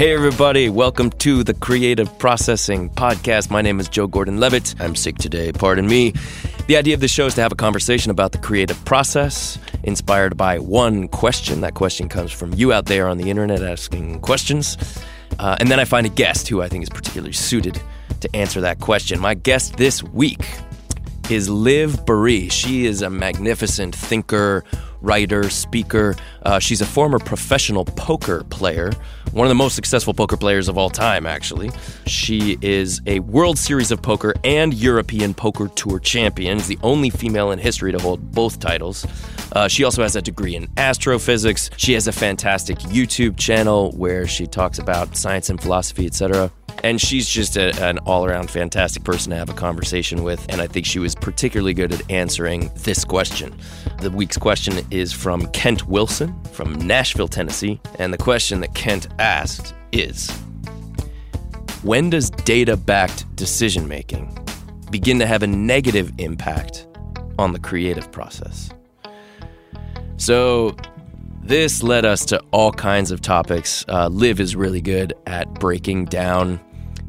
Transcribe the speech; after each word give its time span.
Hey, 0.00 0.14
everybody, 0.14 0.70
welcome 0.70 1.10
to 1.10 1.44
the 1.44 1.52
Creative 1.52 2.18
Processing 2.18 2.88
Podcast. 2.88 3.50
My 3.50 3.60
name 3.60 3.78
is 3.80 3.86
Joe 3.86 4.06
Gordon 4.06 4.40
Levitt. 4.40 4.74
I'm 4.80 4.96
sick 4.96 5.18
today, 5.18 5.52
pardon 5.52 5.86
me. 5.86 6.14
The 6.68 6.78
idea 6.78 6.94
of 6.94 7.00
the 7.00 7.06
show 7.06 7.26
is 7.26 7.34
to 7.34 7.42
have 7.42 7.52
a 7.52 7.54
conversation 7.54 8.10
about 8.10 8.32
the 8.32 8.38
creative 8.38 8.82
process, 8.86 9.58
inspired 9.82 10.38
by 10.38 10.58
one 10.58 11.06
question. 11.06 11.60
That 11.60 11.74
question 11.74 12.08
comes 12.08 12.32
from 12.32 12.54
you 12.54 12.72
out 12.72 12.86
there 12.86 13.08
on 13.08 13.18
the 13.18 13.28
internet 13.28 13.62
asking 13.62 14.20
questions. 14.20 14.78
Uh, 15.38 15.58
and 15.60 15.70
then 15.70 15.78
I 15.78 15.84
find 15.84 16.06
a 16.06 16.10
guest 16.10 16.48
who 16.48 16.62
I 16.62 16.68
think 16.70 16.82
is 16.82 16.88
particularly 16.88 17.34
suited 17.34 17.78
to 18.20 18.34
answer 18.34 18.62
that 18.62 18.80
question. 18.80 19.20
My 19.20 19.34
guest 19.34 19.76
this 19.76 20.02
week 20.02 20.46
is 21.28 21.50
Liv 21.50 22.06
Boeree. 22.06 22.50
She 22.50 22.86
is 22.86 23.02
a 23.02 23.10
magnificent 23.10 23.94
thinker, 23.94 24.64
writer, 25.00 25.48
speaker. 25.50 26.16
Uh, 26.42 26.58
she's 26.58 26.80
a 26.80 26.86
former 26.86 27.18
professional 27.18 27.84
poker 27.84 28.44
player, 28.44 28.92
one 29.32 29.46
of 29.46 29.48
the 29.48 29.54
most 29.54 29.74
successful 29.74 30.14
poker 30.14 30.36
players 30.36 30.68
of 30.68 30.76
all 30.76 30.90
time, 30.90 31.26
actually. 31.26 31.70
She 32.06 32.58
is 32.60 33.00
a 33.06 33.20
World 33.20 33.58
Series 33.58 33.90
of 33.90 34.02
Poker 34.02 34.34
and 34.44 34.74
European 34.74 35.34
Poker 35.34 35.68
Tour 35.68 35.98
champion, 35.98 36.58
the 36.58 36.78
only 36.82 37.10
female 37.10 37.50
in 37.50 37.58
history 37.58 37.92
to 37.92 37.98
hold 37.98 38.32
both 38.32 38.60
titles. 38.60 39.06
Uh, 39.52 39.68
she 39.68 39.84
also 39.84 40.02
has 40.02 40.16
a 40.16 40.22
degree 40.22 40.54
in 40.54 40.68
astrophysics. 40.76 41.70
She 41.76 41.92
has 41.94 42.06
a 42.06 42.12
fantastic 42.12 42.78
YouTube 42.78 43.36
channel 43.36 43.92
where 43.92 44.26
she 44.26 44.46
talks 44.46 44.78
about 44.78 45.16
science 45.16 45.50
and 45.50 45.60
philosophy, 45.60 46.06
etc. 46.06 46.50
And 46.82 47.00
she's 47.00 47.28
just 47.28 47.56
a, 47.56 47.78
an 47.84 47.98
all 48.00 48.24
around 48.24 48.50
fantastic 48.50 49.04
person 49.04 49.30
to 49.30 49.36
have 49.36 49.50
a 49.50 49.54
conversation 49.54 50.22
with. 50.22 50.44
And 50.48 50.60
I 50.60 50.66
think 50.66 50.86
she 50.86 50.98
was 50.98 51.14
particularly 51.14 51.74
good 51.74 51.92
at 51.92 52.10
answering 52.10 52.70
this 52.76 53.04
question. 53.04 53.54
The 54.00 54.10
week's 54.10 54.38
question 54.38 54.84
is 54.90 55.12
from 55.12 55.46
Kent 55.48 55.86
Wilson 55.86 56.34
from 56.52 56.74
Nashville, 56.74 57.28
Tennessee. 57.28 57.80
And 57.98 58.12
the 58.12 58.18
question 58.18 58.60
that 58.60 58.74
Kent 58.74 59.08
asked 59.18 59.74
is 59.92 60.30
When 61.82 62.10
does 62.10 62.30
data 62.30 62.76
backed 62.76 63.34
decision 63.36 63.88
making 63.88 64.36
begin 64.90 65.18
to 65.18 65.26
have 65.26 65.42
a 65.42 65.46
negative 65.46 66.12
impact 66.18 66.86
on 67.38 67.52
the 67.52 67.58
creative 67.58 68.10
process? 68.12 68.70
So, 70.16 70.76
this 71.42 71.82
led 71.82 72.04
us 72.04 72.24
to 72.26 72.40
all 72.52 72.72
kinds 72.72 73.10
of 73.10 73.20
topics. 73.20 73.84
Uh, 73.88 74.08
Liv 74.08 74.40
is 74.40 74.54
really 74.54 74.80
good 74.80 75.14
at 75.26 75.52
breaking 75.54 76.06
down, 76.06 76.60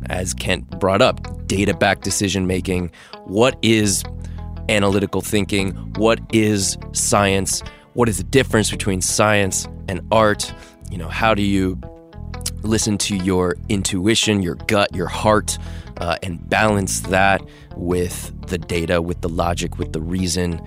as 0.10 0.34
Kent 0.34 0.80
brought 0.80 1.02
up, 1.02 1.48
data 1.48 1.76
backed 1.76 2.04
decision 2.04 2.48
making. 2.48 2.92
What 3.26 3.58
is 3.62 4.04
analytical 4.70 5.22
thinking? 5.22 5.72
What 5.96 6.20
is 6.34 6.78
science? 6.94 7.62
What 7.94 8.08
is 8.09 8.18
the 8.18 8.24
difference 8.24 8.72
between 8.72 9.02
science 9.02 9.68
and 9.88 10.02
art? 10.12 10.54
You 10.90 10.98
know, 10.98 11.09
how 11.09 11.34
do 11.34 11.42
you 11.42 11.80
listen 12.64 12.98
to 13.00 13.18
your 13.18 13.58
intuition, 13.70 14.42
your 14.42 14.56
gut, 14.56 14.96
your 14.96 15.08
heart, 15.08 15.58
uh, 15.98 16.18
and 16.24 16.50
balance 16.50 17.02
that 17.02 17.42
with 17.76 18.48
the 18.48 18.58
data, 18.58 19.02
with 19.02 19.22
the 19.22 19.30
logic, 19.30 19.78
with 19.78 19.94
the 19.94 20.02
reason? 20.02 20.62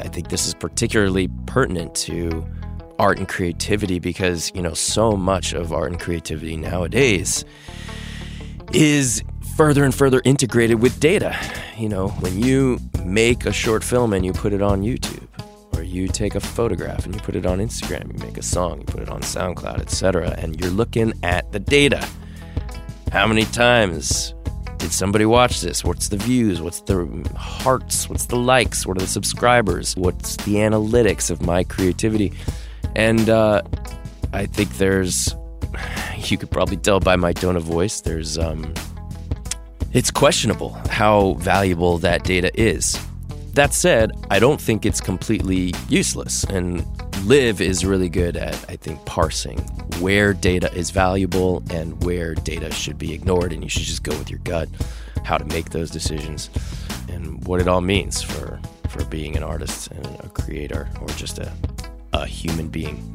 I 0.00 0.08
think 0.08 0.28
this 0.28 0.46
is 0.46 0.54
particularly 0.54 1.28
pertinent 1.46 1.94
to 1.96 2.46
art 3.02 3.18
and 3.18 3.28
creativity 3.28 3.98
because, 3.98 4.52
you 4.54 4.62
know, 4.62 4.74
so 4.74 5.16
much 5.16 5.52
of 5.54 5.72
art 5.72 5.90
and 5.90 6.00
creativity 6.00 6.56
nowadays 6.56 7.44
is 8.72 9.24
further 9.56 9.82
and 9.82 9.92
further 9.92 10.22
integrated 10.24 10.80
with 10.80 11.00
data. 11.00 11.36
You 11.76 11.88
know, 11.88 12.08
when 12.20 12.38
you 12.38 12.78
make 13.04 13.44
a 13.44 13.52
short 13.52 13.82
film 13.82 14.12
and 14.12 14.24
you 14.24 14.32
put 14.32 14.52
it 14.52 14.62
on 14.62 14.82
YouTube, 14.82 15.26
or 15.74 15.82
you 15.82 16.06
take 16.06 16.36
a 16.36 16.40
photograph 16.40 17.04
and 17.04 17.12
you 17.12 17.20
put 17.20 17.34
it 17.34 17.44
on 17.44 17.58
Instagram, 17.58 18.12
you 18.12 18.24
make 18.24 18.38
a 18.38 18.42
song, 18.42 18.78
you 18.78 18.84
put 18.84 19.02
it 19.02 19.08
on 19.08 19.20
SoundCloud, 19.20 19.80
etc., 19.80 20.36
and 20.38 20.60
you're 20.60 20.70
looking 20.70 21.12
at 21.24 21.50
the 21.50 21.58
data. 21.58 22.08
How 23.10 23.26
many 23.26 23.46
times 23.46 24.32
did 24.78 24.92
somebody 24.92 25.24
watch 25.24 25.60
this? 25.60 25.82
What's 25.82 26.08
the 26.08 26.18
views? 26.18 26.62
What's 26.62 26.82
the 26.82 27.04
hearts? 27.36 28.08
What's 28.08 28.26
the 28.26 28.36
likes? 28.36 28.86
What 28.86 28.96
are 28.98 29.00
the 29.00 29.08
subscribers? 29.08 29.96
What's 29.96 30.36
the 30.36 30.54
analytics 30.54 31.32
of 31.32 31.42
my 31.42 31.64
creativity? 31.64 32.32
And 32.94 33.28
uh, 33.28 33.62
I 34.32 34.46
think 34.46 34.76
there's, 34.78 35.34
you 36.18 36.38
could 36.38 36.50
probably 36.50 36.76
tell 36.76 37.00
by 37.00 37.16
my 37.16 37.32
tone 37.32 37.56
of 37.56 37.64
voice, 37.64 38.00
there's, 38.00 38.38
um, 38.38 38.74
it's 39.92 40.10
questionable 40.10 40.70
how 40.88 41.34
valuable 41.34 41.98
that 41.98 42.24
data 42.24 42.50
is. 42.60 42.98
That 43.54 43.74
said, 43.74 44.12
I 44.30 44.38
don't 44.38 44.60
think 44.60 44.86
it's 44.86 45.00
completely 45.00 45.74
useless. 45.88 46.44
And 46.44 46.86
Liv 47.26 47.60
is 47.60 47.84
really 47.84 48.08
good 48.08 48.36
at, 48.36 48.54
I 48.70 48.76
think, 48.76 49.04
parsing 49.04 49.58
where 50.00 50.32
data 50.32 50.72
is 50.74 50.90
valuable 50.90 51.62
and 51.70 52.02
where 52.02 52.34
data 52.34 52.72
should 52.72 52.96
be 52.98 53.12
ignored. 53.12 53.52
And 53.52 53.62
you 53.62 53.68
should 53.68 53.82
just 53.82 54.02
go 54.02 54.16
with 54.16 54.30
your 54.30 54.40
gut, 54.40 54.68
how 55.24 55.36
to 55.36 55.44
make 55.44 55.70
those 55.70 55.90
decisions, 55.90 56.48
and 57.08 57.46
what 57.46 57.60
it 57.60 57.68
all 57.68 57.82
means 57.82 58.22
for, 58.22 58.58
for 58.88 59.04
being 59.04 59.36
an 59.36 59.42
artist 59.42 59.90
and 59.90 60.06
a 60.20 60.30
creator 60.30 60.88
or 61.00 61.08
just 61.08 61.38
a, 61.38 61.52
a 62.12 62.26
human 62.26 62.68
being. 62.68 63.08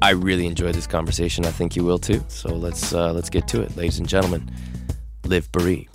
I 0.00 0.10
really 0.10 0.46
enjoyed 0.46 0.74
this 0.74 0.86
conversation. 0.86 1.44
I 1.44 1.50
think 1.50 1.74
you 1.74 1.84
will 1.84 1.98
too. 1.98 2.24
So 2.28 2.54
let's 2.54 2.92
uh, 2.92 3.12
let's 3.12 3.30
get 3.30 3.48
to 3.48 3.62
it, 3.62 3.76
ladies 3.76 3.98
and 3.98 4.08
gentlemen. 4.08 4.50
Liv 5.24 5.50
Boeree. 5.52 5.88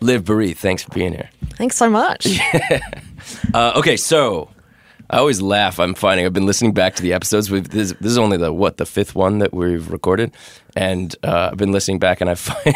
Liv 0.00 0.24
Boeree, 0.24 0.56
thanks 0.56 0.82
for 0.82 0.90
being 0.90 1.12
here. 1.12 1.30
Thanks 1.56 1.76
so 1.76 1.90
much. 1.90 2.26
Uh, 3.52 3.72
okay, 3.76 3.96
so 3.96 4.48
I 5.10 5.18
always 5.18 5.40
laugh. 5.40 5.80
I'm 5.80 5.94
finding 5.94 6.26
I've 6.26 6.32
been 6.32 6.46
listening 6.46 6.72
back 6.72 6.94
to 6.96 7.02
the 7.02 7.14
episodes. 7.14 7.50
We've, 7.50 7.68
this, 7.68 7.94
this 8.00 8.12
is 8.12 8.18
only 8.18 8.36
the 8.36 8.52
what 8.52 8.76
the 8.76 8.84
fifth 8.84 9.14
one 9.14 9.38
that 9.38 9.54
we've 9.54 9.90
recorded, 9.90 10.34
and 10.76 11.14
uh, 11.22 11.48
I've 11.52 11.56
been 11.56 11.72
listening 11.72 11.98
back, 11.98 12.20
and 12.20 12.28
I 12.28 12.34
find 12.36 12.74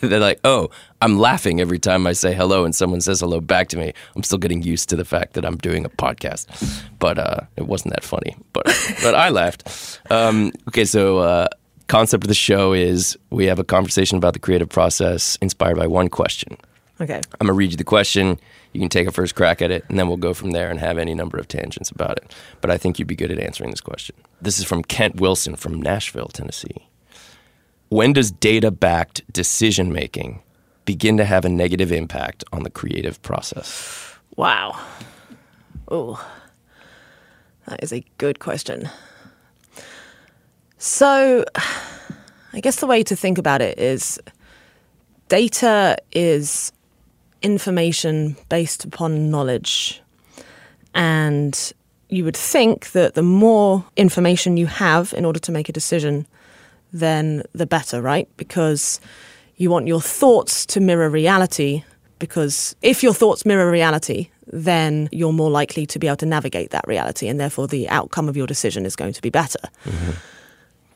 they're 0.00 0.20
like, 0.20 0.40
oh, 0.44 0.70
I'm 1.02 1.18
laughing 1.18 1.60
every 1.60 1.78
time 1.78 2.06
I 2.06 2.12
say 2.12 2.32
hello, 2.32 2.64
and 2.64 2.74
someone 2.74 3.00
says 3.00 3.20
hello 3.20 3.40
back 3.40 3.68
to 3.68 3.76
me. 3.76 3.92
I'm 4.16 4.22
still 4.22 4.38
getting 4.38 4.62
used 4.62 4.88
to 4.90 4.96
the 4.96 5.04
fact 5.04 5.34
that 5.34 5.44
I'm 5.44 5.56
doing 5.58 5.84
a 5.84 5.90
podcast, 5.90 6.46
but 6.98 7.18
uh, 7.18 7.40
it 7.56 7.66
wasn't 7.66 7.94
that 7.94 8.04
funny. 8.04 8.36
But 8.52 8.64
but 9.02 9.14
I 9.14 9.28
laughed. 9.30 10.00
Um, 10.10 10.52
okay, 10.68 10.84
so. 10.84 11.18
Uh, 11.18 11.48
concept 11.86 12.24
of 12.24 12.28
the 12.28 12.34
show 12.34 12.72
is 12.72 13.18
we 13.28 13.44
have 13.44 13.58
a 13.58 13.64
conversation 13.64 14.16
about 14.16 14.32
the 14.32 14.38
creative 14.38 14.70
process 14.70 15.36
inspired 15.42 15.76
by 15.76 15.86
one 15.86 16.08
question. 16.08 16.56
Okay. 17.00 17.20
I'm 17.40 17.46
gonna 17.46 17.54
read 17.54 17.72
you 17.72 17.76
the 17.76 17.84
question. 17.84 18.38
You 18.72 18.80
can 18.80 18.88
take 18.88 19.08
a 19.08 19.12
first 19.12 19.34
crack 19.34 19.62
at 19.62 19.70
it, 19.70 19.84
and 19.88 19.98
then 19.98 20.08
we'll 20.08 20.16
go 20.16 20.34
from 20.34 20.52
there 20.52 20.70
and 20.70 20.78
have 20.78 20.98
any 20.98 21.14
number 21.14 21.38
of 21.38 21.48
tangents 21.48 21.90
about 21.90 22.18
it. 22.18 22.34
But 22.60 22.70
I 22.70 22.78
think 22.78 22.98
you'd 22.98 23.08
be 23.08 23.16
good 23.16 23.30
at 23.30 23.38
answering 23.38 23.70
this 23.70 23.80
question. 23.80 24.16
This 24.40 24.58
is 24.58 24.64
from 24.64 24.82
Kent 24.82 25.16
Wilson 25.16 25.56
from 25.56 25.80
Nashville, 25.80 26.28
Tennessee. 26.28 26.88
When 27.88 28.12
does 28.12 28.30
data 28.30 28.70
backed 28.70 29.22
decision 29.32 29.92
making 29.92 30.42
begin 30.84 31.16
to 31.16 31.24
have 31.24 31.44
a 31.44 31.48
negative 31.48 31.92
impact 31.92 32.44
on 32.52 32.62
the 32.62 32.70
creative 32.70 33.20
process? 33.22 34.16
Wow. 34.36 34.78
Oh, 35.88 36.24
that 37.66 37.82
is 37.82 37.92
a 37.92 38.04
good 38.18 38.38
question. 38.38 38.88
So, 40.78 41.44
I 42.52 42.60
guess 42.60 42.76
the 42.76 42.86
way 42.86 43.02
to 43.04 43.16
think 43.16 43.38
about 43.38 43.62
it 43.62 43.78
is 43.78 44.18
data 45.28 45.96
is 46.12 46.72
information 47.44 48.36
based 48.48 48.84
upon 48.84 49.30
knowledge. 49.30 50.02
And 50.94 51.72
you 52.08 52.24
would 52.24 52.36
think 52.36 52.90
that 52.92 53.14
the 53.14 53.22
more 53.22 53.84
information 53.96 54.56
you 54.56 54.66
have 54.66 55.14
in 55.16 55.24
order 55.24 55.38
to 55.40 55.52
make 55.52 55.68
a 55.68 55.72
decision, 55.72 56.26
then 56.92 57.42
the 57.52 57.66
better, 57.66 58.02
right? 58.02 58.28
Because 58.36 59.00
you 59.56 59.70
want 59.70 59.86
your 59.86 60.00
thoughts 60.00 60.66
to 60.66 60.80
mirror 60.80 61.08
reality. 61.10 61.84
Because 62.18 62.74
if 62.80 63.02
your 63.02 63.14
thoughts 63.14 63.44
mirror 63.44 63.70
reality, 63.70 64.30
then 64.46 65.08
you're 65.10 65.32
more 65.32 65.50
likely 65.50 65.86
to 65.86 65.98
be 65.98 66.06
able 66.06 66.16
to 66.16 66.26
navigate 66.26 66.70
that 66.70 66.86
reality, 66.86 67.28
and 67.28 67.40
therefore 67.40 67.66
the 67.66 67.88
outcome 67.88 68.28
of 68.28 68.36
your 68.36 68.46
decision 68.46 68.86
is 68.86 68.94
going 68.96 69.12
to 69.12 69.22
be 69.22 69.30
better. 69.30 69.58
Mm-hmm. 69.84 70.12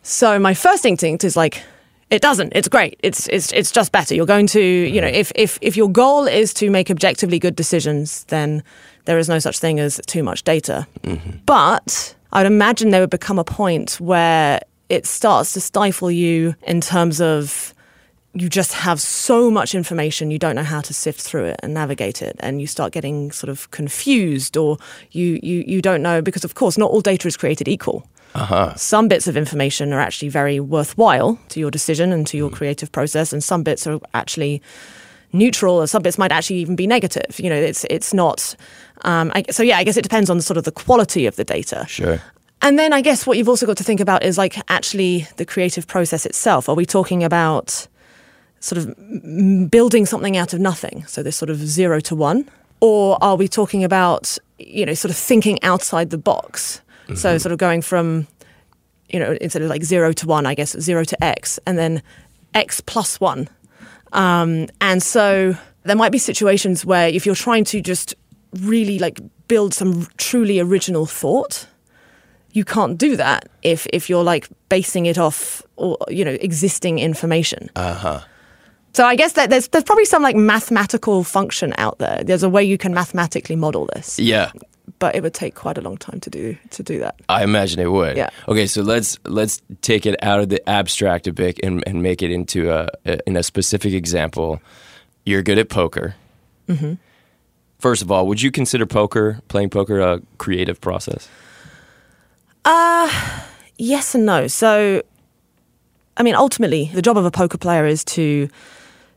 So 0.02 0.38
my 0.38 0.54
first 0.54 0.86
instinct 0.86 1.24
is 1.24 1.36
like, 1.36 1.62
it 2.10 2.22
doesn't. 2.22 2.52
It's 2.54 2.68
great. 2.68 2.98
It's 3.02 3.28
it's 3.28 3.52
it's 3.52 3.70
just 3.70 3.92
better. 3.92 4.14
You're 4.14 4.26
going 4.26 4.46
to, 4.48 4.60
you 4.60 5.00
know, 5.00 5.08
if 5.08 5.30
if 5.34 5.58
if 5.60 5.76
your 5.76 5.90
goal 5.90 6.26
is 6.26 6.54
to 6.54 6.70
make 6.70 6.90
objectively 6.90 7.38
good 7.38 7.54
decisions, 7.54 8.24
then 8.24 8.62
there 9.04 9.18
is 9.18 9.28
no 9.28 9.38
such 9.38 9.58
thing 9.58 9.78
as 9.78 10.00
too 10.06 10.22
much 10.22 10.44
data. 10.44 10.86
Mm-hmm. 11.02 11.38
But 11.44 12.14
I'd 12.32 12.46
imagine 12.46 12.90
there 12.90 13.00
would 13.00 13.10
become 13.10 13.38
a 13.38 13.44
point 13.44 14.00
where 14.00 14.60
it 14.88 15.06
starts 15.06 15.52
to 15.52 15.60
stifle 15.60 16.10
you 16.10 16.54
in 16.62 16.80
terms 16.80 17.20
of 17.20 17.74
you 18.34 18.48
just 18.48 18.72
have 18.72 19.00
so 19.00 19.50
much 19.50 19.74
information 19.74 20.30
you 20.30 20.38
don't 20.38 20.54
know 20.54 20.62
how 20.62 20.80
to 20.80 20.94
sift 20.94 21.20
through 21.20 21.44
it 21.44 21.58
and 21.62 21.74
navigate 21.74 22.22
it 22.22 22.36
and 22.40 22.60
you 22.60 22.66
start 22.66 22.92
getting 22.92 23.32
sort 23.32 23.48
of 23.48 23.70
confused 23.70 24.56
or 24.56 24.76
you 25.10 25.40
you 25.42 25.64
you 25.66 25.82
don't 25.82 26.02
know 26.02 26.20
because 26.20 26.44
of 26.44 26.54
course 26.54 26.78
not 26.78 26.90
all 26.90 27.00
data 27.00 27.26
is 27.26 27.36
created 27.36 27.66
equal 27.66 28.06
some 28.76 29.08
bits 29.08 29.26
of 29.26 29.36
information 29.36 29.92
are 29.92 30.00
actually 30.00 30.28
very 30.28 30.60
worthwhile 30.60 31.38
to 31.48 31.60
your 31.60 31.70
decision 31.70 32.12
and 32.12 32.26
to 32.26 32.36
your 32.36 32.50
creative 32.50 32.92
process 32.92 33.32
and 33.32 33.42
some 33.42 33.62
bits 33.62 33.86
are 33.86 34.00
actually 34.14 34.62
neutral 35.32 35.76
or 35.76 35.86
some 35.86 36.02
bits 36.02 36.18
might 36.18 36.32
actually 36.32 36.56
even 36.56 36.76
be 36.76 36.86
negative. 36.86 37.38
You 37.38 37.50
know, 37.50 37.56
it's 37.56 37.84
it's 37.90 38.14
not. 38.14 38.56
Um, 39.02 39.30
I, 39.34 39.44
so 39.50 39.62
yeah, 39.62 39.78
I 39.78 39.84
guess 39.84 39.96
it 39.96 40.02
depends 40.02 40.30
on 40.30 40.40
sort 40.40 40.56
of 40.56 40.64
the 40.64 40.72
quality 40.72 41.26
of 41.26 41.36
the 41.36 41.44
data. 41.44 41.84
Sure. 41.88 42.20
And 42.60 42.78
then 42.78 42.92
I 42.92 43.00
guess 43.00 43.26
what 43.26 43.38
you've 43.38 43.48
also 43.48 43.66
got 43.66 43.76
to 43.76 43.84
think 43.84 44.00
about 44.00 44.24
is 44.24 44.36
like 44.36 44.56
actually 44.68 45.28
the 45.36 45.44
creative 45.44 45.86
process 45.86 46.26
itself. 46.26 46.68
Are 46.68 46.74
we 46.74 46.84
talking 46.84 47.22
about 47.22 47.86
sort 48.60 48.78
of 48.78 49.70
building 49.70 50.06
something 50.06 50.36
out 50.36 50.52
of 50.52 50.60
nothing? 50.60 51.04
So 51.06 51.22
this 51.22 51.36
sort 51.36 51.50
of 51.50 51.58
zero 51.58 52.00
to 52.00 52.16
one, 52.16 52.48
or 52.80 53.16
are 53.22 53.36
we 53.36 53.46
talking 53.46 53.84
about 53.84 54.38
you 54.58 54.84
know 54.86 54.94
sort 54.94 55.10
of 55.10 55.16
thinking 55.16 55.62
outside 55.62 56.10
the 56.10 56.18
box? 56.18 56.80
So 57.14 57.38
sort 57.38 57.52
of 57.52 57.58
going 57.58 57.82
from 57.82 58.26
you 59.08 59.18
know 59.18 59.36
instead 59.40 59.62
of 59.62 59.68
like 59.68 59.82
zero 59.82 60.12
to 60.12 60.26
one, 60.26 60.46
I 60.46 60.54
guess 60.54 60.78
zero 60.78 61.04
to 61.04 61.24
x, 61.24 61.58
and 61.66 61.78
then 61.78 62.02
x 62.54 62.80
plus 62.80 63.20
one. 63.20 63.48
Um, 64.12 64.68
and 64.80 65.02
so 65.02 65.56
there 65.84 65.96
might 65.96 66.12
be 66.12 66.18
situations 66.18 66.84
where 66.84 67.08
if 67.08 67.26
you're 67.26 67.34
trying 67.34 67.64
to 67.64 67.80
just 67.80 68.14
really 68.60 68.98
like 68.98 69.20
build 69.48 69.74
some 69.74 70.06
truly 70.16 70.60
original 70.60 71.06
thought, 71.06 71.66
you 72.52 72.64
can't 72.64 72.98
do 72.98 73.16
that 73.16 73.48
if 73.62 73.86
if 73.92 74.08
you're 74.10 74.24
like 74.24 74.48
basing 74.68 75.06
it 75.06 75.18
off 75.18 75.62
or 75.76 75.96
you 76.08 76.24
know 76.24 76.36
existing 76.40 76.98
information. 76.98 77.70
Uh 77.76 77.94
huh. 77.94 78.20
So 78.94 79.04
I 79.04 79.16
guess 79.16 79.34
that 79.34 79.50
there's 79.50 79.68
there's 79.68 79.84
probably 79.84 80.06
some 80.06 80.22
like 80.22 80.36
mathematical 80.36 81.24
function 81.24 81.72
out 81.78 81.98
there. 81.98 82.22
There's 82.24 82.42
a 82.42 82.48
way 82.48 82.64
you 82.64 82.78
can 82.78 82.92
mathematically 82.94 83.56
model 83.56 83.88
this, 83.94 84.18
Yeah. 84.18 84.50
But 84.98 85.14
it 85.14 85.22
would 85.22 85.34
take 85.34 85.54
quite 85.54 85.78
a 85.78 85.80
long 85.80 85.96
time 85.96 86.20
to 86.20 86.30
do 86.30 86.56
to 86.70 86.82
do 86.82 86.98
that. 87.00 87.20
I 87.28 87.44
imagine 87.44 87.80
it 87.80 87.90
would. 87.90 88.16
Yeah. 88.16 88.30
Okay, 88.46 88.66
so 88.66 88.82
let's 88.82 89.18
let's 89.24 89.62
take 89.82 90.06
it 90.06 90.22
out 90.22 90.40
of 90.40 90.48
the 90.48 90.66
abstract 90.68 91.26
a 91.26 91.32
bit 91.32 91.58
and, 91.62 91.82
and 91.86 92.02
make 92.02 92.22
it 92.22 92.30
into 92.30 92.70
a, 92.70 92.88
a 93.04 93.18
in 93.26 93.36
a 93.36 93.42
specific 93.42 93.92
example. 93.92 94.60
You're 95.24 95.42
good 95.42 95.58
at 95.58 95.68
poker. 95.68 96.14
Mm-hmm. 96.68 96.94
First 97.78 98.02
of 98.02 98.10
all, 98.10 98.26
would 98.26 98.42
you 98.42 98.50
consider 98.50 98.86
poker 98.86 99.40
playing 99.48 99.70
poker 99.70 100.00
a 100.00 100.20
creative 100.38 100.80
process? 100.80 101.28
Yes 103.78 104.14
and 104.14 104.26
no. 104.26 104.48
So, 104.48 105.02
I 106.16 106.22
mean, 106.24 106.34
ultimately, 106.34 106.90
the 106.92 107.00
job 107.00 107.16
of 107.16 107.24
a 107.24 107.30
poker 107.30 107.56
player 107.56 107.86
is 107.86 108.04
to 108.06 108.48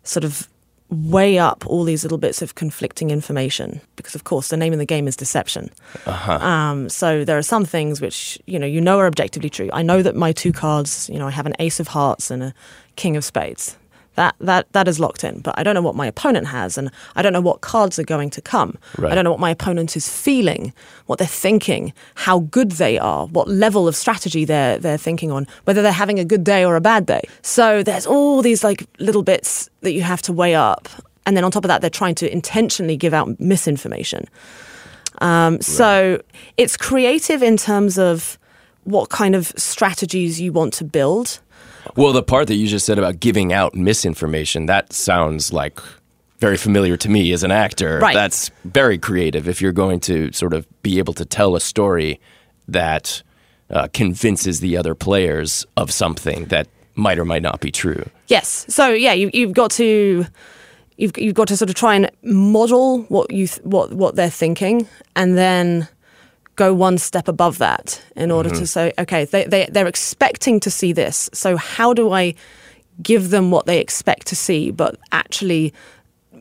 sort 0.03 0.23
of 0.23 0.47
weigh 0.91 1.39
up 1.39 1.65
all 1.65 1.83
these 1.83 2.03
little 2.03 2.17
bits 2.17 2.41
of 2.41 2.55
conflicting 2.55 3.09
information 3.09 3.81
because, 3.95 4.13
of 4.13 4.25
course, 4.25 4.49
the 4.49 4.57
name 4.57 4.73
of 4.73 4.79
the 4.79 4.85
game 4.85 5.07
is 5.07 5.15
deception. 5.15 5.69
Um, 6.41 6.89
so 6.89 7.23
there 7.23 7.37
are 7.37 7.43
some 7.43 7.65
things 7.65 8.01
which 8.01 8.37
you 8.45 8.59
know 8.59 8.67
you 8.67 8.81
know 8.81 8.99
are 8.99 9.07
objectively 9.07 9.49
true. 9.49 9.69
I 9.73 9.81
know 9.81 10.01
that 10.01 10.15
my 10.15 10.31
two 10.31 10.51
cards, 10.51 11.09
you 11.09 11.17
know, 11.17 11.27
I 11.27 11.31
have 11.31 11.45
an 11.45 11.55
ace 11.59 11.79
of 11.79 11.87
hearts 11.87 12.29
and 12.29 12.43
a 12.43 12.53
king 12.97 13.15
of 13.17 13.23
spades. 13.23 13.77
That 14.15 14.35
that 14.41 14.71
that 14.73 14.87
is 14.87 14.99
locked 14.99 15.23
in, 15.23 15.39
but 15.39 15.57
I 15.57 15.63
don't 15.63 15.73
know 15.73 15.81
what 15.81 15.95
my 15.95 16.05
opponent 16.05 16.47
has, 16.47 16.77
and 16.77 16.91
I 17.15 17.21
don't 17.21 17.31
know 17.31 17.39
what 17.41 17.61
cards 17.61 17.97
are 17.97 18.03
going 18.03 18.29
to 18.31 18.41
come. 18.41 18.77
Right. 18.97 19.11
I 19.11 19.15
don't 19.15 19.23
know 19.23 19.31
what 19.31 19.39
my 19.39 19.51
opponent 19.51 19.95
is 19.95 20.09
feeling, 20.09 20.73
what 21.05 21.17
they're 21.17 21.27
thinking, 21.27 21.93
how 22.15 22.39
good 22.39 22.71
they 22.71 22.99
are, 22.99 23.27
what 23.27 23.47
level 23.47 23.87
of 23.87 23.95
strategy 23.95 24.43
they're 24.43 24.77
they're 24.77 24.97
thinking 24.97 25.31
on, 25.31 25.47
whether 25.63 25.81
they're 25.81 25.93
having 25.93 26.19
a 26.19 26.25
good 26.25 26.43
day 26.43 26.65
or 26.65 26.75
a 26.75 26.81
bad 26.81 27.05
day. 27.05 27.21
So 27.41 27.83
there's 27.83 28.05
all 28.05 28.41
these 28.41 28.65
like 28.65 28.85
little 28.99 29.23
bits 29.23 29.69
that 29.79 29.93
you 29.93 30.01
have 30.01 30.21
to 30.23 30.33
weigh 30.33 30.55
up, 30.55 30.89
and 31.25 31.37
then 31.37 31.45
on 31.45 31.51
top 31.51 31.63
of 31.63 31.69
that, 31.69 31.79
they're 31.79 31.89
trying 31.89 32.15
to 32.15 32.31
intentionally 32.31 32.97
give 32.97 33.13
out 33.13 33.39
misinformation. 33.39 34.25
Um, 35.21 35.61
So 35.61 36.21
it's 36.57 36.75
creative 36.75 37.41
in 37.41 37.55
terms 37.55 37.97
of 37.97 38.37
what 38.83 39.09
kind 39.09 39.35
of 39.35 39.47
strategies 39.55 40.39
you 40.39 40.51
want 40.51 40.73
to 40.73 40.83
build. 40.83 41.39
Well, 41.95 42.13
the 42.13 42.23
part 42.23 42.47
that 42.47 42.55
you 42.55 42.67
just 42.67 42.85
said 42.85 42.97
about 42.97 43.19
giving 43.19 43.53
out 43.53 43.75
misinformation, 43.75 44.67
that 44.67 44.93
sounds 44.93 45.51
like 45.51 45.79
very 46.39 46.57
familiar 46.57 46.97
to 46.97 47.09
me 47.09 47.31
as 47.31 47.43
an 47.43 47.51
actor. 47.51 47.99
Right. 47.99 48.13
That's 48.13 48.49
very 48.65 48.97
creative 48.97 49.47
if 49.47 49.61
you're 49.61 49.71
going 49.71 49.99
to 50.01 50.31
sort 50.31 50.53
of 50.53 50.67
be 50.81 50.97
able 50.97 51.13
to 51.13 51.25
tell 51.25 51.55
a 51.55 51.59
story 51.59 52.19
that 52.67 53.21
uh, 53.69 53.87
convinces 53.93 54.59
the 54.59 54.77
other 54.77 54.95
players 54.95 55.65
of 55.77 55.91
something 55.91 56.45
that 56.45 56.67
might 56.95 57.19
or 57.19 57.25
might 57.25 57.41
not 57.41 57.61
be 57.61 57.71
true. 57.71 58.03
Yes. 58.27 58.65
So 58.69 58.89
yeah, 58.89 59.13
you, 59.13 59.29
you've 59.33 59.53
got 59.53 59.71
to 59.71 60.25
you've 60.97 61.17
you've 61.17 61.35
got 61.35 61.47
to 61.49 61.57
sort 61.57 61.69
of 61.69 61.75
try 61.75 61.95
and 61.95 62.09
model 62.23 63.03
what 63.03 63.31
you 63.31 63.47
th- 63.47 63.63
what 63.63 63.93
what 63.93 64.15
they're 64.15 64.29
thinking, 64.29 64.87
and 65.15 65.37
then 65.37 65.87
go 66.65 66.73
one 66.87 66.97
step 66.97 67.27
above 67.27 67.55
that 67.57 68.01
in 68.15 68.29
order 68.31 68.49
to 68.61 68.65
say, 68.67 68.91
okay, 69.03 69.25
they, 69.25 69.43
they 69.53 69.63
they're 69.73 69.87
expecting 69.95 70.59
to 70.59 70.69
see 70.69 70.93
this. 70.93 71.29
So 71.33 71.49
how 71.57 71.93
do 71.93 72.05
I 72.21 72.33
give 73.01 73.29
them 73.29 73.51
what 73.51 73.65
they 73.65 73.79
expect 73.79 74.27
to 74.27 74.35
see, 74.35 74.71
but 74.71 74.93
actually 75.11 75.73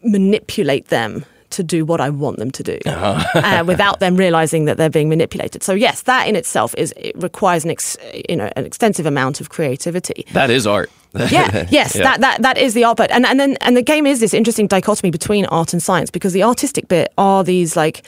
manipulate 0.02 0.88
them 0.88 1.24
to 1.50 1.62
do 1.64 1.84
what 1.84 2.00
I 2.00 2.10
want 2.10 2.38
them 2.38 2.50
to 2.50 2.62
do 2.62 2.78
uh, 2.86 3.64
without 3.66 3.98
them 4.00 4.16
realizing 4.16 4.66
that 4.66 4.76
they're 4.76 4.90
being 5.00 5.08
manipulated. 5.08 5.62
So 5.62 5.72
yes, 5.74 6.02
that 6.02 6.28
in 6.28 6.36
itself 6.36 6.74
is 6.78 6.92
it 6.96 7.14
requires 7.16 7.64
an 7.64 7.70
ex, 7.70 7.96
you 8.28 8.36
know 8.36 8.50
an 8.56 8.64
extensive 8.64 9.06
amount 9.06 9.40
of 9.40 9.48
creativity 9.48 10.26
That 10.32 10.50
is 10.50 10.66
art. 10.66 10.90
yeah, 11.14 11.66
yes, 11.70 11.96
Yeah. 11.96 12.02
that, 12.04 12.20
that 12.20 12.42
that 12.42 12.56
is 12.58 12.72
the 12.74 12.84
art 12.84 12.98
bit, 12.98 13.10
and 13.10 13.26
and 13.26 13.38
then 13.40 13.56
and 13.62 13.76
the 13.76 13.82
game 13.82 14.06
is 14.06 14.20
this 14.20 14.32
interesting 14.34 14.68
dichotomy 14.68 15.10
between 15.10 15.44
art 15.46 15.72
and 15.72 15.82
science 15.82 16.10
because 16.12 16.32
the 16.34 16.44
artistic 16.44 16.86
bit 16.88 17.08
are 17.16 17.42
these 17.44 17.74
like 17.82 18.02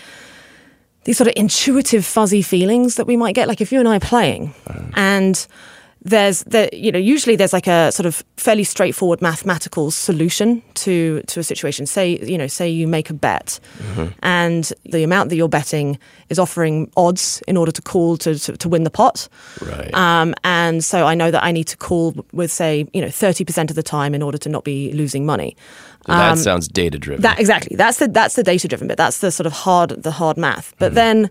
these 1.05 1.19
sort 1.19 1.29
of 1.29 1.35
intuitive 1.37 2.05
fuzzy 2.05 2.43
feelings 2.43 2.97
that 2.97 3.07
we 3.07 3.17
might 3.17 3.35
get, 3.35 3.49
like 3.49 3.61
if 3.61 3.73
you 3.73 3.79
and 3.81 3.89
I 3.89 3.97
are 3.97 4.01
playing, 4.01 4.55
and 4.95 5.47
there's 6.05 6.43
the 6.45 6.69
you 6.73 6.91
know 6.91 6.99
usually 6.99 7.37
there's 7.37 7.53
like 7.53 7.69
a 7.69 7.93
sort 7.93 8.07
of 8.07 8.25
fairly 8.37 8.65
straightforward 8.65 9.23
mathematical 9.23 9.91
solution 9.91 10.63
to 10.75 11.23
to 11.29 11.41
a 11.41 11.43
situation. 11.43 11.87
Say 11.87 12.19
you 12.19 12.37
know 12.37 12.49
say 12.49 12.69
you 12.69 12.89
make 12.89 13.09
a 13.11 13.15
bet, 13.15 13.61
and 14.23 14.73
the 14.85 15.05
amount 15.05 15.31
that 15.31 15.37
you're 15.37 15.49
betting 15.49 15.99
is 16.29 16.39
offering 16.39 16.91
odds 16.97 17.43
in 17.47 17.57
order 17.57 17.71
to 17.71 17.83
call 17.83 18.17
to 18.19 18.39
to, 18.39 18.57
to 18.57 18.69
win 18.69 18.83
the 18.83 18.91
pot. 18.91 19.29
Right. 19.61 19.95
Um, 19.95 20.35
and 20.43 20.83
so 20.83 21.07
I 21.07 21.15
know 21.15 21.31
that 21.31 21.45
I 21.45 21.53
need 21.53 21.69
to 21.69 21.77
call 21.77 22.15
with, 22.33 22.51
say, 22.51 22.89
you 22.93 23.01
know, 23.01 23.09
30% 23.09 23.71
of 23.71 23.77
the 23.77 23.83
time 23.83 24.15
in 24.15 24.23
order 24.23 24.39
to 24.39 24.49
not 24.49 24.65
be 24.65 24.93
losing 24.93 25.25
money. 25.27 25.57
That 26.07 26.39
sounds 26.39 26.69
data 26.69 26.99
driven. 26.99 27.23
That 27.23 27.39
exactly. 27.39 27.77
That's 27.77 27.99
the 27.99 28.09
that's 28.09 28.35
the 28.35 28.43
data 28.43 28.69
driven 28.69 28.89
bit. 28.89 28.97
That's 28.97 29.19
the 29.19 29.31
sort 29.31 29.47
of 29.47 29.53
hard 29.53 29.91
the 29.91 30.11
hard 30.11 30.37
math. 30.37 30.75
But 30.79 30.95
then 30.95 31.31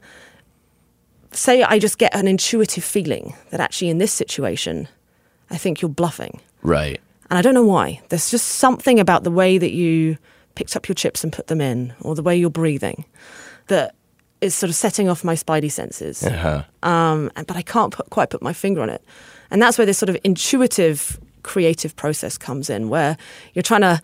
say 1.31 1.63
I 1.63 1.79
just 1.79 1.97
get 1.97 2.13
an 2.15 2.27
intuitive 2.27 2.83
feeling 2.83 3.35
that 3.51 3.59
actually 3.59 3.89
in 3.89 3.97
this 3.97 4.11
situation, 4.11 4.87
I 5.49 5.57
think 5.57 5.81
you're 5.81 5.89
bluffing. 5.89 6.41
right. 6.61 6.99
And 7.29 7.37
I 7.37 7.41
don't 7.41 7.53
know 7.53 7.65
why. 7.65 8.01
There's 8.09 8.29
just 8.29 8.45
something 8.45 8.99
about 8.99 9.23
the 9.23 9.31
way 9.31 9.57
that 9.57 9.71
you 9.71 10.17
picked 10.55 10.75
up 10.75 10.89
your 10.89 10.95
chips 10.95 11.23
and 11.23 11.31
put 11.31 11.47
them 11.47 11.61
in, 11.61 11.93
or 12.01 12.13
the 12.13 12.21
way 12.21 12.35
you're 12.35 12.49
breathing, 12.49 13.05
that 13.67 13.95
is 14.41 14.53
sort 14.53 14.69
of 14.69 14.75
setting 14.75 15.07
off 15.07 15.23
my 15.23 15.33
spidey 15.35 15.71
senses. 15.71 16.23
Uh-huh. 16.23 16.63
Um, 16.83 17.31
but 17.35 17.55
I 17.55 17.61
can't 17.61 17.93
put, 17.93 18.09
quite 18.09 18.31
put 18.31 18.41
my 18.41 18.51
finger 18.51 18.81
on 18.81 18.89
it. 18.89 19.01
And 19.49 19.61
that's 19.61 19.77
where 19.77 19.85
this 19.85 19.97
sort 19.97 20.09
of 20.09 20.17
intuitive 20.25 21.17
creative 21.43 21.95
process 21.95 22.37
comes 22.37 22.69
in, 22.69 22.89
where 22.89 23.15
you're 23.53 23.63
trying 23.63 23.81
to 23.81 24.01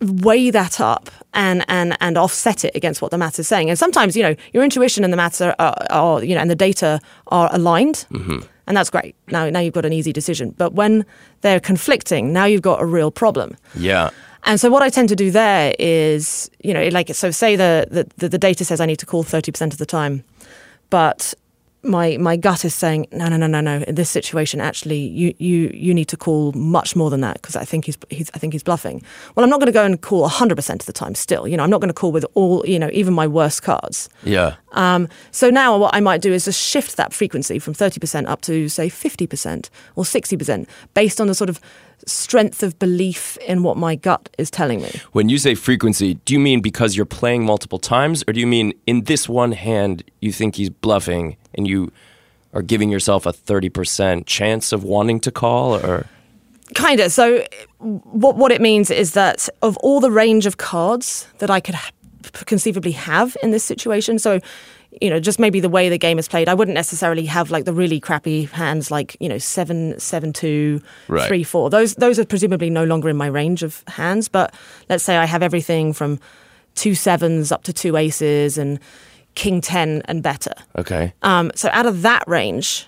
weigh 0.00 0.50
that 0.50 0.80
up 0.80 1.10
and 1.32 1.64
and 1.68 1.96
and 2.00 2.18
offset 2.18 2.64
it 2.64 2.74
against 2.74 3.00
what 3.00 3.10
the 3.10 3.18
maths 3.18 3.38
is 3.38 3.48
saying. 3.48 3.70
And 3.70 3.78
sometimes, 3.78 4.16
you 4.16 4.22
know, 4.22 4.36
your 4.52 4.62
intuition 4.62 5.04
and 5.04 5.12
the 5.12 5.16
maths 5.16 5.40
are, 5.40 5.54
are, 5.58 5.76
are 5.90 6.24
you 6.24 6.34
know, 6.34 6.40
and 6.40 6.50
the 6.50 6.56
data 6.56 7.00
are 7.28 7.48
aligned, 7.52 8.06
mm-hmm. 8.10 8.40
and 8.66 8.76
that's 8.76 8.90
great. 8.90 9.14
Now, 9.28 9.48
now 9.48 9.60
you've 9.60 9.74
got 9.74 9.86
an 9.86 9.92
easy 9.92 10.12
decision. 10.12 10.54
But 10.56 10.74
when 10.74 11.04
they're 11.40 11.60
conflicting, 11.60 12.32
now 12.32 12.44
you've 12.44 12.62
got 12.62 12.80
a 12.80 12.86
real 12.86 13.10
problem. 13.10 13.56
Yeah. 13.74 14.10
And 14.44 14.60
so 14.60 14.70
what 14.70 14.82
I 14.82 14.90
tend 14.90 15.08
to 15.08 15.16
do 15.16 15.30
there 15.30 15.74
is, 15.78 16.50
you 16.62 16.72
know, 16.72 16.86
like 16.88 17.12
so 17.14 17.30
say 17.30 17.56
the 17.56 17.88
the, 17.90 18.08
the, 18.16 18.28
the 18.28 18.38
data 18.38 18.64
says 18.64 18.80
I 18.80 18.86
need 18.86 18.98
to 19.00 19.06
call 19.06 19.24
30% 19.24 19.72
of 19.72 19.78
the 19.78 19.86
time, 19.86 20.24
but 20.90 21.34
my 21.82 22.16
my 22.16 22.36
gut 22.36 22.64
is 22.64 22.74
saying 22.74 23.06
no 23.12 23.28
no 23.28 23.36
no 23.36 23.46
no 23.46 23.60
no 23.60 23.82
in 23.82 23.94
this 23.94 24.10
situation 24.10 24.60
actually 24.60 24.98
you 24.98 25.34
you 25.38 25.70
you 25.72 25.94
need 25.94 26.08
to 26.08 26.16
call 26.16 26.52
much 26.52 26.96
more 26.96 27.10
than 27.10 27.20
that 27.20 27.34
because 27.34 27.56
I 27.56 27.64
think 27.64 27.84
he's, 27.84 27.96
he's 28.10 28.30
I 28.34 28.38
think 28.38 28.52
he's 28.52 28.62
bluffing. 28.62 29.02
Well, 29.34 29.44
I'm 29.44 29.50
not 29.50 29.60
going 29.60 29.66
to 29.66 29.72
go 29.72 29.84
and 29.84 30.00
call 30.00 30.28
100% 30.28 30.80
of 30.80 30.86
the 30.86 30.92
time 30.92 31.14
still. 31.14 31.46
You 31.46 31.56
know, 31.56 31.62
I'm 31.62 31.70
not 31.70 31.80
going 31.80 31.88
to 31.88 31.94
call 31.94 32.12
with 32.12 32.26
all, 32.34 32.66
you 32.66 32.78
know, 32.78 32.90
even 32.92 33.14
my 33.14 33.26
worst 33.26 33.62
cards. 33.62 34.08
Yeah. 34.24 34.56
Um, 34.72 35.08
so 35.30 35.48
now 35.50 35.76
what 35.78 35.94
I 35.94 36.00
might 36.00 36.20
do 36.20 36.32
is 36.32 36.44
just 36.44 36.60
shift 36.60 36.96
that 36.96 37.12
frequency 37.12 37.58
from 37.58 37.74
30% 37.74 38.26
up 38.28 38.42
to 38.42 38.68
say 38.68 38.88
50% 38.88 39.70
or 39.94 40.04
60% 40.04 40.68
based 40.94 41.20
on 41.20 41.26
the 41.28 41.34
sort 41.34 41.48
of 41.48 41.60
strength 42.06 42.62
of 42.62 42.78
belief 42.78 43.36
in 43.38 43.62
what 43.62 43.76
my 43.76 43.94
gut 43.94 44.28
is 44.38 44.50
telling 44.50 44.82
me. 44.82 44.90
When 45.12 45.28
you 45.28 45.38
say 45.38 45.54
frequency, 45.54 46.14
do 46.24 46.34
you 46.34 46.40
mean 46.40 46.60
because 46.60 46.96
you're 46.96 47.06
playing 47.06 47.44
multiple 47.44 47.78
times, 47.78 48.22
or 48.28 48.32
do 48.32 48.40
you 48.40 48.46
mean 48.46 48.72
in 48.86 49.04
this 49.04 49.28
one 49.28 49.52
hand 49.52 50.04
you 50.20 50.32
think 50.32 50.56
he's 50.56 50.70
bluffing 50.70 51.36
and 51.54 51.66
you 51.66 51.90
are 52.52 52.62
giving 52.62 52.90
yourself 52.90 53.26
a 53.26 53.32
30% 53.32 54.26
chance 54.26 54.72
of 54.72 54.84
wanting 54.84 55.20
to 55.20 55.30
call? 55.30 55.74
Or 55.74 56.06
Kind 56.74 57.00
of. 57.00 57.12
So 57.12 57.44
what 57.78 58.36
what 58.36 58.50
it 58.50 58.60
means 58.60 58.90
is 58.90 59.12
that 59.12 59.48
of 59.62 59.76
all 59.78 60.00
the 60.00 60.10
range 60.10 60.46
of 60.46 60.56
cards 60.56 61.28
that 61.38 61.50
I 61.50 61.60
could 61.60 61.76
ha- 61.76 61.90
conceivably 62.46 62.90
have 62.92 63.36
in 63.42 63.52
this 63.52 63.62
situation, 63.62 64.18
so 64.18 64.40
you 65.00 65.10
know, 65.10 65.20
just 65.20 65.38
maybe 65.38 65.60
the 65.60 65.68
way 65.68 65.88
the 65.88 65.98
game 65.98 66.18
is 66.18 66.28
played. 66.28 66.48
I 66.48 66.54
wouldn't 66.54 66.74
necessarily 66.74 67.26
have 67.26 67.50
like 67.50 67.64
the 67.64 67.72
really 67.72 68.00
crappy 68.00 68.44
hands, 68.44 68.90
like 68.90 69.16
you 69.20 69.28
know, 69.28 69.38
seven, 69.38 69.98
seven, 70.00 70.32
two, 70.32 70.80
Right. 71.08 71.26
three, 71.28 71.42
four. 71.44 71.70
Those 71.70 71.94
those 71.96 72.18
are 72.18 72.24
presumably 72.24 72.70
no 72.70 72.84
longer 72.84 73.08
in 73.08 73.16
my 73.16 73.26
range 73.26 73.62
of 73.62 73.82
hands. 73.88 74.28
But 74.28 74.54
let's 74.88 75.04
say 75.04 75.16
I 75.16 75.24
have 75.26 75.42
everything 75.42 75.92
from 75.92 76.18
two 76.74 76.94
sevens 76.94 77.52
up 77.52 77.62
to 77.64 77.72
two 77.72 77.96
aces 77.96 78.58
and 78.58 78.78
king 79.34 79.60
ten 79.60 80.02
and 80.06 80.22
better. 80.22 80.52
Okay. 80.78 81.12
Um, 81.22 81.50
so 81.54 81.68
out 81.72 81.86
of 81.86 82.02
that 82.02 82.24
range, 82.26 82.86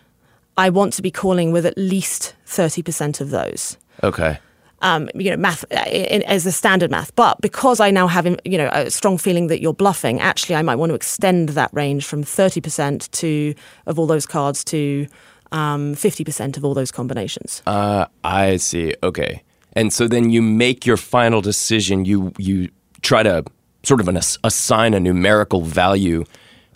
I 0.57 0.71
want 0.71 0.93
to 0.95 1.03
be 1.03 1.11
calling 1.11 1.53
with 1.53 1.67
at 1.67 1.77
least 1.77 2.35
thirty 2.47 2.83
percent 2.83 3.21
of 3.21 3.31
those 3.31 3.77
Okay. 4.03 4.39
Um, 4.81 5.09
you 5.15 5.31
know, 5.31 5.37
math 5.37 5.65
uh, 5.73 5.85
in, 5.89 6.23
as 6.23 6.47
a 6.47 6.53
standard 6.53 6.91
math. 6.91 7.15
But 7.17 7.41
because 7.41 7.81
I 7.81 7.91
now 7.91 8.07
have, 8.07 8.27
you 8.45 8.59
know, 8.59 8.69
a 8.73 8.91
strong 8.91 9.19
feeling 9.19 9.49
that 9.49 9.61
you're 9.61 9.75
bluffing, 9.75 10.21
actually, 10.21 10.57
I 10.57 10.63
might 10.63 10.77
want 10.77 10.91
to 10.91 10.95
extend 10.95 11.51
that 11.51 11.71
range 11.73 12.05
from 12.05 12.25
30% 12.25 13.11
to 13.11 13.55
of 13.87 13.99
all 13.99 14.07
those 14.07 14.27
cards 14.27 14.65
to 14.65 15.07
um, 15.53 15.95
50% 15.95 16.57
of 16.57 16.65
all 16.65 16.75
those 16.75 16.91
combinations. 16.91 17.63
Uh, 17.67 18.07
I 18.23 18.57
see. 18.57 18.95
Okay. 19.03 19.43
And 19.73 19.93
so 19.93 20.09
then 20.09 20.31
you 20.31 20.43
make 20.43 20.87
your 20.87 20.97
final 20.97 21.41
decision. 21.41 22.05
You 22.05 22.33
you 22.39 22.71
try 23.03 23.23
to 23.23 23.45
sort 23.83 24.01
of 24.01 24.09
an, 24.09 24.17
ass- 24.17 24.39
assign 24.43 24.95
a 24.95 25.01
numerical 25.01 25.63
value 25.63 26.25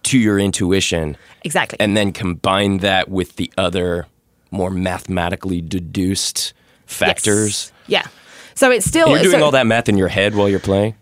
to 0.05 0.19
your 0.19 0.39
intuition, 0.39 1.17
exactly. 1.45 1.79
and 1.81 1.97
then 1.97 2.13
combine 2.13 2.79
that 2.79 3.09
with 3.09 3.37
the 3.37 3.53
other 3.57 4.07
more 4.51 4.71
mathematically 4.71 5.61
deduced 5.61 6.53
factors. 6.93 7.73
Yes. 7.87 8.05
Yeah. 8.05 8.11
So 8.55 8.71
it's 8.71 8.87
still 8.87 9.09
You're 9.09 9.23
doing 9.23 9.39
so- 9.39 9.45
all 9.45 9.51
that 9.53 9.67
math 9.67 9.89
in 9.89 9.97
your 9.97 10.09
head 10.09 10.35
while 10.35 10.49
you're 10.49 10.61
playing. 10.61 10.95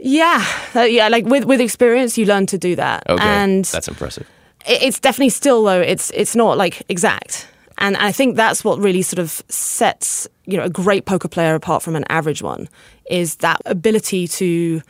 Yeah, 0.00 0.44
Uh, 0.76 0.82
yeah. 0.82 1.08
Like 1.08 1.24
with 1.26 1.44
with 1.44 1.60
experience, 1.60 2.16
you 2.18 2.26
learn 2.26 2.46
to 2.46 2.58
do 2.58 2.76
that. 2.76 3.02
Okay, 3.08 3.22
and 3.24 3.64
that's 3.64 3.88
impressive. 3.88 4.26
it- 4.66 4.82
it's 4.82 5.00
definitely 5.00 5.30
still 5.30 5.62
though 5.64 5.80
it's 5.80 6.10
it's 6.14 6.34
not 6.36 6.58
like 6.58 6.82
exact 6.88 7.46
and 7.78 7.96
i 7.96 8.12
think 8.12 8.36
that's 8.36 8.64
what 8.64 8.78
really 8.80 9.02
sort 9.02 9.18
of 9.20 9.42
sets 9.48 10.26
you 10.46 10.56
know 10.58 10.64
a 10.64 10.68
great 10.68 11.04
poker 11.04 11.28
player 11.28 11.54
apart 11.54 11.82
from 11.82 11.94
an 11.96 12.04
average 12.10 12.42
one 12.42 12.68
is 13.08 13.36
that 13.36 13.56
ability 13.66 14.26
to 14.28 14.82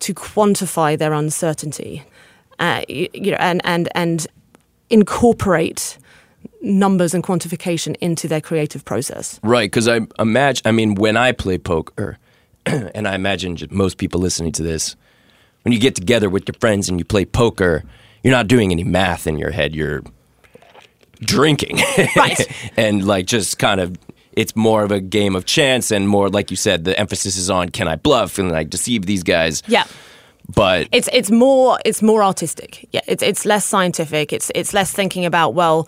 to 0.00 0.12
quantify 0.14 0.96
their 0.98 1.12
uncertainty 1.14 2.02
uh, 2.58 2.82
you, 2.88 3.08
you 3.14 3.30
know 3.32 3.38
and 3.40 3.60
and 3.64 3.88
and 3.94 4.26
incorporate 4.90 5.98
numbers 6.64 7.14
and 7.14 7.22
quantification 7.22 7.94
into 8.00 8.26
their 8.28 8.40
creative 8.40 8.84
process 8.84 9.38
Right, 9.42 9.70
because 9.70 9.86
I 9.88 10.00
imagine. 10.18 10.62
I 10.66 10.72
mean, 10.72 10.94
when 10.94 11.16
I 11.16 11.32
play 11.32 11.58
poker, 11.58 12.18
and 12.66 13.06
I 13.06 13.14
imagine 13.14 13.56
most 13.70 13.98
people 13.98 14.20
listening 14.20 14.52
to 14.52 14.62
this, 14.62 14.96
when 15.62 15.72
you 15.72 15.78
get 15.78 15.94
together 15.94 16.28
with 16.30 16.48
your 16.48 16.56
friends 16.60 16.88
and 16.88 16.98
you 16.98 17.04
play 17.04 17.24
poker, 17.24 17.84
you're 18.22 18.32
not 18.36 18.48
doing 18.48 18.72
any 18.72 18.84
math 18.84 19.26
in 19.26 19.38
your 19.38 19.50
head. 19.50 19.74
You're 19.74 20.02
drinking, 21.20 21.76
Right. 22.16 22.40
and 22.76 23.06
like 23.06 23.26
just 23.26 23.58
kind 23.58 23.80
of. 23.80 23.96
It's 24.32 24.56
more 24.56 24.82
of 24.82 24.90
a 24.90 25.00
game 25.00 25.36
of 25.36 25.44
chance, 25.44 25.92
and 25.92 26.08
more 26.08 26.28
like 26.28 26.50
you 26.50 26.56
said, 26.56 26.84
the 26.84 26.98
emphasis 26.98 27.36
is 27.36 27.50
on 27.50 27.68
can 27.68 27.86
I 27.86 27.94
bluff 27.96 28.36
and 28.38 28.50
like 28.50 28.68
deceive 28.68 29.06
these 29.06 29.22
guys. 29.22 29.62
yeah 29.68 29.84
But 30.56 30.88
It's 30.90 31.08
it's 31.12 31.30
more 31.30 31.78
it's 31.84 32.02
more 32.02 32.24
artistic. 32.24 32.88
Yeah, 32.92 33.02
it's 33.06 33.22
it's 33.22 33.44
less 33.44 33.64
scientific. 33.64 34.32
It's 34.32 34.50
it's 34.56 34.72
less 34.74 34.90
thinking 34.92 35.24
about 35.24 35.54
well, 35.54 35.86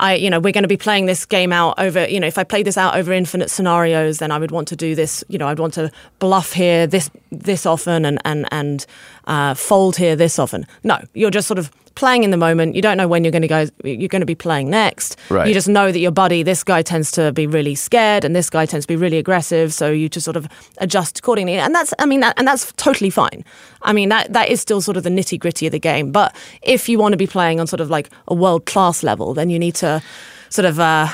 I 0.00 0.14
you 0.14 0.30
know 0.30 0.40
we're 0.40 0.52
going 0.52 0.64
to 0.64 0.68
be 0.68 0.76
playing 0.76 1.06
this 1.06 1.24
game 1.26 1.52
out 1.52 1.74
over 1.78 2.08
you 2.08 2.18
know 2.18 2.26
if 2.26 2.38
I 2.38 2.44
play 2.44 2.62
this 2.62 2.76
out 2.76 2.96
over 2.96 3.12
infinite 3.12 3.50
scenarios, 3.50 4.18
then 4.18 4.32
I 4.32 4.38
would 4.38 4.50
want 4.50 4.68
to 4.68 4.76
do 4.76 4.94
this. 4.94 5.22
You 5.28 5.38
know, 5.38 5.48
I'd 5.48 5.58
want 5.58 5.74
to 5.74 5.92
bluff 6.18 6.52
here 6.52 6.86
this 6.86 7.10
this 7.30 7.66
often 7.66 8.04
and 8.04 8.18
and 8.24 8.48
and 8.50 8.86
uh, 9.26 9.54
fold 9.54 9.96
here 9.96 10.16
this 10.16 10.38
often. 10.38 10.66
No, 10.82 10.98
you're 11.14 11.30
just 11.30 11.46
sort 11.46 11.58
of 11.58 11.70
playing 12.00 12.24
in 12.24 12.30
the 12.30 12.36
moment. 12.36 12.74
You 12.74 12.82
don't 12.82 12.96
know 12.96 13.06
when 13.06 13.22
you're 13.22 13.30
going 13.30 13.42
to 13.42 13.48
go. 13.48 13.66
You're 13.84 14.08
going 14.08 14.20
to 14.20 14.26
be 14.26 14.34
playing 14.34 14.70
next. 14.70 15.16
Right. 15.28 15.46
You 15.46 15.54
just 15.54 15.68
know 15.68 15.92
that 15.92 15.98
your 16.00 16.10
buddy, 16.10 16.42
this 16.42 16.64
guy 16.64 16.82
tends 16.82 17.12
to 17.12 17.30
be 17.30 17.46
really 17.46 17.76
scared, 17.76 18.24
and 18.24 18.34
this 18.34 18.50
guy 18.50 18.66
tends 18.66 18.86
to 18.86 18.88
be 18.88 18.96
really 18.96 19.18
aggressive. 19.18 19.72
So 19.72 19.90
you 19.92 20.08
just 20.08 20.24
sort 20.24 20.36
of 20.36 20.48
adjust 20.78 21.20
accordingly, 21.20 21.54
and 21.54 21.74
that's, 21.74 21.94
I 21.98 22.06
mean, 22.06 22.20
that, 22.20 22.34
and 22.38 22.48
that's 22.48 22.72
totally 22.72 23.10
fine. 23.10 23.44
I 23.82 23.92
mean, 23.92 24.08
that 24.08 24.32
that 24.32 24.48
is 24.48 24.60
still 24.60 24.80
sort 24.80 24.96
of 24.96 25.04
the 25.04 25.10
nitty 25.10 25.38
gritty 25.38 25.66
of 25.66 25.72
the 25.72 25.78
game. 25.78 26.10
But 26.10 26.34
if 26.62 26.88
you 26.88 26.98
want 26.98 27.12
to 27.12 27.18
be 27.18 27.26
playing 27.26 27.60
on 27.60 27.66
sort 27.66 27.80
of 27.80 27.90
like 27.90 28.10
a 28.26 28.34
world 28.34 28.64
class 28.64 29.02
level, 29.02 29.34
then 29.34 29.50
you 29.50 29.58
need 29.58 29.74
to 29.76 30.02
sort 30.48 30.66
of 30.66 30.80
uh, 30.80 31.06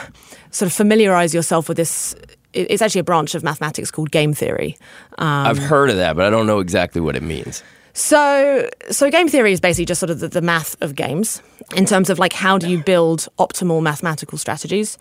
sort 0.50 0.68
of 0.68 0.72
familiarize 0.72 1.34
yourself 1.34 1.68
with 1.68 1.76
this. 1.76 2.14
It's 2.52 2.80
actually 2.80 3.00
a 3.00 3.04
branch 3.04 3.34
of 3.34 3.42
mathematics 3.42 3.90
called 3.90 4.10
game 4.10 4.32
theory. 4.32 4.78
Um, 5.18 5.46
I've 5.46 5.58
heard 5.58 5.90
of 5.90 5.96
that, 5.96 6.16
but 6.16 6.24
I 6.24 6.30
don't 6.30 6.46
know 6.46 6.60
exactly 6.60 7.02
what 7.02 7.16
it 7.16 7.22
means. 7.22 7.62
So, 7.96 8.68
so 8.90 9.10
game 9.10 9.26
theory 9.26 9.52
is 9.52 9.60
basically 9.60 9.86
just 9.86 10.00
sort 10.00 10.10
of 10.10 10.20
the, 10.20 10.28
the 10.28 10.42
math 10.42 10.76
of 10.82 10.94
games 10.94 11.40
in 11.74 11.86
terms 11.86 12.10
of 12.10 12.18
like 12.18 12.34
how 12.34 12.58
do 12.58 12.68
you 12.68 12.82
build 12.82 13.26
optimal 13.38 13.82
mathematical 13.82 14.36
strategies. 14.36 14.98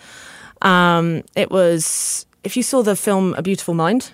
Um, 0.62 1.24
it 1.36 1.52
was 1.52 2.26
if 2.46 2.56
you 2.56 2.64
saw 2.64 2.84
the 2.84 2.96
film 2.96 3.34
A 3.34 3.42
Beautiful 3.42 3.74
Mind, 3.74 4.12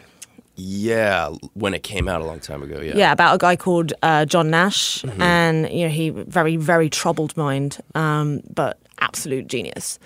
Yeah, 0.56 1.30
when 1.54 1.76
it 1.76 1.84
came 1.84 2.08
out 2.10 2.22
a 2.22 2.26
long 2.26 2.40
time 2.40 2.64
ago. 2.64 2.82
Yeah. 2.82 2.96
yeah, 2.96 3.12
about 3.12 3.36
a 3.36 3.38
guy 3.38 3.56
called 3.56 3.94
uh, 4.02 4.26
John 4.26 4.50
Nash, 4.50 5.06
and 5.20 5.70
you 5.70 5.86
know 5.86 5.94
he 5.94 6.10
very 6.10 6.56
very 6.56 6.90
troubled 6.90 7.38
mind, 7.38 7.78
um, 7.94 8.42
but 8.50 8.80
absolute 9.00 9.46
genius. 9.48 10.00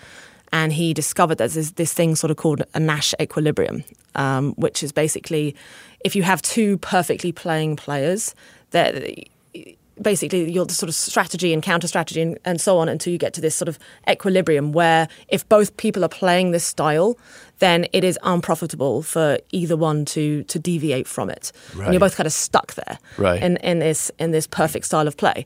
And 0.51 0.73
he 0.73 0.93
discovered 0.93 1.37
that 1.37 1.51
there's 1.51 1.71
this 1.73 1.93
thing 1.93 2.15
sort 2.15 2.29
of 2.31 2.37
called 2.37 2.61
a 2.73 2.79
Nash 2.79 3.13
equilibrium, 3.21 3.85
um, 4.15 4.53
which 4.57 4.83
is 4.83 4.91
basically 4.91 5.55
if 6.05 6.13
you 6.15 6.23
have 6.23 6.41
two 6.41 6.77
perfectly 6.79 7.31
playing 7.31 7.77
players, 7.77 8.35
that 8.75 8.93
basically 10.01 10.51
your 10.51 10.67
sort 10.69 10.89
of 10.89 10.95
strategy 10.95 11.53
and 11.53 11.63
counter 11.63 11.87
strategy 11.87 12.21
and, 12.21 12.37
and 12.43 12.59
so 12.59 12.77
on 12.77 12.89
until 12.89 13.13
you 13.13 13.17
get 13.17 13.33
to 13.33 13.41
this 13.41 13.55
sort 13.55 13.69
of 13.69 13.79
equilibrium 14.09 14.73
where 14.73 15.07
if 15.29 15.47
both 15.47 15.77
people 15.77 16.03
are 16.03 16.09
playing 16.09 16.51
this 16.51 16.65
style 16.65 17.17
then 17.59 17.87
it 17.93 18.03
is 18.03 18.19
unprofitable 18.23 19.01
for 19.01 19.37
either 19.51 19.77
one 19.77 20.03
to 20.03 20.43
to 20.43 20.59
deviate 20.59 21.07
from 21.07 21.29
it. 21.29 21.53
And 21.85 21.93
you're 21.93 22.01
both 22.01 22.17
kind 22.17 22.27
of 22.27 22.33
stuck 22.33 22.73
there 22.73 22.99
Right. 23.17 23.41
in, 23.41 23.55
in 23.57 23.79
this 23.79 24.11
in 24.19 24.31
this 24.31 24.47
perfect 24.47 24.85
style 24.85 25.07
of 25.07 25.15
play. 25.15 25.45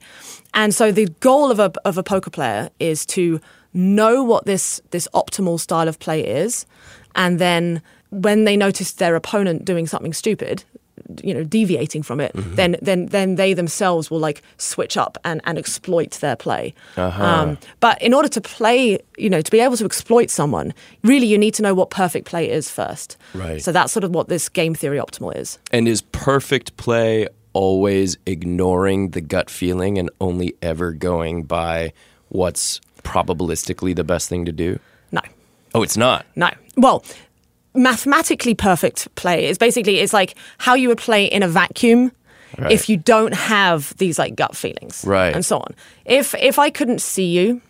And 0.54 0.74
so 0.74 0.92
the 0.92 1.06
goal 1.20 1.52
of 1.52 1.60
a 1.60 1.72
of 1.86 2.00
a 2.00 2.04
poker 2.04 2.32
player 2.32 2.70
is 2.80 3.06
to 3.16 3.40
know 3.74 4.24
what 4.24 4.46
this 4.46 4.82
this 4.90 5.08
optimal 5.14 5.60
style 5.60 5.88
of 5.88 6.00
play 6.00 6.26
is 6.26 6.66
and 7.14 7.38
then 7.38 7.82
when 8.10 8.46
they 8.46 8.58
notice 8.58 8.94
their 8.94 9.16
opponent 9.16 9.64
doing 9.66 9.86
something 9.88 10.14
stupid 10.14 10.64
you 11.24 11.34
know 11.34 11.44
deviating 11.44 12.04
from 12.04 12.20
it 12.20 12.32
then 12.36 12.76
then 12.82 13.08
then 13.08 13.36
they 13.36 13.54
themselves 13.54 14.12
will 14.12 14.20
like 14.20 14.42
switch 14.58 14.96
up 14.98 15.18
and 15.26 15.42
and 15.46 15.58
exploit 15.58 16.12
their 16.22 16.36
play 16.36 16.74
um, 16.98 17.58
but 17.80 18.00
in 18.02 18.14
order 18.14 18.28
to 18.30 18.40
play 18.42 19.00
you 19.18 19.30
know 19.30 19.42
to 19.42 19.52
be 19.52 19.60
able 19.60 19.76
to 19.76 19.86
exploit 19.86 20.30
someone 20.30 20.74
really 21.04 21.26
you 21.26 21.38
need 21.38 21.54
to 21.54 21.62
know 21.64 21.74
what 21.74 21.90
perfect 21.90 22.28
play 22.28 22.50
is 22.50 22.70
first 22.70 23.18
Right. 23.34 23.62
so 23.62 23.72
that's 23.72 23.92
sort 23.92 24.04
of 24.04 24.12
what 24.12 24.28
this 24.30 24.50
game 24.50 24.76
theory 24.76 25.00
optimal 25.00 25.36
is 25.36 25.58
And 25.72 25.88
is 25.88 26.02
perfect 26.12 26.78
play 26.78 27.28
always 27.54 28.18
ignoring 28.26 29.10
the 29.10 29.22
gut 29.22 29.50
feeling 29.50 29.98
and 29.98 30.10
only 30.22 30.54
ever 30.62 30.94
going 30.94 31.44
by 31.44 31.92
what's 32.30 32.80
probabilistically 33.04 33.96
the 33.96 34.04
best 34.04 34.30
thing 34.30 34.46
to 34.46 34.52
do? 34.52 34.80
no 35.12 35.22
Oh, 35.76 35.84
it's 35.84 35.98
not. 35.98 36.26
No. 36.36 36.50
Well, 36.78 37.04
mathematically 37.74 38.56
perfect 38.56 39.14
play 39.16 39.48
is 39.48 39.58
basically 39.58 40.00
it's 40.00 40.14
like 40.14 40.36
how 40.58 40.74
you 40.76 40.88
would 40.90 40.98
play 40.98 41.26
in 41.26 41.44
a 41.44 41.48
vacuum 41.48 42.12
Right. 42.58 42.72
if 42.72 42.90
you 42.90 42.98
don't 42.98 43.34
have 43.36 43.96
these 43.98 44.18
like 44.18 44.36
gut 44.36 44.56
feelings 44.56 45.04
Right. 45.06 45.36
and 45.36 45.46
so 45.46 45.58
on. 45.60 45.76
If 46.06 46.34
if 46.36 46.58
I 46.58 46.72
couldn't 46.72 47.00
see 47.00 47.26
you, 47.28 47.62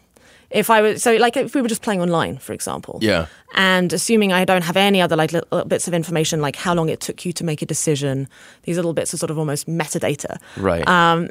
if 0.51 0.69
I 0.69 0.81
was 0.81 1.03
so 1.03 1.15
like 1.17 1.35
if 1.35 1.53
we 1.53 1.61
were 1.61 1.67
just 1.67 1.81
playing 1.81 2.01
online, 2.01 2.37
for 2.37 2.53
example, 2.53 2.97
Yeah. 3.01 3.25
and 3.55 3.91
assuming 3.91 4.31
I 4.31 4.45
don't 4.45 4.63
have 4.63 4.77
any 4.77 5.01
other 5.01 5.17
like 5.17 5.33
little 5.33 5.65
bits 5.65 5.87
of 5.89 5.93
information 5.93 6.39
like 6.41 6.55
how 6.55 6.73
long 6.73 6.87
it 6.87 7.01
took 7.01 7.25
you 7.25 7.33
to 7.33 7.43
make 7.43 7.61
a 7.61 7.65
decision, 7.65 8.29
these 8.63 8.77
little 8.77 8.93
bits 8.93 9.13
of 9.13 9.19
sort 9.19 9.31
of 9.31 9.37
almost 9.37 9.67
metadata, 9.67 10.37
Right. 10.55 10.87
um, 10.87 11.27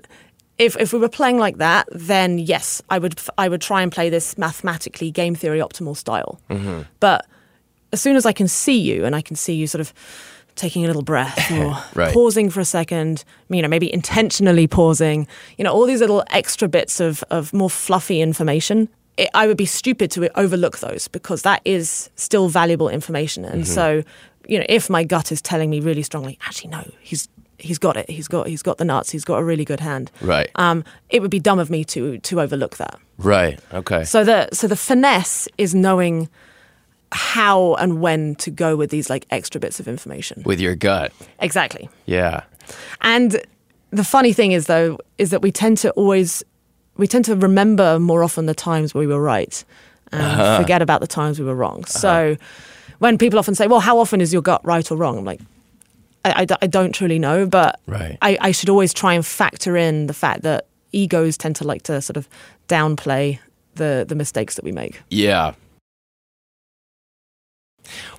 if 0.58 0.76
if 0.76 0.92
we 0.92 0.98
were 0.98 1.08
playing 1.08 1.38
like 1.38 1.56
that, 1.56 1.88
then 1.90 2.38
yes, 2.38 2.82
I 2.90 2.98
would 2.98 3.18
I 3.38 3.48
would 3.48 3.62
try 3.62 3.80
and 3.80 3.90
play 3.90 4.10
this 4.10 4.37
mathematically 4.37 5.10
game 5.10 5.34
theory 5.34 5.60
optimal 5.60 5.96
style. 5.96 6.38
Mm-hmm. 6.50 6.82
But 7.00 7.25
as 7.92 8.00
soon 8.00 8.16
as 8.16 8.26
I 8.26 8.33
can 8.33 8.49
see 8.49 8.78
you 8.78 9.04
and 9.04 9.14
I 9.16 9.21
can 9.21 9.37
see 9.37 9.54
you 9.54 9.66
sort 9.66 9.80
of 9.80 9.92
taking 10.57 10.85
a 10.85 10.88
little 10.88 11.02
breath 11.02 11.50
or 11.59 11.76
Right. 11.95 12.12
pausing 12.12 12.50
for 12.50 12.61
a 12.61 12.64
second, 12.64 13.25
you 13.49 13.62
know, 13.62 13.68
maybe 13.68 13.92
intentionally 13.92 14.66
pausing, 14.66 15.26
you 15.57 15.64
know, 15.64 15.73
all 15.73 15.87
these 15.87 16.00
little 16.00 16.25
extra 16.30 16.68
bits 16.68 17.00
of 17.00 17.23
of 17.30 17.52
more 17.52 17.71
fluffy 17.71 18.21
information. 18.21 18.88
It, 19.16 19.28
I 19.35 19.47
would 19.47 19.57
be 19.57 19.66
stupid 19.66 20.11
to 20.12 20.28
overlook 20.38 20.78
those 20.78 21.09
because 21.09 21.42
that 21.42 21.61
is 21.64 22.09
still 22.16 22.49
valuable 22.49 22.88
information. 22.88 23.45
And 23.45 23.62
Mm-hmm. 23.62 23.73
so, 23.75 24.02
you 24.49 24.59
know, 24.59 24.66
if 24.68 24.88
my 24.90 25.04
gut 25.04 25.30
is 25.33 25.42
telling 25.42 25.71
me 25.71 25.80
really 25.80 26.02
strongly, 26.02 26.38
actually 26.47 26.71
no, 26.71 26.83
he's 27.00 27.28
he's 27.59 27.78
got 27.78 27.97
it. 27.97 28.09
He's 28.11 28.28
got 28.28 28.47
he's 28.47 28.62
got 28.62 28.78
the 28.78 28.85
nuts. 28.85 29.11
He's 29.11 29.25
got 29.25 29.38
a 29.38 29.45
really 29.45 29.64
good 29.64 29.80
hand. 29.80 30.11
Right. 30.21 30.49
Um, 30.54 30.85
it 31.11 31.21
would 31.23 31.30
be 31.30 31.40
dumb 31.40 31.59
of 31.59 31.68
me 31.71 31.85
to 31.85 32.18
to 32.18 32.40
overlook 32.40 32.76
that. 32.78 32.99
Right. 33.18 33.59
Okay. 33.73 34.04
So 34.04 34.25
the 34.25 34.49
so 34.52 34.66
the 34.68 34.76
finesse 34.76 35.49
is 35.59 35.75
knowing 35.75 36.28
how 37.12 37.74
and 37.74 38.00
when 38.00 38.34
to 38.36 38.50
go 38.50 38.76
with 38.76 38.90
these 38.90 39.08
like 39.08 39.26
extra 39.30 39.60
bits 39.60 39.80
of 39.80 39.88
information. 39.88 40.42
With 40.44 40.60
your 40.60 40.74
gut. 40.74 41.12
Exactly. 41.40 41.88
Yeah. 42.06 42.42
And 43.00 43.40
the 43.90 44.04
funny 44.04 44.32
thing 44.32 44.52
is 44.52 44.66
though 44.66 44.98
is 45.16 45.30
that 45.30 45.40
we 45.42 45.50
tend 45.50 45.78
to 45.78 45.90
always 45.92 46.42
we 46.96 47.06
tend 47.06 47.24
to 47.26 47.36
remember 47.36 47.98
more 47.98 48.22
often 48.22 48.46
the 48.46 48.54
times 48.54 48.92
we 48.94 49.06
were 49.06 49.20
right 49.22 49.64
and 50.12 50.22
Uh-huh. 50.22 50.58
forget 50.60 50.82
about 50.82 51.00
the 51.00 51.06
times 51.06 51.38
we 51.38 51.44
were 51.46 51.54
wrong. 51.54 51.84
So 51.84 52.36
when 52.98 53.16
people 53.18 53.38
often 53.38 53.54
say, 53.54 53.66
"Well, 53.68 53.80
how 53.80 53.98
often 53.98 54.20
is 54.20 54.32
your 54.32 54.42
gut 54.42 54.60
right 54.64 54.90
or 54.90 54.96
wrong?" 54.96 55.16
I'm 55.18 55.24
like, 55.24 55.40
I, 56.24 56.42
I 56.42 56.46
I 56.62 56.66
don't 56.66 56.92
truly 56.94 57.18
know, 57.18 57.46
but 57.46 57.80
Right. 57.86 58.18
I, 58.20 58.36
I 58.40 58.52
should 58.52 58.68
always 58.68 58.92
try 58.92 59.14
and 59.14 59.24
factor 59.24 59.76
in 59.76 60.06
the 60.08 60.14
fact 60.14 60.42
that 60.42 60.66
egos 60.92 61.36
tend 61.38 61.56
to 61.56 61.64
like 61.64 61.82
to 61.84 62.02
sort 62.02 62.16
of 62.16 62.28
downplay 62.68 63.38
the 63.76 64.04
the 64.08 64.14
mistakes 64.14 64.54
that 64.56 64.64
we 64.64 64.72
make. 64.72 65.00
Yeah. 65.10 65.52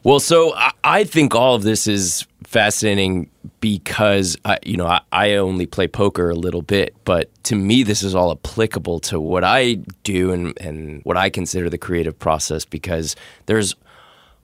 Well, 0.04 0.20
so 0.20 0.54
I, 0.56 0.72
I 0.84 1.04
think 1.04 1.36
all 1.36 1.56
of 1.56 1.64
this 1.64 1.88
is 1.88 2.26
fascinating 2.44 3.30
because 3.60 4.38
I, 4.46 4.58
you 4.64 4.78
know 4.78 4.88
I, 4.88 5.02
I 5.12 5.34
only 5.36 5.66
play 5.66 5.88
poker 5.88 6.30
a 6.30 6.36
little 6.36 6.62
bit, 6.62 6.96
but 7.06 7.30
to 7.46 7.56
me 7.56 7.84
this 7.84 8.04
is 8.04 8.16
all 8.16 8.32
applicable 8.32 9.00
to 9.02 9.20
what 9.20 9.44
I 9.44 9.76
do 10.04 10.32
and, 10.32 10.60
and 10.60 11.02
what 11.04 11.18
I 11.18 11.30
consider 11.30 11.70
the 11.70 11.78
creative 11.78 12.18
process 12.18 12.66
because 12.66 13.16
there's 13.46 13.76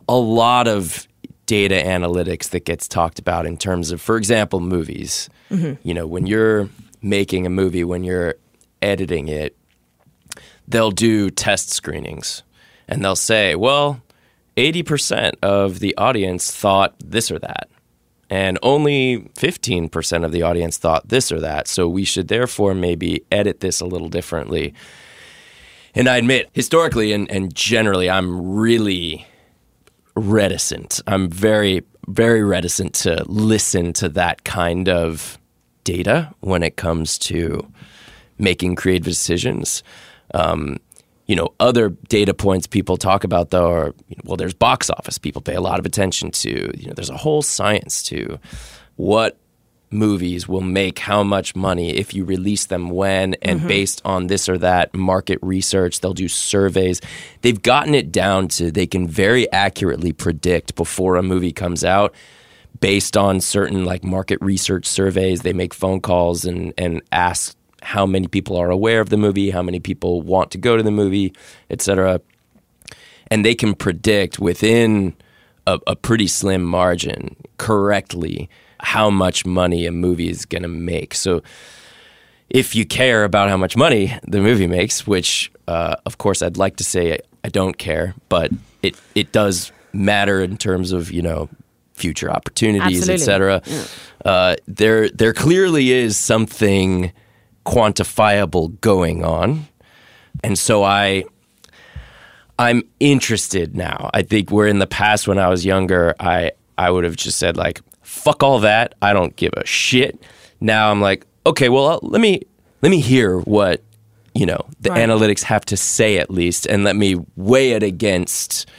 a 0.08 0.16
lot 0.16 0.68
of 0.68 1.08
data 1.46 1.76
analytics 1.76 2.50
that 2.50 2.66
gets 2.66 2.88
talked 2.88 3.20
about 3.20 3.46
in 3.46 3.58
terms 3.58 3.92
of, 3.92 4.02
for 4.02 4.18
example, 4.18 4.60
movies. 4.60 5.30
Mm-hmm. 5.52 5.88
You 5.88 5.94
know, 5.94 6.08
when 6.08 6.26
you're 6.26 6.70
making 7.02 7.46
a 7.46 7.50
movie, 7.50 7.84
when 7.84 8.04
you're 8.04 8.36
editing 8.82 9.28
it, 9.28 9.56
they'll 10.68 10.92
do 10.92 11.30
test 11.30 11.72
screenings 11.72 12.44
and 12.88 13.04
they'll 13.04 13.16
say, 13.16 13.56
well, 13.56 14.02
80% 14.58 15.34
of 15.42 15.80
the 15.80 15.96
audience 15.98 16.52
thought 16.52 16.96
this 17.00 17.30
or 17.32 17.40
that. 17.40 17.70
And 18.30 18.58
only 18.64 19.30
15% 19.36 20.26
of 20.26 20.32
the 20.32 20.42
audience 20.42 20.78
thought 20.78 21.10
this 21.10 21.32
or 21.32 21.40
that. 21.42 21.68
So 21.68 21.88
we 21.88 22.04
should 22.06 22.28
therefore 22.28 22.74
maybe 22.74 23.24
edit 23.32 23.60
this 23.60 23.82
a 23.82 23.86
little 23.86 24.10
differently. 24.10 24.74
And 25.94 26.08
I 26.08 26.18
admit, 26.18 26.50
historically 26.54 27.14
and, 27.14 27.30
and 27.30 27.54
generally, 27.54 28.10
I'm 28.10 28.56
really 28.56 29.28
reticent. 30.16 31.02
I'm 31.08 31.30
very, 31.30 31.84
very 32.08 32.44
reticent 32.44 32.96
to 32.96 33.24
listen 33.28 33.94
to 33.94 34.10
that 34.10 34.44
kind 34.44 34.90
of 34.90 35.38
data 35.84 36.34
when 36.40 36.64
it 36.64 36.78
comes 36.78 37.18
to 37.20 37.72
making 38.38 38.76
creative 38.76 39.06
decisions. 39.06 39.84
Um, 40.34 40.78
you 41.26 41.36
know, 41.36 41.54
other 41.60 41.90
data 42.08 42.34
points 42.34 42.68
people 42.68 42.98
talk 42.98 43.24
about 43.24 43.50
though 43.50 43.72
are 43.72 43.86
you 44.08 44.16
know, 44.18 44.22
well, 44.26 44.38
there's 44.38 44.54
box 44.54 44.90
office. 44.90 45.18
People 45.18 45.42
pay 45.42 45.56
a 45.56 45.62
lot 45.62 45.80
of 45.80 45.86
attention 45.86 46.32
to. 46.32 46.72
You 46.78 46.88
know, 46.88 46.94
there's 46.94 47.10
a 47.10 47.18
whole 47.18 47.42
science 47.42 48.04
to 48.04 48.40
what 48.96 49.38
movies 49.92 50.48
will 50.48 50.62
make 50.62 51.00
how 51.00 51.24
much 51.24 51.56
money 51.56 51.92
if 51.92 52.14
you 52.14 52.26
release 52.26 52.66
them 52.66 52.90
when 52.90 53.36
and 53.36 53.60
mm-hmm. 53.60 53.68
based 53.68 54.02
on 54.04 54.28
this 54.28 54.50
or 54.50 54.58
that 54.58 54.94
market 54.94 55.40
research 55.42 56.02
they'll 56.02 56.14
do 56.14 56.28
surveys 56.28 57.00
they've 57.42 57.62
gotten 57.62 57.94
it 57.94 58.12
down 58.12 58.48
to 58.48 58.72
they 58.72 58.88
can 58.88 59.08
very 59.08 59.50
accurately 59.52 60.12
predict 60.12 60.76
before 60.76 61.16
a 61.16 61.24
movie 61.24 61.54
comes 61.54 61.84
out 61.84 62.14
based 62.80 63.16
on 63.16 63.40
certain 63.40 63.86
like 63.86 64.04
market 64.04 64.40
research 64.42 64.86
surveys 64.86 65.42
they 65.42 65.54
make 65.54 65.74
phone 65.74 66.02
calls 66.02 66.46
and 66.46 66.74
and 66.78 67.02
ask 67.12 67.55
how 67.86 68.06
many 68.06 68.28
people 68.28 68.58
are 68.58 68.70
aware 68.70 69.00
of 69.00 69.10
the 69.10 69.18
movie 69.18 69.50
how 69.52 69.62
many 69.62 69.80
people 69.80 70.22
want 70.22 70.52
to 70.52 70.58
go 70.58 70.76
to 70.76 70.84
the 70.84 70.92
movie 70.92 71.34
etc 71.70 72.20
and 73.28 73.46
they 73.46 73.56
can 73.56 73.74
predict 73.74 74.40
within 74.40 75.16
a, 75.68 75.80
a 75.88 75.96
pretty 75.96 76.28
slim 76.28 76.64
margin 76.64 77.36
correctly 77.58 78.50
how 78.80 79.10
much 79.10 79.46
money 79.46 79.86
a 79.86 79.92
movie 79.92 80.30
is 80.30 80.46
going 80.46 80.62
to 80.62 80.68
make. 80.68 81.16
So 81.16 81.42
if 82.50 82.76
you 82.76 82.86
care 82.86 83.24
about 83.24 83.50
how 83.50 83.58
much 83.58 83.76
money 83.76 84.18
the 84.28 84.42
movie 84.42 84.68
makes, 84.68 85.08
which 85.08 85.52
uh, 85.68 85.96
of 86.06 86.18
course 86.18 86.42
I'd 86.42 86.58
like 86.58 86.76
to 86.78 86.84
say 86.84 87.20
I 87.44 87.50
don't 87.50 87.78
care, 87.78 88.14
but 88.30 88.52
it 88.84 88.96
it 89.16 89.32
does 89.32 89.72
matter 89.94 90.42
in 90.42 90.58
terms 90.58 90.92
of 90.92 91.12
you 91.12 91.22
know 91.22 91.50
future 91.94 92.30
opportunities, 92.30 93.10
etc. 93.10 93.62
Uh, 94.24 94.56
there 94.68 95.10
there 95.10 95.34
clearly 95.34 95.92
is 95.92 96.18
something 96.18 97.12
quantifiable 97.66 98.80
going 98.82 99.24
on, 99.26 99.68
and 100.44 100.58
so 100.58 100.84
I 100.84 101.26
I'm 102.58 102.84
interested 103.00 103.76
now. 103.76 104.10
I 104.14 104.22
think 104.22 104.50
where 104.52 104.68
in 104.68 104.80
the 104.80 104.88
past 104.88 105.28
when 105.28 105.38
I 105.40 105.50
was 105.50 105.66
younger, 105.66 106.16
I 106.20 106.52
I 106.78 106.90
would 106.92 107.04
have 107.04 107.16
just 107.16 107.38
said 107.38 107.58
like 107.58 107.82
fuck 108.02 108.44
all 108.44 108.60
that. 108.60 108.94
I 109.02 109.14
don't 109.14 109.36
give 109.36 109.52
a 109.58 109.66
shit. 109.66 110.22
Now 110.62 110.92
I'm 110.92 111.02
like, 111.02 111.26
okay, 111.46 111.70
well 111.70 112.00
let 112.02 112.22
me 112.22 112.42
let 112.82 112.90
me 112.90 113.00
hear 113.02 113.40
what 113.40 113.82
you 114.34 114.46
know 114.46 114.66
the 114.82 114.92
Right. 114.92 115.08
analytics 115.10 115.42
have 115.44 115.66
to 115.66 115.78
say 115.78 116.18
at 116.18 116.30
least, 116.30 116.66
and 116.68 116.84
let 116.84 116.96
me 116.96 117.16
weigh 117.36 117.72
it 117.72 117.84
against 117.84 118.70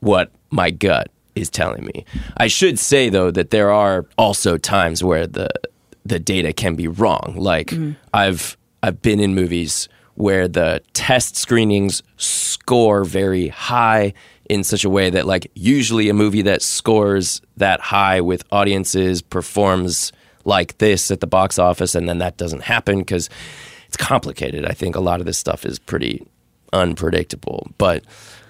what 0.00 0.30
my 0.50 0.70
gut 0.70 1.08
is 1.34 1.50
telling 1.50 1.84
me. 1.84 2.04
I 2.36 2.46
should 2.46 2.78
say 2.78 3.08
though 3.08 3.30
that 3.30 3.50
there 3.50 3.70
are 3.70 4.06
also 4.18 4.56
times 4.58 5.02
where 5.02 5.26
the 5.26 5.48
the 6.04 6.18
data 6.18 6.52
can 6.52 6.74
be 6.74 6.88
wrong. 6.88 7.34
Like 7.36 7.72
I've 8.12 8.56
I've 8.82 9.00
been 9.02 9.20
in 9.20 9.34
movies 9.34 9.88
where 10.14 10.46
the 10.46 10.80
test 10.92 11.36
screenings 11.36 12.02
score 12.16 13.04
very 13.04 13.48
high 13.48 14.12
in 14.48 14.62
such 14.62 14.84
a 14.84 14.90
way 14.90 15.10
that 15.10 15.26
like 15.26 15.50
usually 15.54 16.08
a 16.08 16.14
movie 16.14 16.42
that 16.42 16.62
scores 16.62 17.40
that 17.56 17.80
high 17.80 18.20
with 18.20 18.44
audiences 18.52 19.22
performs 19.22 20.12
like 20.44 20.78
this 20.78 21.10
at 21.10 21.20
the 21.20 21.26
box 21.26 21.58
office 21.58 21.94
and 21.94 22.08
then 22.08 22.18
that 22.18 22.36
doesn't 22.36 22.62
happen 22.62 22.98
because 22.98 23.30
it's 23.86 23.96
complicated. 23.96 24.66
I 24.66 24.72
think 24.72 24.94
a 24.96 25.00
lot 25.00 25.20
of 25.20 25.26
this 25.26 25.38
stuff 25.38 25.64
is 25.64 25.78
pretty 25.78 26.26
unpredictable, 26.72 27.68
but 27.78 28.04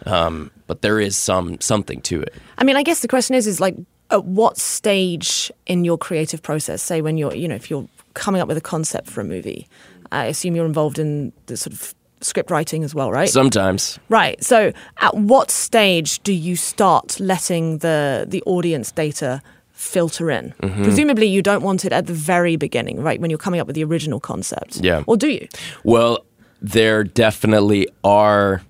um, 0.06 0.50
but 0.66 0.82
there 0.82 1.00
is 1.00 1.16
some 1.16 1.60
something 1.60 2.00
to 2.02 2.20
it. 2.22 2.34
I 2.58 2.64
mean, 2.64 2.76
I 2.76 2.82
guess 2.82 3.00
the 3.00 3.08
question 3.08 3.34
is, 3.34 3.46
is 3.46 3.60
like, 3.60 3.76
at 4.10 4.24
what 4.24 4.58
stage 4.58 5.50
in 5.66 5.84
your 5.84 5.98
creative 5.98 6.42
process, 6.42 6.82
say 6.82 7.00
when 7.00 7.16
you're, 7.16 7.34
you 7.34 7.48
know, 7.48 7.54
if 7.54 7.70
you're 7.70 7.88
coming 8.14 8.40
up 8.40 8.48
with 8.48 8.56
a 8.56 8.60
concept 8.60 9.08
for 9.08 9.20
a 9.20 9.24
movie, 9.24 9.66
I 10.12 10.26
assume 10.26 10.54
you're 10.54 10.66
involved 10.66 10.98
in 10.98 11.32
the 11.46 11.56
sort 11.56 11.72
of 11.74 11.94
script 12.20 12.50
writing 12.50 12.84
as 12.84 12.94
well, 12.94 13.10
right? 13.10 13.28
Sometimes, 13.28 13.98
right. 14.08 14.42
So, 14.42 14.72
at 14.98 15.14
what 15.16 15.50
stage 15.50 16.22
do 16.22 16.32
you 16.32 16.56
start 16.56 17.18
letting 17.20 17.78
the 17.78 18.24
the 18.28 18.42
audience 18.46 18.92
data 18.92 19.42
filter 19.72 20.30
in? 20.30 20.54
Mm-hmm. 20.62 20.84
Presumably, 20.84 21.26
you 21.26 21.42
don't 21.42 21.62
want 21.62 21.84
it 21.84 21.92
at 21.92 22.06
the 22.06 22.14
very 22.14 22.56
beginning, 22.56 23.02
right? 23.02 23.20
When 23.20 23.30
you're 23.30 23.38
coming 23.38 23.60
up 23.60 23.66
with 23.66 23.74
the 23.76 23.84
original 23.84 24.20
concept, 24.20 24.76
Yeah. 24.76 25.02
Or 25.06 25.16
do 25.16 25.28
you? 25.28 25.48
well, 25.82 26.24
there 26.62 27.04
definitely 27.04 27.88
are 28.04 28.62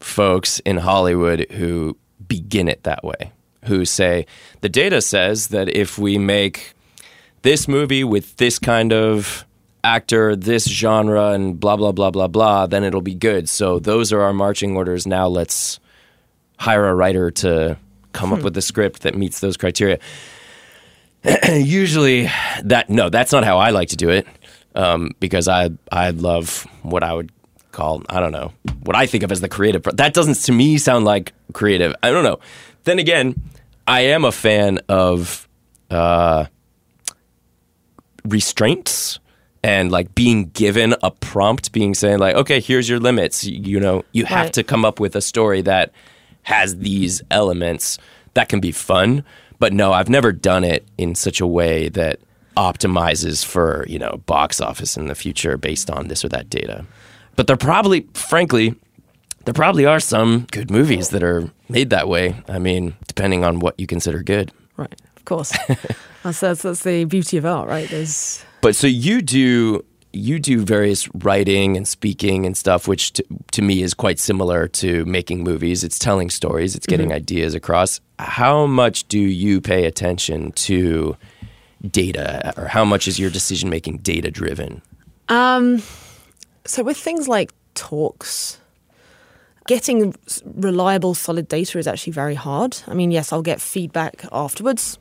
folks 0.00 0.60
in 0.60 0.76
Hollywood 0.76 1.46
who 1.52 1.96
begin 2.28 2.68
it 2.68 2.82
that 2.84 3.02
way, 3.02 3.32
who 3.66 3.84
say 3.84 4.26
the 4.60 4.68
data 4.68 5.00
says 5.00 5.48
that 5.48 5.68
if 5.68 5.98
we 5.98 6.18
make 6.18 6.74
this 7.42 7.68
movie 7.68 8.04
with 8.04 8.36
this 8.36 8.58
kind 8.58 8.92
of 8.92 9.46
actor, 9.84 10.34
this 10.34 10.64
genre, 10.64 11.30
and 11.30 11.60
blah, 11.60 11.76
blah, 11.76 11.92
blah, 11.92 12.10
blah, 12.10 12.26
blah, 12.26 12.66
then 12.66 12.82
it'll 12.82 13.00
be 13.00 13.14
good. 13.14 13.48
So 13.48 13.78
those 13.78 14.12
are 14.12 14.20
our 14.20 14.32
marching 14.32 14.76
orders. 14.76 15.06
Now 15.06 15.28
let's 15.28 15.78
hire 16.58 16.86
a 16.86 16.94
writer 16.94 17.30
to 17.30 17.78
come 18.12 18.32
up 18.32 18.42
with 18.42 18.56
a 18.56 18.62
script 18.62 19.02
that 19.02 19.14
meets 19.14 19.40
those 19.40 19.56
criteria. 19.56 19.98
Usually, 21.52 22.28
that 22.64 22.88
no, 22.88 23.10
that's 23.10 23.32
not 23.32 23.44
how 23.44 23.58
I 23.58 23.70
like 23.70 23.90
to 23.90 23.96
do 23.96 24.10
it, 24.10 24.26
um, 24.74 25.12
because 25.20 25.48
I 25.48 25.70
I 25.90 26.10
love 26.10 26.66
what 26.82 27.02
I 27.02 27.12
would 27.12 27.30
call 27.72 28.02
I 28.08 28.20
don't 28.20 28.32
know 28.32 28.52
what 28.84 28.96
I 28.96 29.06
think 29.06 29.22
of 29.22 29.30
as 29.30 29.40
the 29.40 29.48
creative. 29.48 29.82
That 29.82 30.14
doesn't 30.14 30.34
to 30.34 30.52
me 30.52 30.78
sound 30.78 31.04
like 31.04 31.32
creative. 31.52 31.94
I 32.02 32.10
don't 32.10 32.24
know. 32.24 32.38
Then 32.84 32.98
again, 32.98 33.40
I 33.86 34.00
am 34.02 34.24
a 34.24 34.32
fan 34.32 34.80
of 34.88 35.48
uh, 35.90 36.46
restraints 38.24 39.18
and 39.62 39.90
like 39.90 40.14
being 40.14 40.46
given 40.50 40.94
a 41.02 41.10
prompt, 41.10 41.72
being 41.72 41.94
saying 41.94 42.18
like, 42.18 42.34
okay, 42.36 42.60
here's 42.60 42.88
your 42.88 43.00
limits. 43.00 43.44
You, 43.44 43.60
you 43.62 43.80
know, 43.80 44.04
you 44.12 44.24
have 44.24 44.46
Right. 44.46 44.52
to 44.54 44.64
come 44.64 44.84
up 44.84 45.00
with 45.00 45.16
a 45.16 45.20
story 45.20 45.62
that 45.62 45.92
has 46.42 46.76
these 46.78 47.22
elements. 47.30 47.98
That 48.34 48.48
can 48.48 48.60
be 48.60 48.70
fun, 48.72 49.24
but 49.58 49.72
no, 49.72 49.92
I've 49.92 50.08
never 50.08 50.30
done 50.32 50.62
it 50.62 50.86
in 50.98 51.14
such 51.14 51.40
a 51.40 51.46
way 51.46 51.88
that 51.90 52.20
optimizes 52.56 53.44
for 53.44 53.84
you 53.88 53.98
know 53.98 54.20
box 54.26 54.60
office 54.60 54.96
in 54.96 55.06
the 55.08 55.14
future 55.14 55.56
based 55.58 55.90
on 55.90 56.08
this 56.08 56.24
or 56.24 56.28
that 56.28 56.48
data. 56.50 56.84
But 57.34 57.46
they're 57.46 57.56
probably, 57.56 58.06
frankly, 58.14 58.74
there 59.46 59.54
probably 59.54 59.86
are 59.86 60.00
some 60.00 60.46
good 60.50 60.70
movies 60.70 61.10
that 61.10 61.22
are 61.22 61.50
made 61.68 61.90
that 61.90 62.08
way. 62.08 62.36
I 62.48 62.58
mean, 62.58 62.94
depending 63.06 63.44
on 63.44 63.60
what 63.60 63.78
you 63.80 63.86
consider 63.86 64.22
good. 64.22 64.52
Right. 64.76 64.94
Of 65.16 65.24
course. 65.24 65.56
that's, 66.22 66.40
that's 66.40 66.62
that's 66.62 66.82
the 66.82 67.04
beauty 67.04 67.36
of 67.38 67.46
art, 67.46 67.68
right? 67.68 67.88
There's 67.88 68.44
But 68.60 68.76
so 68.76 68.86
you 68.86 69.22
do 69.22 69.84
you 70.12 70.38
do 70.38 70.64
various 70.64 71.08
writing 71.14 71.76
and 71.76 71.86
speaking 71.86 72.46
and 72.46 72.56
stuff, 72.56 72.88
which 72.88 73.12
to, 73.12 73.24
to 73.52 73.62
me 73.62 73.82
is 73.82 73.94
quite 73.94 74.18
similar 74.18 74.66
to 74.66 75.04
making 75.04 75.44
movies. 75.44 75.84
It's 75.84 75.98
telling 75.98 76.30
stories. 76.30 76.74
It's 76.74 76.86
getting 76.86 77.12
ideas 77.12 77.54
across. 77.54 78.00
How 78.18 78.66
much 78.66 79.06
do 79.08 79.18
you 79.18 79.60
pay 79.60 79.84
attention 79.84 80.52
to 80.52 81.16
data, 81.86 82.54
or 82.56 82.66
how 82.66 82.84
much 82.84 83.06
is 83.06 83.18
your 83.18 83.30
decision 83.30 83.70
making 83.70 83.98
data 83.98 84.30
driven? 84.30 84.82
Um, 85.28 85.82
so 86.64 86.82
with 86.82 86.96
things 86.96 87.28
like 87.28 87.52
talks, 87.74 88.58
getting 89.66 90.14
reliable, 90.44 91.14
solid 91.14 91.48
data 91.48 91.78
is 91.78 91.86
actually 91.86 92.12
very 92.12 92.34
hard. 92.34 92.78
I 92.86 92.94
mean, 92.94 93.10
yes, 93.10 93.32
I'll 93.32 93.42
get 93.42 93.60
feedback 93.60 94.24
afterwards. 94.32 94.98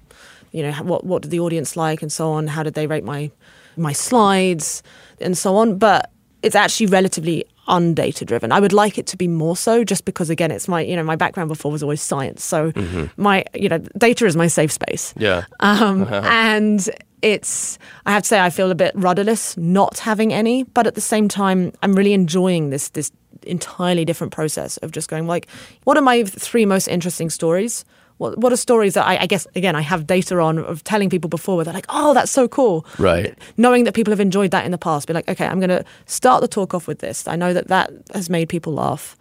You 0.51 0.63
know, 0.63 0.71
what 0.83 1.05
what 1.05 1.21
did 1.21 1.31
the 1.31 1.39
audience 1.39 1.75
like, 1.75 2.01
and 2.01 2.11
so 2.11 2.31
on. 2.31 2.47
How 2.47 2.63
did 2.63 2.73
they 2.73 2.87
rate 2.87 3.03
my 3.03 3.31
my 3.77 3.93
slides, 3.93 4.83
and 5.19 5.37
so 5.37 5.57
on. 5.57 5.77
But 5.77 6.11
it's 6.41 6.55
actually 6.55 6.87
relatively 6.87 7.45
undata 7.67 8.25
driven. 8.25 8.51
I 8.51 8.59
would 8.59 8.73
like 8.73 8.97
it 8.97 9.07
to 9.07 9.17
be 9.17 9.27
more 9.27 9.57
so, 9.57 9.83
just 9.83 10.05
because 10.05 10.29
again, 10.29 10.51
it's 10.51 10.67
my 10.67 10.81
you 10.81 10.95
know 10.95 11.03
my 11.03 11.15
background 11.15 11.49
before 11.49 11.71
was 11.71 11.83
always 11.83 12.01
science. 12.01 12.43
So 12.43 12.71
my 13.17 13.43
you 13.53 13.69
know 13.69 13.79
data 13.97 14.25
is 14.25 14.35
my 14.35 14.47
safe 14.47 14.71
space. 14.71 15.13
Yeah. 15.17 15.43
Um, 15.59 16.03
and 16.11 16.89
it's, 17.21 17.79
I 18.05 18.11
have 18.11 18.21
to 18.21 18.27
say, 18.27 18.39
I 18.39 18.51
feel 18.51 18.69
a 18.69 18.75
bit 18.75 18.91
rudderless 18.93 19.57
not 19.57 19.97
having 19.97 20.31
any, 20.31 20.61
but 20.63 20.85
at 20.85 20.93
the 20.93 21.01
same 21.01 21.27
time, 21.27 21.73
I'm 21.81 21.95
really 21.95 22.13
enjoying 22.13 22.69
this 22.69 22.89
this 22.89 23.11
entirely 23.43 24.05
different 24.05 24.33
process 24.33 24.77
of 24.77 24.91
just 24.91 25.09
going 25.09 25.27
like, 25.27 25.47
what 25.83 25.97
are 25.97 26.01
my 26.01 26.23
three 26.23 26.65
most 26.65 26.87
interesting 26.87 27.29
stories? 27.29 27.85
What 28.17 28.37
what 28.37 28.53
are 28.53 28.57
stories 28.57 28.93
that 28.93 29.05
I, 29.05 29.17
I 29.17 29.25
guess 29.25 29.45
again 29.55 29.75
I 29.75 29.81
have 29.81 30.07
data 30.07 30.39
on 30.39 30.57
of 30.57 30.83
telling 30.83 31.09
people 31.09 31.29
before 31.29 31.57
where 31.57 31.65
they're 31.65 31.73
like, 31.73 31.85
oh, 31.89 32.13
that's 32.13 32.31
so 32.31 32.47
cool, 32.47 32.85
Right. 32.97 33.37
Knowing 33.57 33.83
that 33.83 33.93
people 33.93 34.11
have 34.11 34.21
enjoyed 34.21 34.51
that 34.51 34.63
in 34.65 34.71
the 34.71 34.77
past, 34.77 35.07
be 35.07 35.13
like, 35.13 35.27
okay, 35.29 35.45
I'm 35.45 35.59
going 35.59 35.69
to 35.69 35.83
start 36.05 36.39
the 36.41 36.47
talk 36.47 36.73
off 36.73 36.87
with 36.87 36.99
this. 36.99 37.27
I 37.27 37.35
know 37.35 37.53
that 37.53 37.67
that 37.67 37.91
has 38.13 38.29
made 38.29 38.47
people 38.47 38.73
laugh, 38.73 39.17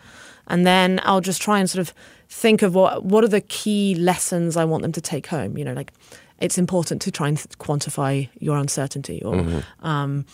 and 0.47 0.65
then 0.65 1.01
I'll 1.03 1.21
just 1.21 1.43
try 1.43 1.59
and 1.59 1.69
sort 1.69 1.81
of 1.81 1.93
think 2.29 2.63
of 2.63 2.75
what 2.75 3.05
what 3.05 3.25
are 3.25 3.29
the 3.29 3.41
key 3.41 3.97
lessons 3.97 4.57
I 4.57 4.65
want 4.65 4.83
them 4.83 4.93
to 4.93 5.01
take 5.01 5.27
home. 5.27 5.59
You 5.59 5.65
know, 5.65 5.73
like 5.73 5.93
it's 6.39 6.57
important 6.59 7.03
to 7.03 7.11
try 7.11 7.27
and 7.29 7.37
th- 7.37 7.59
quantify 7.59 8.29
your 8.39 8.57
uncertainty, 8.59 9.23
or 9.25 9.63
um, 9.83 10.25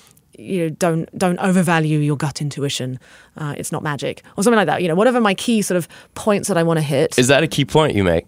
you 0.41 0.65
know, 0.65 0.69
don't 0.71 1.19
don't 1.19 1.39
overvalue 1.39 1.99
your 1.99 2.17
gut 2.17 2.41
intuition. 2.41 2.99
Uh, 3.37 3.55
it's 3.57 3.73
not 3.73 3.83
magic, 3.83 4.23
or 4.37 4.43
something 4.43 4.57
like 4.57 4.67
that. 4.67 4.83
You 4.83 4.89
know, 4.89 4.95
whatever 4.95 5.21
my 5.21 5.35
key 5.35 5.63
sort 5.63 5.77
of 5.77 5.89
points 6.15 6.49
that 6.49 6.57
I 6.57 6.63
want 6.63 6.79
to 6.79 6.83
hit. 6.83 7.19
Is 7.19 7.29
that 7.29 7.43
a 7.43 7.49
key 7.49 7.65
point 7.65 7.95
you 7.95 8.05
make? 8.05 8.27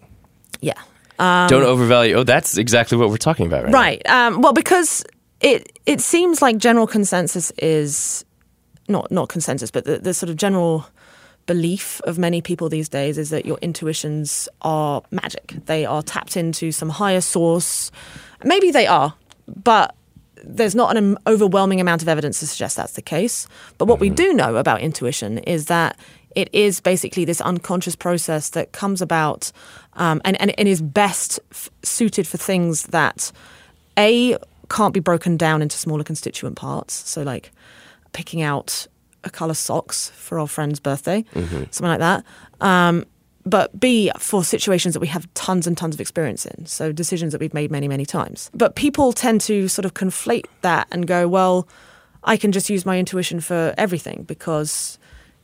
yeah. 0.61 0.75
Don't 1.18 1.62
overvalue. 1.62 2.16
Oh, 2.16 2.25
that's 2.25 2.57
exactly 2.57 2.98
what 2.98 3.09
we're 3.09 3.16
talking 3.16 3.46
about 3.46 3.64
right, 3.64 3.72
now. 3.72 3.79
Right. 3.79 4.09
Um, 4.09 4.40
well, 4.40 4.53
because 4.53 5.05
it 5.40 5.79
it 5.87 6.01
seems 6.01 6.42
like 6.42 6.57
general 6.59 6.87
consensus 6.87 7.53
is 7.59 8.25
not 8.88 9.11
not 9.12 9.29
consensus, 9.29 9.70
but 9.70 9.85
the, 9.85 9.98
the 9.98 10.14
sort 10.14 10.31
of 10.31 10.37
general 10.37 10.87
belief 11.46 12.01
of 12.05 12.18
many 12.18 12.40
people 12.40 12.68
these 12.68 12.88
days 12.88 13.18
is 13.18 13.31
that 13.31 13.46
your 13.46 13.59
intuitions 13.62 14.48
are 14.62 15.03
magic. 15.11 15.55
They 15.66 15.85
are 15.85 16.03
tapped 16.03 16.37
into 16.37 16.72
some 16.72 16.88
higher 16.88 17.20
source. 17.20 17.90
Maybe 18.44 18.70
they 18.70 18.87
are, 18.87 19.14
but 19.62 19.94
there's 20.44 20.74
not 20.74 20.96
an 20.96 21.16
overwhelming 21.26 21.81
amount 21.81 22.02
of 22.02 22.09
evidence 22.09 22.40
to 22.40 22.46
suggest 22.46 22.76
that's 22.76 22.92
the 22.92 23.02
case. 23.02 23.46
But 23.78 23.87
what 23.87 24.00
we 24.00 24.11
do 24.11 24.33
know 24.33 24.57
about 24.57 24.81
intuition 24.81 25.38
is 25.38 25.66
that 25.66 25.98
it 26.35 26.48
is 26.52 26.81
basically 26.81 27.24
this 27.24 27.40
unconscious 27.40 27.94
process 27.94 28.50
that 28.50 28.72
comes 28.72 29.02
about 29.02 29.52
um, 29.94 30.20
and, 30.24 30.40
and, 30.40 30.59
and 30.59 30.68
is 30.68 30.81
best 30.81 31.38
f- 31.50 31.70
suited 31.83 32.26
for 32.26 32.38
things 32.38 32.85
that 32.85 33.31
a 33.98 34.37
can't 34.70 34.94
be 34.94 35.00
broken 35.00 35.37
down 35.37 35.61
into 35.61 35.76
smaller 35.76 36.05
constituent 36.05 36.57
parts. 36.57 36.94
So 37.09 37.22
like 37.22 37.52
picking 38.12 38.40
out 38.40 38.87
a 39.24 39.31
colour 39.31 39.55
socks 39.55 40.11
for 40.14 40.38
our 40.38 40.48
friend's 40.48 40.81
birthday, 40.81 41.24
something 41.70 41.88
like 41.88 41.98
that. 42.00 42.24
Um, 42.61 43.05
but 43.44 43.78
B, 43.81 44.11
for 44.18 44.44
situations 44.44 44.94
that 44.94 45.00
we 45.00 45.09
have 45.09 45.26
tons 45.35 45.66
and 45.66 45.76
tons 45.76 45.94
of 45.94 46.00
experience 46.00 46.46
in. 46.46 46.66
So 46.66 46.92
decisions 46.92 47.33
that 47.33 47.40
we've 47.40 47.55
made 47.55 47.70
many, 47.70 47.88
many 47.88 48.07
times. 48.07 48.50
But 48.55 48.76
people 48.76 49.12
tend 49.12 49.40
to 49.42 49.68
sort 49.68 49.85
of 49.85 49.94
conflate 49.94 50.46
that 50.61 50.87
and 50.92 51.07
go, 51.07 51.26
well, 51.28 51.66
I 52.24 52.37
can 52.37 52.52
just 52.52 52.70
use 52.70 52.87
my 52.87 52.98
intuition 52.98 53.40
for 53.40 53.74
everything 53.76 54.22
because 54.24 54.98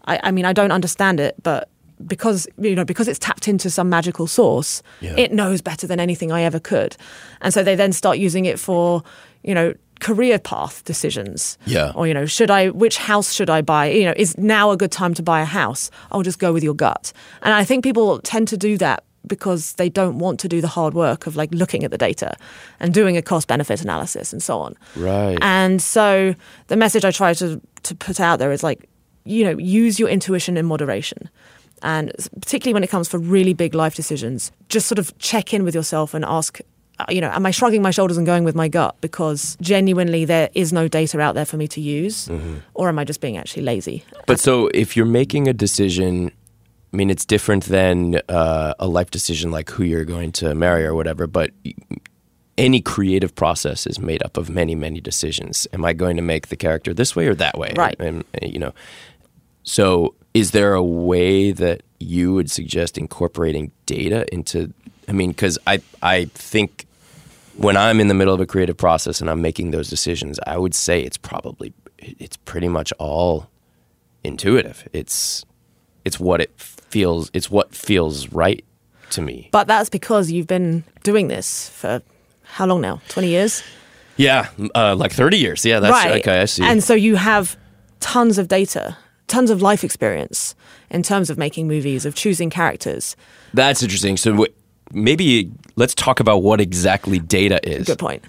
I, 0.05 0.21
I 0.23 0.31
mean, 0.31 0.45
I 0.45 0.53
don't 0.53 0.71
understand 0.73 1.19
it, 1.21 1.35
but 1.43 1.69
because 2.07 2.47
you 2.59 2.77
know 2.77 2.85
because 2.85 3.09
it's 3.09 3.19
tapped 3.19 3.49
into 3.49 3.69
some 3.69 3.89
magical 3.91 4.29
source 4.29 4.85
Yeah. 5.01 5.15
it 5.17 5.33
knows 5.33 5.61
better 5.61 5.85
than 5.89 5.99
anything 5.99 6.31
i 6.31 6.43
ever 6.43 6.61
could 6.61 6.97
and 7.41 7.53
so 7.53 7.65
they 7.65 7.75
then 7.75 7.91
start 7.93 8.19
using 8.19 8.45
it 8.45 8.61
for 8.61 9.03
you 9.43 9.53
know 9.53 9.75
career 10.01 10.39
path 10.39 10.83
decisions 10.85 11.59
Yeah. 11.67 11.93
or 11.95 12.07
you 12.07 12.15
know 12.15 12.27
should 12.27 12.51
i 12.51 12.69
which 12.71 12.97
house 12.99 13.33
should 13.33 13.51
i 13.51 13.61
buy 13.63 13.87
you 13.91 14.05
know 14.05 14.15
is 14.17 14.37
now 14.39 14.71
a 14.71 14.77
good 14.77 14.93
time 14.93 15.15
to 15.15 15.23
buy 15.23 15.41
a 15.41 15.45
house 15.45 15.91
i'll 16.13 16.23
just 16.23 16.39
go 16.39 16.53
with 16.53 16.63
your 16.65 16.75
gut 16.75 17.13
and 17.43 17.53
i 17.55 17.65
think 17.65 17.85
people 17.85 18.19
tend 18.21 18.49
to 18.49 18.57
do 18.57 18.77
that 18.79 19.03
because 19.27 19.75
they 19.75 19.89
don't 19.91 20.19
want 20.19 20.41
to 20.41 20.49
do 20.49 20.61
the 20.61 20.69
hard 20.69 20.95
work 20.95 21.27
of 21.27 21.37
like 21.37 21.53
looking 21.53 21.85
at 21.85 21.91
the 21.91 21.99
data 21.99 22.35
and 22.81 22.95
doing 22.95 23.17
a 23.17 23.23
cost 23.23 23.49
benefit 23.49 23.83
analysis 23.83 24.33
and 24.33 24.43
so 24.43 24.59
on 24.61 24.75
Right. 24.97 25.37
and 25.43 25.83
so 25.83 26.35
the 26.69 26.77
message 26.77 27.05
I 27.05 27.11
try 27.11 27.35
to 27.35 27.61
to 27.83 27.95
put 27.95 28.21
out 28.21 28.39
there 28.39 28.53
is 28.53 28.63
like, 28.63 28.89
you 29.25 29.45
know, 29.45 29.57
use 29.59 29.99
your 30.01 30.09
intuition 30.09 30.57
in 30.57 30.67
moderation. 30.67 31.29
And 31.83 32.11
particularly 32.41 32.75
when 32.75 32.83
it 32.85 32.91
comes 32.91 33.09
for 33.09 33.19
really 33.19 33.55
big 33.55 33.75
life 33.75 33.95
decisions, 33.95 34.51
just 34.69 34.87
sort 34.87 34.99
of 34.99 35.17
check 35.19 35.55
in 35.55 35.63
with 35.65 35.75
yourself 35.75 36.13
and 36.15 36.25
ask, 36.25 36.59
you 37.09 37.21
know, 37.21 37.31
am 37.31 37.47
I 37.47 37.51
shrugging 37.51 37.83
my 37.83 37.91
shoulders 37.91 38.17
and 38.17 38.27
going 38.27 38.45
with 38.45 38.55
my 38.55 38.69
gut 38.69 38.97
because 39.01 39.57
genuinely 39.61 40.25
there 40.25 40.51
is 40.55 40.73
no 40.73 40.89
data 40.89 41.21
out 41.21 41.35
there 41.35 41.45
for 41.45 41.57
me 41.57 41.69
to 41.69 41.81
use, 41.81 42.29
or 42.75 42.89
am 42.89 42.99
I 42.99 43.05
just 43.05 43.21
being 43.21 43.37
actually 43.37 43.63
lazy? 43.63 44.05
But 44.27 44.41
so 44.41 44.69
if 44.75 44.97
you're 44.97 45.07
making 45.07 45.49
a 45.49 45.53
decision, 45.53 46.33
I 46.93 46.97
mean, 46.97 47.11
it's 47.11 47.25
different 47.25 47.65
than 47.65 48.21
uh, 48.29 48.75
a 48.79 48.87
life 48.87 49.11
decision 49.11 49.51
like 49.51 49.71
who 49.71 49.85
you're 49.85 50.05
going 50.05 50.33
to 50.33 50.55
marry 50.55 50.85
or 50.85 50.95
whatever, 50.95 51.27
but 51.27 51.51
any 52.57 52.81
creative 52.81 53.35
process 53.35 53.87
is 53.87 54.01
made 54.01 54.23
up 54.25 54.37
of 54.37 54.51
many, 54.51 54.75
many 54.75 55.01
decisions. 55.01 55.69
Am 55.73 55.85
I 55.85 55.93
going 55.93 56.17
to 56.17 56.23
make 56.23 56.49
the 56.49 56.57
character 56.57 56.93
this 56.93 57.15
way 57.15 57.29
or 57.29 57.35
that 57.37 57.57
way? 57.57 57.73
Right. 57.77 57.95
And, 58.01 58.25
and, 58.35 58.53
you 58.53 58.59
know, 58.59 58.75
so 59.63 60.17
is 60.35 60.51
there 60.51 60.75
a 60.75 60.83
way 60.83 61.53
that 61.53 61.83
you 62.01 62.35
would 62.35 62.51
suggest 62.51 62.99
incorporating 62.99 63.71
data 63.87 64.27
into, 64.35 64.73
I 65.09 65.13
mean, 65.13 65.31
because 65.31 65.57
I, 65.69 65.81
I 66.03 66.25
think 66.35 66.88
when 67.59 67.77
I'm 67.77 68.01
in 68.01 68.09
the 68.09 68.15
middle 68.15 68.33
of 68.35 68.41
a 68.41 68.47
creative 68.47 68.77
process 68.77 69.21
and 69.21 69.29
I'm 69.29 69.43
making 69.43 69.73
those 69.73 69.91
decisions, 69.91 70.39
I 70.47 70.57
would 70.57 70.75
say 70.75 71.03
it's 71.03 71.19
probably, 71.19 71.73
it's 71.99 72.37
pretty 72.37 72.69
much 72.69 72.93
all 72.99 73.49
intuitive. 74.25 74.89
It's 74.93 75.45
it's 76.05 76.19
what 76.19 76.41
it 76.41 76.51
feels. 76.59 77.31
It's 77.35 77.51
what 77.51 77.75
feels 77.75 78.29
right 78.33 78.65
to 79.11 79.21
me. 79.23 79.49
But 79.53 79.67
that's 79.67 79.91
because 79.91 80.31
you've 80.31 80.47
been 80.47 80.85
doing 81.03 81.29
this 81.29 81.69
for 81.71 82.01
how 82.45 82.67
long 82.67 82.81
now? 82.81 83.01
20 83.09 83.29
years? 83.29 83.63
Yeah, 84.17 84.49
uh, 84.75 84.97
like 84.97 85.13
thirty 85.13 85.37
years. 85.39 85.65
Yeah, 85.65 85.79
that's 85.81 85.93
right. 85.93 86.21
okay. 86.21 86.41
I 86.41 86.47
see. 86.47 86.65
And 86.65 86.83
so 86.83 86.95
you 86.95 87.15
have 87.17 87.57
tons 88.01 88.39
of 88.39 88.49
data, 88.49 88.97
tons 89.29 89.49
of 89.51 89.63
life 89.63 89.85
experience 89.85 90.57
in 90.91 91.03
terms 91.05 91.31
of 91.31 91.39
making 91.39 91.69
movies, 91.69 92.05
of 92.05 92.15
choosing 92.17 92.51
characters. 92.51 93.15
that's 93.55 93.81
interesting. 93.83 94.17
So 94.17 94.33
w- 94.33 94.53
maybe 94.93 95.51
let's 95.77 95.95
talk 95.95 96.21
about 96.21 96.43
what 96.43 96.61
exactly 96.61 97.19
data 97.19 97.61
is. 97.69 97.87
Good 97.87 97.99
point. 97.99 98.25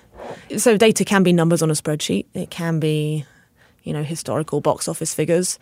So 0.58 0.78
data 0.78 1.06
can 1.06 1.24
be 1.24 1.34
numbers 1.34 1.62
on 1.62 1.69
a 1.69 1.74
spreadsheet. 1.74 2.26
It 2.34 2.50
can 2.50 2.80
be, 2.80 3.26
you 3.84 3.93
know, 3.93 4.04
historical 4.04 4.62
box 4.62 4.88
office 4.88 5.13
figures, 5.13 5.60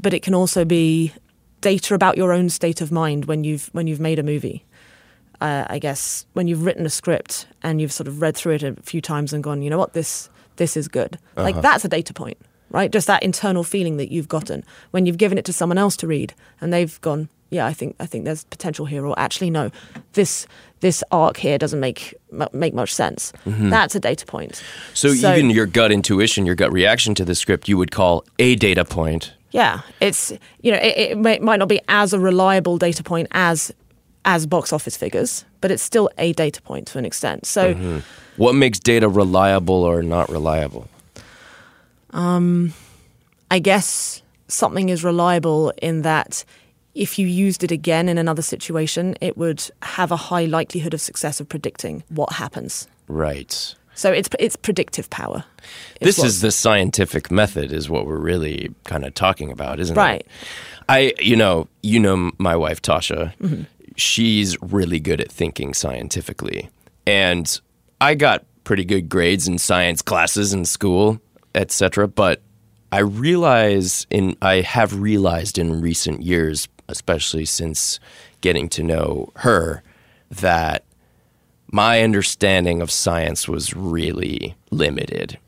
but 0.00 0.12
it 0.12 0.22
can 0.22 0.34
also 0.34 0.64
be 0.64 1.12
data 1.60 1.94
about 1.94 2.16
your 2.16 2.32
own 2.32 2.50
state 2.50 2.80
of 2.80 2.92
mind 2.92 3.26
when 3.26 3.44
you've 3.44 3.70
when 3.72 3.86
you've 3.86 4.00
made 4.00 4.18
a 4.18 4.22
movie. 4.22 4.64
Uh, 5.40 5.64
I 5.68 5.78
guess 5.78 6.26
when 6.34 6.46
you've 6.46 6.64
written 6.64 6.86
a 6.86 6.90
script 6.90 7.46
and 7.62 7.80
you've 7.80 7.92
sort 7.92 8.06
of 8.06 8.20
read 8.20 8.36
through 8.36 8.54
it 8.54 8.62
a 8.62 8.74
few 8.82 9.00
times 9.00 9.32
and 9.32 9.42
gone, 9.42 9.62
you 9.62 9.70
know 9.70 9.78
what, 9.78 9.92
this 9.92 10.28
this 10.56 10.76
is 10.76 10.88
good. 10.88 11.18
Like 11.36 11.60
that's 11.62 11.84
a 11.84 11.88
data 11.88 12.12
point, 12.12 12.38
right? 12.70 12.92
Just 12.92 13.06
that 13.06 13.22
internal 13.22 13.64
feeling 13.64 13.96
that 13.96 14.12
you've 14.12 14.28
gotten 14.28 14.64
when 14.90 15.06
you've 15.06 15.18
given 15.18 15.38
it 15.38 15.44
to 15.46 15.52
someone 15.52 15.78
else 15.78 15.96
to 15.98 16.06
read 16.06 16.34
and 16.60 16.72
they've 16.72 17.00
gone, 17.00 17.28
yeah, 17.52 17.66
I 17.66 17.74
think 17.74 17.96
I 18.00 18.06
think 18.06 18.24
there's 18.24 18.44
potential 18.44 18.86
here, 18.86 19.06
or 19.06 19.16
actually 19.18 19.50
no, 19.50 19.70
this 20.14 20.46
this 20.80 21.04
arc 21.12 21.36
here 21.36 21.58
doesn't 21.58 21.80
make 21.80 22.14
make 22.52 22.72
much 22.72 22.92
sense. 22.94 23.32
That's 23.44 23.94
a 23.94 24.00
data 24.00 24.24
point. 24.24 24.62
So, 24.94 25.08
even 25.08 25.50
your 25.50 25.66
gut 25.66 25.92
intuition, 25.92 26.46
your 26.46 26.54
gut 26.54 26.72
reaction 26.72 27.14
to 27.16 27.26
the 27.26 27.34
script, 27.34 27.68
you 27.68 27.76
would 27.76 27.90
call 27.90 28.24
a 28.38 28.56
data 28.56 28.86
point. 28.86 29.34
yeah, 29.50 29.82
it's 30.00 30.32
you 30.62 30.72
know 30.72 30.78
it, 30.78 30.96
it 30.96 31.18
may, 31.18 31.38
might 31.40 31.58
not 31.58 31.68
be 31.68 31.80
as 31.88 32.14
a 32.14 32.18
reliable 32.18 32.78
data 32.78 33.02
point 33.02 33.28
as 33.32 33.70
as 34.24 34.46
box 34.46 34.72
office 34.72 34.96
figures, 34.96 35.44
but 35.60 35.70
it's 35.70 35.82
still 35.82 36.08
a 36.16 36.32
data 36.32 36.62
point 36.62 36.86
to 36.88 36.98
an 36.98 37.04
extent. 37.04 37.46
So. 37.46 38.02
What 38.38 38.54
makes 38.54 38.78
data 38.78 39.10
reliable 39.10 39.84
or 39.84 40.02
not 40.02 40.30
reliable? 40.30 40.88
Um, 42.12 42.72
I 43.50 43.58
guess 43.58 44.22
something 44.48 44.88
is 44.88 45.04
reliable 45.04 45.70
in 45.82 46.00
that 46.00 46.46
if 46.94 47.18
you 47.18 47.26
used 47.26 47.64
it 47.64 47.70
again 47.70 48.08
in 48.08 48.18
another 48.18 48.42
situation, 48.42 49.16
it 49.20 49.36
would 49.36 49.62
have 49.82 50.10
a 50.12 50.16
high 50.16 50.44
likelihood 50.44 50.94
of 50.94 51.00
success 51.00 51.40
of 51.40 51.48
predicting 51.48 52.02
what 52.08 52.32
happens. 52.32 52.86
Right. 53.08 53.74
So 53.94 54.10
it's 54.10 54.28
it's 54.38 54.56
predictive 54.56 55.10
power. 55.10 55.44
This 56.00 56.18
what- 56.18 56.26
is 56.26 56.40
the 56.40 56.50
scientific 56.50 57.30
method, 57.30 57.72
is 57.72 57.88
what 57.90 58.06
we're 58.06 58.16
really 58.18 58.74
kind 58.84 59.04
of 59.04 59.14
talking 59.14 59.50
about, 59.52 59.80
isn't 59.80 59.96
Right. 59.96 60.20
it? 60.22 60.26
Right. 60.88 61.16
I, 61.18 61.22
you 61.22 61.36
know, 61.36 61.68
you 61.82 62.00
know 62.00 62.30
my 62.38 62.56
wife 62.56 62.80
Tasha. 62.82 63.34
Mm-hmm. 63.38 63.62
She's 63.96 64.56
really 64.62 64.98
good 65.00 65.20
at 65.20 65.30
thinking 65.30 65.74
scientifically, 65.74 66.70
and 67.06 67.60
I 68.00 68.14
got 68.14 68.44
pretty 68.64 68.84
good 68.84 69.08
grades 69.08 69.46
in 69.46 69.58
science 69.58 70.00
classes 70.02 70.54
in 70.54 70.64
school, 70.64 71.20
etc. 71.54 72.08
But 72.08 72.40
I 72.90 73.00
realize 73.00 74.06
in 74.10 74.36
I 74.40 74.62
have 74.62 74.98
realized 74.98 75.58
in 75.58 75.80
recent 75.82 76.22
years, 76.22 76.66
especially 76.88 77.44
since 77.44 78.00
getting 78.40 78.68
to 78.70 78.82
know 78.82 79.30
her, 79.36 79.82
that 80.30 80.84
my 81.70 82.02
understanding 82.02 82.82
of 82.82 82.90
science 82.90 83.48
was 83.48 83.74
really 83.74 84.54
limited 84.70 85.38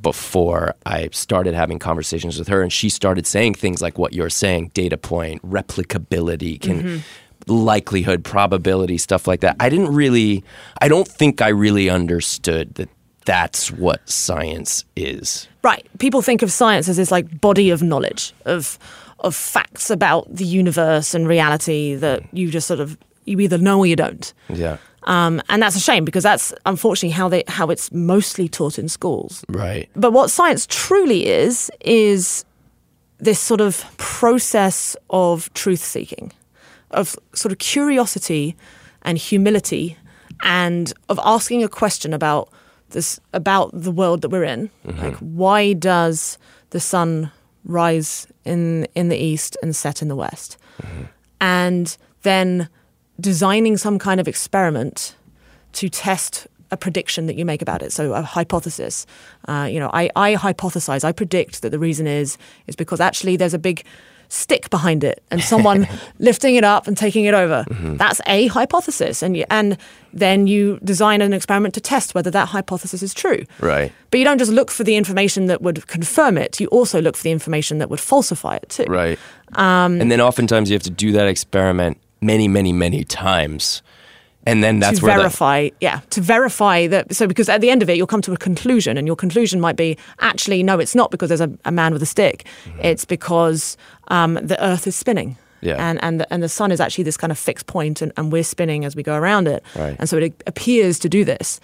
before 0.00 0.74
I 0.86 1.08
started 1.12 1.54
having 1.54 1.78
conversations 1.78 2.38
with 2.38 2.48
her 2.48 2.62
and 2.62 2.72
she 2.72 2.88
started 2.88 3.26
saying 3.26 3.54
things 3.54 3.82
like 3.82 3.98
what 3.98 4.12
you're 4.12 4.30
saying, 4.30 4.70
data 4.74 4.96
point, 4.96 5.42
replicability, 5.42 6.60
can 6.60 6.82
mm-hmm. 6.82 7.52
likelihood, 7.52 8.24
probability, 8.24 8.98
stuff 8.98 9.26
like 9.26 9.40
that. 9.40 9.56
I 9.60 9.68
didn't 9.68 9.94
really 9.94 10.44
I 10.80 10.88
don't 10.88 11.08
think 11.08 11.42
I 11.42 11.48
really 11.48 11.90
understood 11.90 12.74
that 12.76 12.88
that's 13.24 13.70
what 13.70 14.08
science 14.08 14.84
is. 14.96 15.48
Right. 15.62 15.86
People 15.98 16.22
think 16.22 16.42
of 16.42 16.50
science 16.50 16.88
as 16.88 16.96
this 16.96 17.10
like 17.10 17.40
body 17.40 17.70
of 17.70 17.82
knowledge 17.82 18.34
of 18.44 18.78
of 19.22 19.34
facts 19.34 19.90
about 19.90 20.32
the 20.34 20.44
universe 20.44 21.14
and 21.14 21.26
reality 21.26 21.94
that 21.94 22.22
you 22.32 22.50
just 22.50 22.66
sort 22.66 22.80
of 22.80 22.98
you 23.24 23.40
either 23.40 23.58
know 23.58 23.78
or 23.78 23.86
you 23.86 23.96
don't. 23.96 24.32
Yeah. 24.48 24.76
Um, 25.04 25.42
and 25.48 25.62
that's 25.62 25.74
a 25.74 25.80
shame 25.80 26.04
because 26.04 26.22
that's 26.22 26.52
unfortunately 26.66 27.10
how 27.10 27.28
they 27.28 27.42
how 27.48 27.70
it's 27.70 27.90
mostly 27.92 28.48
taught 28.48 28.78
in 28.78 28.88
schools. 28.88 29.44
Right. 29.48 29.88
But 29.96 30.12
what 30.12 30.30
science 30.30 30.66
truly 30.68 31.26
is 31.26 31.70
is 31.80 32.44
this 33.18 33.40
sort 33.40 33.60
of 33.60 33.84
process 33.98 34.96
of 35.10 35.52
truth 35.54 35.80
seeking, 35.80 36.32
of 36.90 37.16
sort 37.34 37.52
of 37.52 37.58
curiosity 37.58 38.56
and 39.02 39.18
humility, 39.18 39.96
and 40.44 40.92
of 41.08 41.18
asking 41.24 41.64
a 41.64 41.68
question 41.68 42.12
about 42.12 42.48
this 42.90 43.18
about 43.32 43.70
the 43.72 43.92
world 43.92 44.22
that 44.22 44.28
we're 44.28 44.44
in. 44.44 44.70
Like, 44.84 45.16
why 45.16 45.72
does 45.72 46.38
the 46.70 46.80
sun 46.80 47.30
rise 47.64 48.26
in 48.44 48.86
in 48.94 49.08
the 49.08 49.16
east 49.16 49.56
and 49.62 49.74
set 49.74 50.02
in 50.02 50.08
the 50.08 50.16
west? 50.16 50.58
And 51.40 51.96
then 52.22 52.68
designing 53.20 53.76
some 53.76 53.98
kind 53.98 54.20
of 54.20 54.28
experiment 54.28 55.16
to 55.72 55.88
test 55.88 56.46
a 56.70 56.76
prediction 56.76 57.26
that 57.26 57.36
you 57.36 57.44
make 57.44 57.62
about 57.62 57.82
it. 57.82 57.92
So 57.92 58.14
a 58.14 58.22
hypothesis. 58.22 59.06
Uh, 59.46 59.68
you 59.70 59.78
know, 59.78 59.90
I, 59.92 60.10
I 60.16 60.34
hypothesize, 60.34 61.04
I 61.04 61.12
predict 61.12 61.60
that 61.62 61.70
the 61.70 61.78
reason 61.78 62.06
is 62.06 62.38
is 62.66 62.74
because 62.74 63.00
actually 63.00 63.36
there's 63.36 63.54
a 63.54 63.58
big 63.58 63.84
stick 64.32 64.70
behind 64.70 65.04
it 65.04 65.22
and 65.30 65.42
someone 65.42 65.86
lifting 66.18 66.54
it 66.54 66.64
up 66.64 66.86
and 66.86 66.96
taking 66.96 67.26
it 67.26 67.34
over. 67.34 67.66
That's 67.68 68.20
a 68.26 68.46
hypothesis, 68.46 69.22
and 69.22 69.36
you, 69.36 69.44
and 69.50 69.76
then 70.12 70.46
you 70.46 70.78
design 70.82 71.20
an 71.20 71.32
experiment 71.32 71.74
to 71.74 71.80
test 71.80 72.14
whether 72.14 72.30
that 72.30 72.48
hypothesis 72.48 73.02
is 73.02 73.12
true. 73.12 73.44
Right. 73.60 73.92
But 74.10 74.18
you 74.18 74.24
don't 74.24 74.38
just 74.38 74.50
look 74.50 74.70
for 74.70 74.84
the 74.84 74.96
information 74.96 75.46
that 75.46 75.60
would 75.60 75.86
confirm 75.86 76.38
it. 76.38 76.60
You 76.60 76.66
also 76.68 77.00
look 77.00 77.16
for 77.16 77.22
the 77.24 77.30
information 77.30 77.78
that 77.78 77.90
would 77.90 78.00
falsify 78.00 78.56
it 78.56 78.68
too. 78.70 78.84
Right. 78.88 79.18
Um, 79.52 80.00
and 80.00 80.10
then 80.10 80.20
oftentimes 80.20 80.70
you 80.70 80.74
have 80.74 80.82
to 80.84 80.90
do 80.90 81.12
that 81.12 81.26
experiment 81.26 81.98
many, 82.22 82.48
many, 82.48 82.72
many 82.72 83.04
times. 83.04 83.82
And 84.44 84.62
then 84.62 84.80
that's 84.80 84.98
to 84.98 85.06
where 85.06 85.16
verify, 85.18 85.70
yeah, 85.80 86.00
to 86.10 86.20
verify 86.20 86.88
that. 86.88 87.14
So, 87.14 87.26
because 87.26 87.48
at 87.48 87.60
the 87.60 87.70
end 87.70 87.82
of 87.82 87.88
it, 87.88 87.96
you'll 87.96 88.08
come 88.08 88.22
to 88.22 88.32
a 88.32 88.36
conclusion, 88.36 88.96
and 88.96 89.06
your 89.06 89.16
conclusion 89.16 89.60
might 89.60 89.76
be 89.76 89.96
actually, 90.18 90.62
no, 90.62 90.80
it's 90.80 90.94
not 90.94 91.10
because 91.10 91.28
there's 91.28 91.40
a, 91.40 91.50
a 91.64 91.70
man 91.70 91.92
with 91.92 92.02
a 92.02 92.06
stick. 92.06 92.44
It's 92.80 93.04
because 93.04 93.76
um, 94.08 94.34
the 94.34 94.62
Earth 94.64 94.86
is 94.86 94.96
spinning. 94.96 95.30
Mm-hmm. 95.30 95.66
Yeah. 95.66 95.76
And, 95.78 96.02
and, 96.02 96.20
the, 96.20 96.32
and 96.32 96.42
the 96.42 96.48
sun 96.48 96.72
is 96.72 96.80
actually 96.80 97.04
this 97.04 97.16
kind 97.16 97.30
of 97.30 97.38
fixed 97.38 97.66
point, 97.66 98.02
and, 98.02 98.12
and 98.16 98.32
we're 98.32 98.42
spinning 98.42 98.84
as 98.84 98.96
we 98.96 99.04
go 99.04 99.14
around 99.14 99.46
it. 99.46 99.62
Right. 99.76 99.94
And 99.98 100.08
so 100.08 100.16
it 100.18 100.42
appears 100.46 100.98
to 100.98 101.08
do 101.08 101.24
this. 101.24 101.60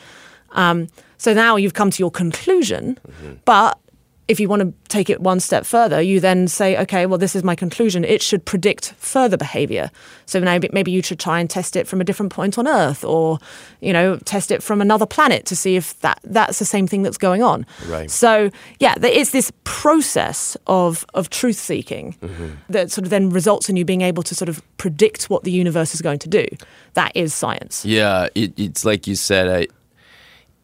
Um, 0.53 0.87
so 1.17 1.35
now 1.35 1.57
you've 1.57 1.75
come 1.75 1.91
to 1.91 1.99
your 2.03 2.13
conclusion, 2.13 2.97
Mm-hmm. 3.09 3.35
but 3.45 3.77
if 4.29 4.39
you 4.39 4.47
want 4.47 4.61
to 4.61 4.73
take 4.89 5.09
it 5.09 5.21
one 5.21 5.41
step 5.41 5.65
further, 5.65 6.03
you 6.03 6.21
then 6.21 6.47
say, 6.49 6.77
okay, 6.77 7.07
well, 7.07 7.17
this 7.17 7.35
is 7.35 7.43
my 7.43 7.55
conclusion. 7.55 8.05
It 8.05 8.21
should 8.21 8.45
predict 8.45 8.93
further 8.99 9.39
behavior. 9.39 9.91
So 10.27 10.39
maybe, 10.39 10.69
maybe 10.71 10.91
you 10.91 11.03
should 11.03 11.19
try 11.19 11.41
and 11.41 11.49
test 11.49 11.77
it 11.77 11.89
from 11.89 12.03
a 12.03 12.05
different 12.05 12.31
point 12.31 12.59
on 12.59 12.69
Earth 12.69 13.05
or, 13.05 13.39
you 13.81 13.91
know, 13.91 14.19
test 14.19 14.51
it 14.51 14.63
from 14.63 14.83
another 14.83 15.07
planet 15.07 15.47
to 15.47 15.57
see 15.57 15.77
if 15.77 15.99
that, 16.01 16.21
that's 16.25 16.59
the 16.59 16.67
same 16.67 16.87
thing 16.87 17.03
that's 17.03 17.17
going 17.17 17.43
on. 17.43 17.65
Right. 17.87 18.11
So, 18.11 18.51
yeah, 18.79 18.95
there 18.97 19.13
is 19.13 19.33
this 19.33 19.51
process 19.65 20.59
of, 20.67 21.07
of 21.15 21.31
truth 21.31 21.57
seeking 21.57 22.13
mm-hmm. 22.21 22.51
that 22.69 22.91
sort 22.91 23.07
of 23.07 23.11
then 23.11 23.31
results 23.31 23.71
in 23.71 23.77
you 23.77 23.87
being 23.87 24.03
able 24.03 24.23
to 24.25 24.35
sort 24.35 24.51
of 24.51 24.63
predict 24.77 25.31
what 25.31 25.45
the 25.45 25.51
universe 25.51 25.95
is 25.95 26.03
going 26.03 26.19
to 26.19 26.29
do. 26.29 26.47
That 26.93 27.13
is 27.15 27.33
science. 27.33 27.85
Yeah, 27.85 28.29
it, 28.35 28.53
it's 28.59 28.85
like 28.85 29.07
you 29.07 29.15
said. 29.15 29.49
I, 29.49 29.67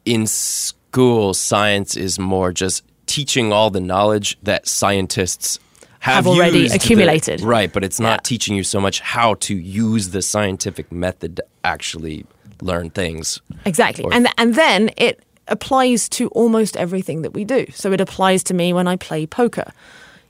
in 0.04 0.26
school, 0.26 1.32
science 1.32 1.96
is 1.96 2.18
more 2.18 2.52
just 2.52 2.82
teaching 3.14 3.52
all 3.52 3.70
the 3.70 3.80
knowledge 3.80 4.36
that 4.42 4.66
scientists 4.66 5.58
have, 6.00 6.14
Have 6.16 6.26
already 6.26 6.58
used 6.60 6.72
the- 6.74 6.76
accumulated. 6.76 7.40
right, 7.40 7.72
but 7.72 7.82
it's 7.84 8.00
not 8.00 8.16
Yeah. 8.20 8.28
teaching 8.30 8.56
you 8.56 8.64
so 8.64 8.80
much 8.80 9.00
how 9.00 9.34
to 9.46 9.54
use 9.54 10.04
the 10.10 10.20
scientific 10.22 10.86
method 10.92 11.36
to 11.36 11.44
actually 11.62 12.24
learn 12.60 12.90
things. 12.90 13.40
Exactly. 13.64 14.04
Or- 14.04 14.12
and 14.14 14.26
and 14.36 14.54
then 14.54 14.90
it 14.96 15.14
applies 15.48 16.08
to 16.08 16.22
almost 16.40 16.76
everything 16.76 17.22
that 17.22 17.32
we 17.34 17.44
do. 17.44 17.66
So 17.74 17.92
it 17.92 18.00
applies 18.00 18.42
to 18.44 18.54
me 18.54 18.72
when 18.72 18.86
I 18.92 18.96
play 18.96 19.26
poker. 19.26 19.68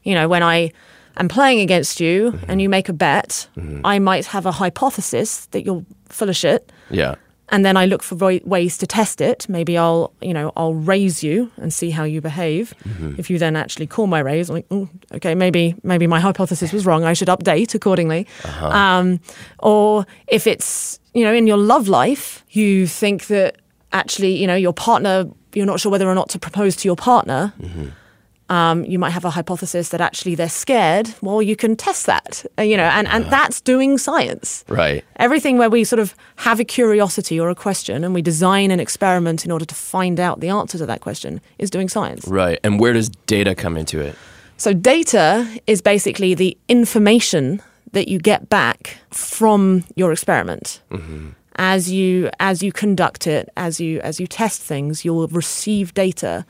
You 0.03 0.15
know, 0.15 0.27
when 0.29 0.43
I 0.43 0.71
am 1.17 1.29
playing 1.29 1.61
against 1.61 2.01
you 2.01 2.17
Mm-hmm. 2.33 2.51
and 2.51 2.61
you 2.63 2.69
make 2.69 2.89
a 2.89 2.93
bet, 2.93 3.49
I 3.85 3.99
might 4.01 4.27
have 4.27 4.47
a 4.47 4.53
hypothesis 4.53 5.47
that 5.53 5.65
you're 5.65 5.85
full 6.09 6.29
of 6.29 6.37
shit. 6.37 6.61
Yeah. 6.91 7.15
And 7.55 7.65
then 7.65 7.77
I 7.77 7.87
look 7.87 8.03
for 8.03 8.17
wa- 8.17 8.41
ways 8.45 8.77
to 8.79 8.87
test 8.87 9.21
it. 9.21 9.49
Maybe 9.49 9.79
I'll, 9.79 10.13
you 10.21 10.35
know, 10.35 10.51
I'll 10.57 10.75
raise 10.75 11.23
you 11.23 11.53
and 11.57 11.73
see 11.73 11.91
how 11.91 12.03
you 12.03 12.21
behave. 12.21 12.75
Mm-hmm. 12.83 13.15
If 13.17 13.31
you 13.31 13.39
then 13.39 13.55
actually 13.55 13.87
call 13.87 14.09
my 14.09 14.19
raise, 14.19 14.51
I'm 14.51 14.57
like, 14.57 14.67
oh, 14.73 14.89
okay, 15.13 15.37
maybe, 15.37 15.77
maybe 15.85 16.09
my 16.09 16.19
hypothesis 16.19 16.73
was 16.73 16.85
wrong. 16.85 17.05
I 17.05 17.13
should 17.13 17.29
update 17.29 17.73
accordingly. 17.73 18.27
Uh-huh. 18.43 18.67
Um, 18.67 19.21
or 19.61 20.05
if 20.27 20.49
it's, 20.49 20.99
you 21.13 21.23
know, 21.23 21.33
in 21.33 21.47
your 21.47 21.57
love 21.57 21.87
life, 21.87 22.45
you 22.51 22.89
think 22.89 23.29
that 23.29 23.59
actually, 23.93 24.35
you 24.35 24.49
know, 24.49 24.57
your 24.57 24.73
partner, 24.73 25.31
you're 25.53 25.65
not 25.65 25.79
sure 25.79 25.93
whether 25.93 26.09
or 26.09 26.15
not 26.17 26.31
to 26.31 26.41
propose 26.41 26.75
to 26.75 26.89
your 26.89 26.97
partner. 26.97 27.53
Mm-hmm. 27.63 27.91
Um, 28.51 28.85
you 28.85 28.99
might 28.99 29.11
have 29.11 29.25
a 29.25 29.31
hypothesis 29.31 29.89
that 29.89 30.03
actually 30.03 30.35
they're 30.35 30.51
scared. 30.51 31.15
Well, 31.23 31.41
you 31.41 31.57
can 31.57 31.77
test 31.77 32.05
that, 32.07 32.45
uh, 32.59 32.63
you 32.63 32.77
know, 32.77 32.85
and, 32.85 33.09
and 33.09 33.25
that's 33.27 33.61
doing 33.63 33.97
science. 33.97 34.65
Right. 34.69 35.03
Everything 35.17 35.57
where 35.57 35.71
we 35.71 35.83
sort 35.85 36.01
of 36.01 36.15
have 36.37 36.61
a 36.61 36.65
curiosity 36.65 37.41
or 37.41 37.49
a 37.49 37.55
question 37.55 38.05
and 38.05 38.13
we 38.13 38.21
design 38.21 38.71
an 38.71 38.81
experiment 38.81 39.47
in 39.47 39.51
order 39.51 39.65
to 39.65 39.75
find 39.75 40.21
out 40.21 40.41
the 40.41 40.51
answer 40.51 40.77
to 40.77 40.87
that 40.87 41.01
question 41.01 41.41
is 41.59 41.71
doing 41.71 41.89
science. 41.89 42.29
Right. 42.29 42.61
And 42.63 42.79
where 42.79 42.93
does 42.93 43.09
data 43.27 43.55
come 43.55 43.79
into 43.79 43.99
it? 44.01 44.15
So, 44.57 44.73
data 44.73 45.49
is 45.67 45.83
basically 45.83 46.35
the 46.35 46.57
information 46.69 47.61
that 47.93 48.09
you 48.09 48.19
get 48.19 48.49
back 48.49 48.99
from 49.11 49.85
your 49.97 50.13
experiment. 50.13 50.83
As 51.57 51.91
you 51.91 52.31
as 52.41 52.63
you 52.63 52.73
conduct 52.73 53.27
it, 53.27 53.49
as 53.57 53.81
you 53.81 54.01
as 54.01 54.19
you 54.19 54.27
test 54.27 54.61
things, 54.61 55.05
you'll 55.05 55.29
receive 55.29 55.95
data 55.95 56.45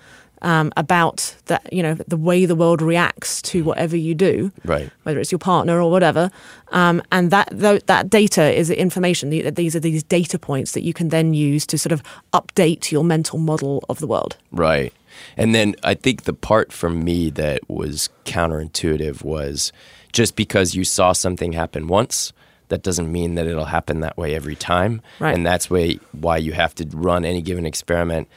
um, 0.44 0.72
about 0.76 1.35
that 1.46 1.62
you 1.72 1.83
know 1.83 1.94
the 2.07 2.16
way 2.28 2.46
the 2.46 2.54
world 2.54 2.80
reacts 2.83 3.42
to 3.50 3.64
whatever 3.64 3.96
you 3.96 4.14
do 4.14 4.52
Right. 4.64 4.88
whether 5.04 5.18
it's 5.20 5.33
your 5.33 5.38
partner 5.40 5.80
or 5.83 5.90
whatever. 5.90 6.30
Um, 6.72 7.02
and 7.11 7.30
that 7.30 7.48
that 7.87 8.11
data 8.11 8.44
is 8.61 8.70
information. 8.70 9.30
The- 9.30 9.50
These 9.50 9.74
are 9.76 9.80
these 9.80 10.02
data 10.18 10.38
points 10.38 10.72
that 10.72 10.83
you 10.83 10.92
can 10.92 11.09
then 11.09 11.35
use 11.35 11.66
to 11.66 11.76
sort 11.78 11.92
of 11.92 12.02
update 12.33 12.92
your 12.92 13.04
mental 13.04 13.38
model 13.38 13.83
of 13.88 13.98
the 13.98 14.07
world. 14.07 14.37
Right. 14.52 14.92
And 15.37 15.54
then 15.54 15.74
I 15.83 15.94
think 15.94 16.22
the 16.24 16.33
part 16.35 16.72
for 16.72 16.90
me 16.90 17.30
that 17.30 17.61
was 17.68 18.09
counterintuitive 18.24 19.24
was 19.24 19.72
just 20.12 20.37
because 20.37 20.74
you 20.74 20.85
saw 20.85 21.12
something 21.12 21.52
happen 21.52 21.87
once, 21.88 22.33
that 22.68 22.83
doesn't 22.83 23.11
mean 23.11 23.35
that 23.37 23.46
it'll 23.46 23.66
happen 23.78 24.00
that 24.00 24.16
way 24.16 24.35
every 24.35 24.57
time. 24.57 25.00
Right. 25.20 25.35
And 25.35 25.44
that's 25.46 25.70
way, 25.70 25.98
why 26.12 26.37
you 26.38 26.52
have 26.52 26.74
to 26.76 26.85
run 26.92 27.24
any 27.24 27.42
given 27.42 27.66
experiment 27.66 28.28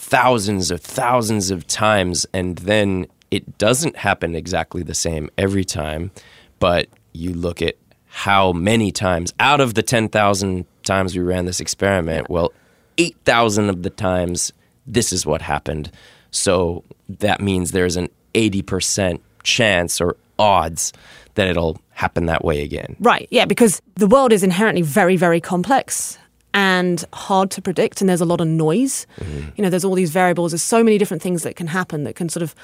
thousands 0.00 0.70
of 0.70 0.80
thousands 0.80 1.50
of 1.50 1.66
times. 1.66 2.26
And 2.32 2.56
then 2.58 3.06
it 3.30 3.58
doesn't 3.58 3.96
happen 3.96 4.34
exactly 4.34 4.82
the 4.82 4.94
same 4.94 5.30
every 5.36 5.64
time. 5.64 6.10
But 6.58 6.88
you 7.12 7.34
look 7.34 7.60
at 7.60 7.76
how 8.06 8.52
many 8.52 8.90
times 8.90 9.32
out 9.38 9.60
of 9.60 9.74
the 9.74 9.82
10,000 9.82 10.64
times 10.84 11.14
we 11.14 11.22
ran 11.22 11.44
this 11.44 11.60
experiment, 11.60 12.30
well, 12.30 12.52
8,000 12.98 13.68
of 13.68 13.82
the 13.82 13.90
times 13.90 14.52
this 14.86 15.12
is 15.12 15.26
what 15.26 15.42
happened. 15.42 15.92
So 16.30 16.82
that 17.08 17.40
means 17.40 17.70
there's 17.70 17.96
an 17.96 18.08
80% 18.34 19.20
chance 19.42 20.00
or 20.00 20.16
odds 20.38 20.92
that 21.34 21.46
it'll 21.46 21.78
happen 21.90 22.26
that 22.26 22.44
way 22.44 22.62
again. 22.62 22.96
Right. 23.00 23.28
Yeah, 23.30 23.44
because 23.44 23.82
the 23.96 24.06
world 24.06 24.32
is 24.32 24.42
inherently 24.42 24.82
very, 24.82 25.16
very 25.16 25.40
complex 25.40 26.18
and 26.52 27.04
hard 27.12 27.50
to 27.52 27.62
predict, 27.62 28.00
and 28.00 28.08
there's 28.08 28.20
a 28.20 28.26
lot 28.26 28.40
of 28.40 28.48
noise. 28.48 29.06
You 29.56 29.62
know, 29.62 29.70
there's 29.70 29.84
all 29.84 29.94
these 29.94 30.10
variables. 30.10 30.52
There's 30.52 30.62
so 30.62 30.82
many 30.82 30.98
different 30.98 31.22
things 31.22 31.42
that 31.42 31.56
can 31.56 31.68
happen 31.68 32.04
that 32.04 32.16
can 32.16 32.28
sort 32.28 32.42
of, 32.42 32.54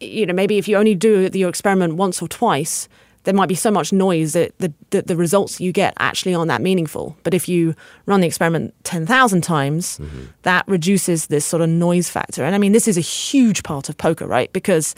you 0.00 0.26
know, 0.26 0.32
maybe 0.34 0.58
if 0.58 0.68
you 0.68 0.76
only 0.76 0.94
do 0.94 1.28
your 1.32 1.48
experiment 1.48 1.94
once 1.94 2.22
or 2.22 2.28
twice, 2.28 2.88
there 3.24 3.34
might 3.34 3.48
be 3.48 3.54
so 3.54 3.70
much 3.70 3.92
noise 3.92 4.32
that 4.32 4.56
the, 4.58 4.72
that 4.90 5.06
the 5.06 5.16
results 5.16 5.60
you 5.60 5.72
get 5.72 5.92
actually 5.98 6.34
aren't 6.34 6.48
that 6.48 6.62
meaningful. 6.62 7.16
But 7.24 7.34
if 7.34 7.48
you 7.48 7.74
run 8.06 8.20
the 8.20 8.26
experiment 8.26 8.72
10,000 8.84 9.42
times, 9.42 10.00
that 10.42 10.66
reduces 10.68 11.26
this 11.26 11.44
sort 11.44 11.60
of 11.60 11.68
noise 11.68 12.08
factor. 12.08 12.44
And 12.44 12.54
I 12.54 12.58
mean, 12.58 12.72
this 12.72 12.88
is 12.88 12.96
a 12.96 13.02
huge 13.02 13.64
part 13.64 13.88
of 13.88 13.98
poker, 13.98 14.26
right? 14.26 14.52
Because 14.52 14.94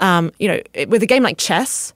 um, 0.00 0.32
you 0.38 0.48
know, 0.48 0.60
with 0.88 1.02
a 1.02 1.06
game 1.06 1.22
like 1.22 1.38
chess, 1.38 1.94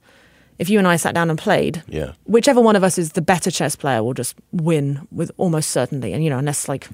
if 0.58 0.68
you 0.70 0.78
and 0.78 0.88
I 0.88 0.96
sat 0.96 1.14
down 1.14 1.28
and 1.30 1.38
played, 1.38 1.82
Yeah. 1.88 2.12
whichever 2.24 2.60
one 2.60 2.76
of 2.76 2.82
us 2.84 2.98
is 2.98 3.12
the 3.12 3.22
better 3.22 3.50
chess 3.50 3.76
player 3.76 4.02
will 4.02 4.14
just 4.14 4.34
win 4.52 5.06
with 5.10 5.30
almost 5.36 5.70
certainty. 5.70 6.12
And 6.12 6.22
you 6.24 6.30
know, 6.30 6.38
unless 6.38 6.68
like 6.68 6.88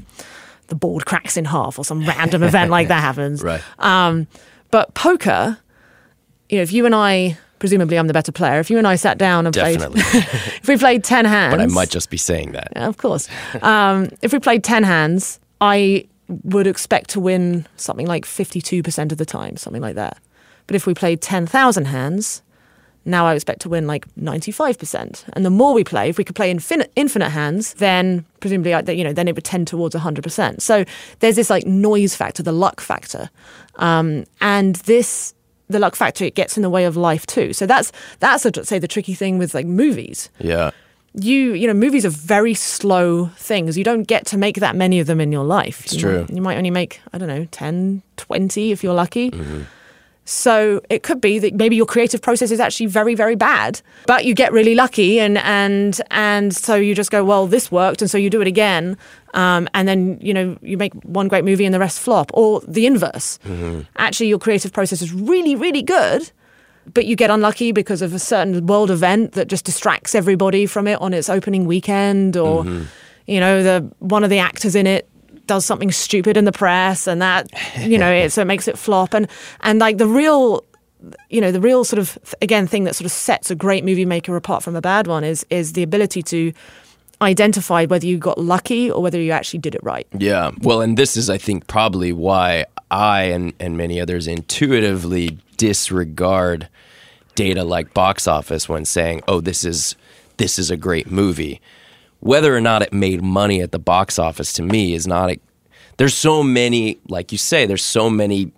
the 0.69 0.75
board 0.75 1.05
cracks 1.07 1.37
in 1.37 1.45
half 1.45 1.79
or 1.79 1.85
some 1.85 2.05
random 2.07 2.43
event 2.51 2.71
like 2.71 2.89
that 2.89 3.01
happens. 3.01 3.43
Right. 3.43 3.63
Um, 3.79 4.27
but 4.71 4.95
poker, 4.95 5.59
you 6.49 6.57
know, 6.59 6.63
if 6.63 6.73
you 6.73 6.87
and 6.87 6.95
I, 6.95 7.37
presumably 7.59 7.99
I'm 7.99 8.07
the 8.09 8.13
better 8.13 8.33
player, 8.33 8.59
if 8.59 8.71
you 8.71 8.79
and 8.79 8.87
I 8.87 8.97
sat 8.97 9.19
down 9.19 9.47
and 9.47 9.55
Definitely. 9.55 10.03
played, 10.03 10.25
if 10.63 10.69
we 10.69 10.77
played 10.77 11.05
10 11.05 11.25
hands. 11.25 11.53
but 11.55 11.61
I 11.61 11.67
might 11.67 11.91
just 11.91 12.11
be 12.11 12.17
saying 12.17 12.53
that. 12.53 12.69
Yeah, 12.75 12.89
of 12.89 12.97
course. 12.97 13.29
Um, 13.61 14.09
if 14.23 14.33
we 14.33 14.39
played 14.39 14.65
10 14.65 14.83
hands, 14.83 15.39
I 15.61 16.07
would 16.45 16.67
expect 16.67 17.11
to 17.11 17.21
win 17.21 17.67
something 17.77 18.07
like 18.07 18.25
52% 18.25 19.13
of 19.13 19.19
the 19.19 19.25
time, 19.27 19.57
something 19.57 19.83
like 19.83 19.95
that. 19.97 20.19
But 20.67 20.77
if 20.77 20.87
we 20.87 20.95
played 20.95 21.21
10,000 21.21 21.85
hands, 21.87 22.43
now 23.05 23.27
I 23.27 23.35
expect 23.35 23.61
to 23.63 23.69
win 23.69 23.87
like 23.87 24.07
95%. 24.15 25.25
And 25.33 25.45
the 25.45 25.51
more 25.51 25.75
we 25.75 25.85
play, 25.85 26.09
if 26.09 26.19
we 26.19 26.25
could 26.25 26.37
play 26.37 26.51
infinite, 26.51 26.93
infinite 26.97 27.31
hands, 27.31 27.75
then 27.75 28.25
presumably, 28.41 28.73
you 28.97 29.05
know, 29.05 29.13
then 29.13 29.29
it 29.29 29.35
would 29.35 29.45
tend 29.45 29.67
towards 29.67 29.95
100%. 29.95 30.61
So 30.61 30.85
there's 31.21 31.37
this 31.37 31.51
like 31.51 31.67
noise 31.67 32.15
factor, 32.15 32.43
the 32.43 32.53
luck 32.53 32.81
factor. 32.81 33.29
Um, 33.77 34.25
and 34.41 34.77
this, 34.77 35.35
the 35.69 35.79
luck 35.79 35.97
factor, 35.97 36.25
it 36.25 36.35
gets 36.35 36.57
in 36.57 36.63
the 36.63 36.71
way 36.71 36.85
of 36.85 36.97
life 36.97 37.27
too. 37.27 37.53
So 37.53 37.67
that's, 37.67 37.91
that's, 38.21 38.45
a, 38.45 38.65
say, 38.65 38.79
the 38.79 38.89
tricky 38.89 39.15
thing 39.15 39.39
with 39.39 39.55
like 39.55 39.67
movies 39.67 40.31
Yeah. 40.39 40.71
you 41.15 41.53
you 41.53 41.67
know 41.67 41.75
movies 41.75 42.07
are 42.07 42.11
very 42.35 42.55
slow 42.55 43.27
things 43.37 43.77
you 43.77 43.85
don't 43.85 44.05
get 44.05 44.25
to 44.27 44.39
make 44.39 44.57
that 44.57 44.75
many 44.75 44.99
of 44.99 45.07
them 45.07 45.21
in 45.21 45.31
your 45.31 45.45
life 45.45 45.85
It's 45.85 45.93
you 45.95 46.01
true. 46.01 46.21
might, 46.21 46.31
you 46.31 46.41
might 46.43 46.57
only 46.57 46.71
make 46.71 47.03
i 47.13 47.19
don't 47.19 47.29
know 47.29 47.45
10 47.51 48.01
20 48.17 48.73
if 48.73 48.83
you're 48.83 48.95
lucky 48.95 49.31
so 50.25 50.81
it 50.89 51.03
could 51.03 51.21
be 51.21 51.39
that 51.41 51.55
maybe 51.55 51.75
your 51.75 51.87
creative 51.87 52.23
process 52.23 52.51
is 52.51 52.61
actually 52.61 52.87
very 52.87 53.15
very 53.15 53.35
bad 53.35 53.81
but 54.07 54.25
you 54.25 54.35
get 54.35 54.53
really 54.53 54.75
lucky 54.75 55.19
and 55.19 55.39
and 55.39 56.01
and 56.11 56.55
so 56.55 56.75
you 56.77 56.95
just 56.95 57.11
go 57.11 57.25
well 57.25 57.47
this 57.47 57.73
worked 57.73 58.01
and 58.03 58.11
so 58.11 58.17
you 58.17 58.31
do 58.31 58.41
it 58.41 58.47
again 58.47 58.97
um, 59.35 59.69
and 59.75 59.89
then 59.89 60.19
you 60.21 60.33
know 60.33 60.57
you 60.63 60.77
make 60.77 60.95
one 61.05 61.27
great 61.27 61.45
movie 61.45 61.65
and 61.65 61.75
the 61.75 61.79
rest 61.81 61.99
flop 61.99 62.31
or 62.35 62.61
the 62.69 62.87
inverse. 62.87 63.39
Actually 63.97 64.29
your 64.29 64.39
creative 64.39 64.73
process 64.73 65.03
is 65.03 65.13
really 65.13 65.57
really 65.57 65.83
good 65.83 66.31
but 66.95 67.07
you 67.07 67.17
get 67.17 67.31
unlucky 67.31 67.73
because 67.73 68.03
of 68.03 68.13
a 68.13 68.19
certain 68.19 68.67
world 68.67 68.91
event 68.91 69.33
that 69.33 69.49
just 69.49 69.65
distracts 69.65 70.15
everybody 70.15 70.67
from 70.67 70.87
it 70.87 71.01
on 71.01 71.15
its 71.15 71.29
opening 71.29 71.65
weekend 71.67 72.37
or 72.37 72.65
you 73.27 73.41
know 73.41 73.63
the 73.63 73.91
one 73.99 74.25
of 74.25 74.31
the 74.31 74.39
actors 74.39 74.75
in 74.75 74.87
it 74.87 75.09
does 75.53 75.67
something 75.67 75.93
stupid 75.93 76.39
in 76.39 76.47
the 76.47 76.53
press 76.53 77.07
and 77.07 77.21
that 77.21 77.47
you 77.77 77.99
know 77.99 78.11
it, 78.11 78.33
so 78.33 78.41
it 78.41 78.47
makes 78.47 78.67
it 78.67 78.79
flop 78.79 79.13
and 79.13 79.29
and 79.61 79.81
like 79.81 79.99
the 79.99 80.07
real 80.07 80.65
you 81.29 81.43
know 81.43 81.53
the 81.53 81.61
real 81.61 81.85
sort 81.85 81.99
of 81.99 82.35
again 82.41 82.67
thing 82.67 82.85
that 82.85 82.95
sort 82.95 83.05
of 83.05 83.13
sets 83.13 83.51
a 83.51 83.55
great 83.55 83.85
movie 83.85 84.07
maker 84.07 84.35
apart 84.35 84.63
from 84.63 84.75
a 84.75 84.81
bad 84.81 85.07
one 85.07 85.23
is 85.23 85.45
is 85.51 85.75
the 85.75 85.83
ability 85.83 86.23
to 86.23 86.55
identify 87.21 87.85
whether 87.85 88.07
you 88.07 88.17
got 88.17 88.39
lucky 88.39 88.91
or 88.91 89.03
whether 89.03 89.21
you 89.21 89.31
actually 89.31 89.59
did 89.59 89.75
it 89.75 89.83
right 89.85 90.07
Yeah. 90.17 90.53
Well, 90.63 90.81
and 90.81 90.97
this 90.97 91.17
is, 91.17 91.29
I 91.29 91.37
think, 91.39 91.67
probably 91.67 92.13
why 92.13 92.65
I 92.91 93.25
and, 93.25 93.53
and 93.61 93.77
many 93.77 94.01
others 94.01 94.27
intuitively 94.27 95.39
disregard 95.59 96.69
data 97.35 97.63
like 97.63 97.93
box 97.93 98.27
office 98.27 98.69
when 98.69 98.85
saying, 98.85 99.23
"Oh, 99.29 99.41
this 99.41 99.65
is 99.65 99.97
this 100.39 100.59
is 100.59 100.71
a 100.71 100.77
great 100.77 101.11
movie." 101.11 101.61
Whether 102.23 102.57
or 102.57 102.61
not 102.61 102.83
it 102.83 102.93
made 102.93 103.21
money 103.21 103.61
at 103.63 103.73
the 103.73 103.81
box 103.81 104.17
office 104.17 104.53
to 104.53 104.63
me 104.63 104.95
is 104.95 105.09
not 105.09 105.29
a. 105.29 105.41
There's 105.97 106.15
so 106.15 106.45
many, 106.45 107.01
like 107.09 107.33
you 107.33 107.39
say, 107.39 107.67
there's 107.67 107.85
so 107.85 108.09
many 108.09 108.53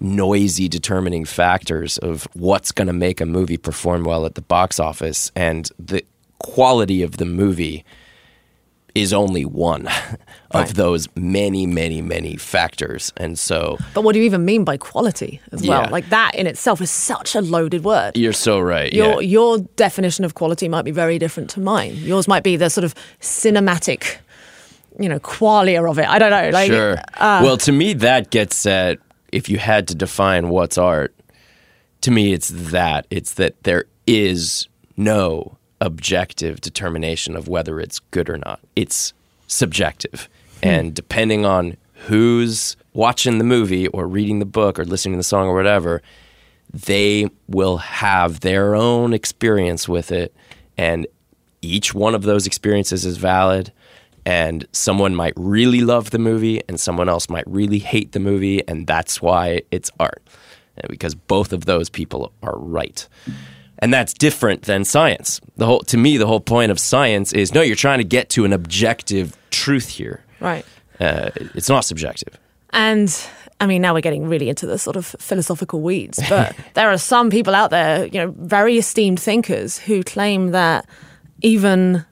noisy 0.00 0.68
determining 0.68 1.26
factors 1.26 1.98
of 1.98 2.26
what's 2.32 2.72
going 2.72 2.86
to 2.86 2.94
make 2.94 3.20
a 3.20 3.26
movie 3.26 3.58
perform 3.58 4.04
well 4.04 4.24
at 4.24 4.36
the 4.36 4.42
box 4.42 4.80
office, 4.80 5.30
and 5.36 5.70
the 5.78 6.02
quality 6.38 7.02
of 7.02 7.18
the 7.18 7.26
movie 7.26 7.84
is 8.94 9.12
only 9.12 9.44
one 9.44 9.86
of 9.86 10.54
Right. 10.54 10.68
those 10.68 11.08
many, 11.16 11.66
many, 11.66 12.00
many 12.00 12.36
factors. 12.36 13.12
And 13.16 13.36
so 13.38 13.76
but 13.92 14.02
what 14.04 14.12
do 14.12 14.20
you 14.20 14.24
even 14.24 14.44
mean 14.44 14.64
by 14.64 14.76
quality 14.76 15.40
as 15.52 15.66
well 15.66 15.88
like 15.90 16.08
that 16.10 16.34
in 16.34 16.46
itself 16.46 16.80
is 16.80 16.90
such 16.90 17.34
a 17.34 17.40
loaded 17.40 17.84
word 17.84 18.16
you're 18.16 18.32
so 18.32 18.60
right. 18.60 18.92
your 18.92 19.20
yeah. 19.22 19.28
your 19.28 19.58
definition 19.76 20.24
of 20.24 20.34
quality 20.34 20.68
might 20.68 20.84
be 20.84 20.92
very 20.92 21.18
different 21.18 21.50
to 21.50 21.60
mine. 21.60 21.94
Yours 21.96 22.28
might 22.28 22.42
be 22.44 22.56
the 22.56 22.70
sort 22.70 22.84
of 22.84 22.94
cinematic, 23.20 24.18
you 25.00 25.08
know, 25.08 25.18
qualia 25.18 25.88
of 25.90 25.98
it. 25.98 26.08
I 26.08 26.18
don't 26.18 26.30
know. 26.30 26.50
Like, 26.50 26.70
sure. 26.70 26.98
uh, 27.14 27.40
well, 27.42 27.56
to 27.58 27.72
me, 27.72 27.94
that 27.94 28.30
gets 28.30 28.64
at 28.66 28.98
if 29.32 29.48
you 29.48 29.58
had 29.58 29.88
to 29.88 29.94
define 29.96 30.48
what's 30.48 30.78
art, 30.78 31.12
to 32.02 32.10
me, 32.12 32.32
it's 32.32 32.48
that. 32.70 33.06
It's 33.10 33.34
that 33.34 33.60
there 33.64 33.84
is 34.06 34.68
no 34.96 35.58
objective 35.84 36.60
determination 36.60 37.36
of 37.36 37.46
whether 37.46 37.78
it's 37.78 37.98
good 38.10 38.30
or 38.30 38.38
not. 38.38 38.58
It's 38.74 39.12
subjective. 39.46 40.28
Hmm. 40.62 40.68
And 40.68 40.94
depending 40.94 41.44
on 41.44 41.76
who's 42.06 42.76
watching 42.94 43.38
the 43.38 43.44
movie 43.44 43.86
or 43.88 44.08
reading 44.08 44.38
the 44.38 44.46
book 44.46 44.78
or 44.78 44.84
listening 44.84 45.14
to 45.14 45.18
the 45.18 45.24
song 45.24 45.46
or 45.46 45.54
whatever, 45.54 46.02
they 46.72 47.28
will 47.48 47.76
have 47.76 48.40
their 48.40 48.74
own 48.74 49.12
experience 49.12 49.88
with 49.88 50.10
it. 50.10 50.34
And 50.76 51.06
each 51.60 51.94
one 51.94 52.14
of 52.14 52.22
those 52.22 52.46
experiences 52.46 53.04
is 53.04 53.16
valid. 53.18 53.72
And 54.26 54.66
someone 54.72 55.14
might 55.14 55.34
really 55.36 55.82
love 55.82 56.10
the 56.10 56.18
movie, 56.18 56.62
and 56.66 56.80
someone 56.80 57.10
else 57.10 57.28
might 57.28 57.44
really 57.46 57.78
hate 57.78 58.12
the 58.12 58.20
movie. 58.20 58.66
And 58.66 58.86
that's 58.86 59.20
why 59.20 59.60
it's 59.70 59.90
art, 60.00 60.22
because 60.88 61.14
both 61.14 61.52
of 61.52 61.66
those 61.66 61.90
people 61.90 62.32
are 62.42 62.56
right. 62.56 63.06
And 63.84 63.92
that's 63.92 64.14
different 64.14 64.62
than 64.62 64.82
science. 64.86 65.42
The 65.58 65.66
whole, 65.66 65.80
to 65.80 65.98
me, 65.98 66.16
the 66.16 66.26
whole 66.26 66.40
point 66.40 66.72
of 66.72 66.80
science 66.80 67.34
is 67.34 67.52
no, 67.52 67.60
you're 67.60 67.76
trying 67.76 67.98
to 67.98 68.04
get 68.04 68.30
to 68.30 68.46
an 68.46 68.52
objective 68.54 69.36
truth 69.50 69.88
here. 69.88 70.24
right. 70.40 70.64
Uh, 70.98 71.30
it's 71.54 71.68
not 71.68 71.84
subjective. 71.84 72.38
And 72.70 73.14
I 73.60 73.66
mean, 73.66 73.82
now 73.82 73.92
we're 73.92 74.00
getting 74.00 74.26
really 74.26 74.48
into 74.48 74.66
the 74.66 74.78
sort 74.78 74.96
of 74.96 75.04
philosophical 75.04 75.82
weeds, 75.82 76.18
but 76.30 76.56
there 76.72 76.90
are 76.90 76.96
some 76.96 77.28
people 77.28 77.54
out 77.54 77.68
there, 77.70 78.06
you 78.06 78.18
know, 78.20 78.34
very 78.38 78.78
esteemed 78.78 79.20
thinkers 79.20 79.76
who 79.76 80.02
claim 80.02 80.52
that 80.52 80.88
even 81.42 82.06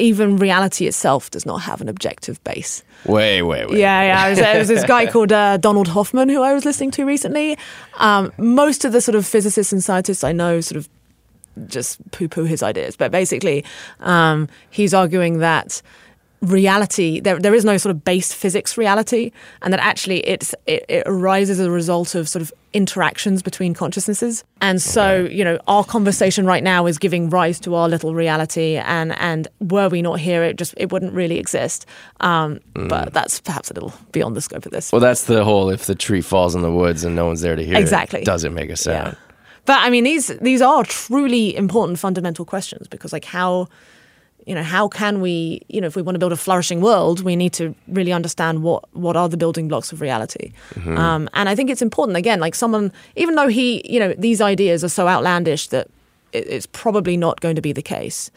even 0.00 0.36
reality 0.36 0.86
itself 0.86 1.30
does 1.30 1.46
not 1.46 1.58
have 1.58 1.80
an 1.80 1.88
objective 1.88 2.42
base. 2.44 2.82
Wait, 3.04 3.42
wait, 3.42 3.68
wait. 3.68 3.78
Yeah, 3.78 4.02
yeah. 4.02 4.34
There 4.34 4.58
was, 4.58 4.68
was 4.68 4.80
this 4.80 4.86
guy 4.86 5.06
called 5.12 5.32
uh, 5.32 5.56
Donald 5.58 5.88
Hoffman 5.88 6.28
who 6.28 6.42
I 6.42 6.52
was 6.52 6.64
listening 6.64 6.90
to 6.92 7.04
recently. 7.04 7.56
Um, 7.98 8.32
most 8.38 8.84
of 8.84 8.92
the 8.92 9.00
sort 9.00 9.14
of 9.14 9.26
physicists 9.26 9.72
and 9.72 9.82
scientists 9.82 10.24
I 10.24 10.32
know 10.32 10.60
sort 10.60 10.76
of 10.78 10.88
just 11.66 11.98
poo 12.10 12.28
poo 12.28 12.44
his 12.44 12.62
ideas. 12.62 12.96
But 12.96 13.10
basically, 13.10 13.64
um, 14.00 14.48
he's 14.70 14.94
arguing 14.94 15.38
that 15.38 15.82
reality 16.42 17.20
there 17.20 17.38
there 17.38 17.54
is 17.54 17.66
no 17.66 17.76
sort 17.76 17.94
of 17.94 18.02
base 18.02 18.32
physics 18.32 18.78
reality 18.78 19.30
and 19.60 19.74
that 19.74 19.80
actually 19.80 20.26
it's 20.26 20.54
it, 20.66 20.86
it 20.88 21.02
arises 21.04 21.60
as 21.60 21.66
a 21.66 21.70
result 21.70 22.14
of 22.14 22.30
sort 22.30 22.40
of 22.40 22.50
interactions 22.72 23.42
between 23.42 23.74
consciousnesses. 23.74 24.44
And 24.60 24.80
so 24.80 25.24
you 25.24 25.44
know 25.44 25.58
our 25.66 25.84
conversation 25.84 26.46
right 26.46 26.62
now 26.62 26.86
is 26.86 26.98
giving 26.98 27.30
rise 27.30 27.58
to 27.60 27.74
our 27.74 27.88
little 27.88 28.14
reality. 28.14 28.76
And 28.76 29.18
and 29.20 29.48
were 29.60 29.88
we 29.88 30.02
not 30.02 30.20
here 30.20 30.42
it 30.44 30.56
just 30.56 30.74
it 30.76 30.92
wouldn't 30.92 31.12
really 31.12 31.38
exist. 31.38 31.86
Um 32.20 32.60
but 32.74 33.12
that's 33.12 33.40
perhaps 33.40 33.70
a 33.70 33.74
little 33.74 33.92
beyond 34.12 34.36
the 34.36 34.40
scope 34.40 34.66
of 34.66 34.72
this. 34.72 34.92
Well, 34.92 35.00
that's 35.00 35.24
the 35.24 35.44
whole 35.44 35.70
if 35.70 35.86
the 35.86 35.94
tree 35.94 36.20
falls 36.20 36.54
in 36.54 36.62
the 36.62 36.72
woods 36.72 37.04
and 37.04 37.14
no 37.14 37.26
one's 37.26 37.40
there 37.40 37.56
to 37.56 37.64
hear 37.64 37.76
Exactly. 37.76 38.20
it, 38.20 38.24
does 38.24 38.44
it 38.44 38.52
make 38.52 38.70
a 38.70 38.76
sound? 38.76 39.16
But 39.66 39.78
I 39.82 39.90
mean, 39.90 40.04
these 40.04 40.28
these 40.38 40.62
are 40.62 40.84
truly 40.84 41.54
important 41.54 41.98
fundamental 41.98 42.44
questions 42.44 42.88
because, 42.88 43.12
like, 43.12 43.26
how 43.26 43.68
you 44.50 44.56
know 44.56 44.64
how 44.64 44.88
can 44.88 45.20
we 45.20 45.62
you 45.68 45.80
know 45.80 45.86
if 45.86 45.94
we 45.94 46.02
want 46.02 46.16
to 46.16 46.18
build 46.18 46.32
a 46.32 46.36
flourishing 46.36 46.80
world, 46.80 47.22
we 47.22 47.36
need 47.36 47.52
to 47.52 47.72
really 47.86 48.12
understand 48.12 48.64
what 48.64 48.82
what 48.94 49.16
are 49.16 49.28
the 49.28 49.36
building 49.36 49.68
blocks 49.68 49.92
of 49.92 50.00
reality. 50.00 50.52
Um, 50.98 51.28
and 51.34 51.48
I 51.48 51.54
think 51.54 51.70
it's 51.70 51.82
important 51.82 52.16
again, 52.16 52.40
like 52.40 52.56
someone, 52.56 52.92
even 53.14 53.36
though 53.36 53.46
he 53.46 53.66
you 53.94 54.00
know 54.00 54.12
these 54.18 54.40
ideas 54.40 54.82
are 54.82 54.88
so 54.88 55.06
outlandish 55.06 55.68
that 55.68 55.86
it, 56.32 56.48
it's 56.48 56.66
probably 56.66 57.16
not 57.16 57.40
going 57.40 57.54
to 57.54 57.62
be 57.62 57.72
the 57.72 57.82
case. 57.82 58.32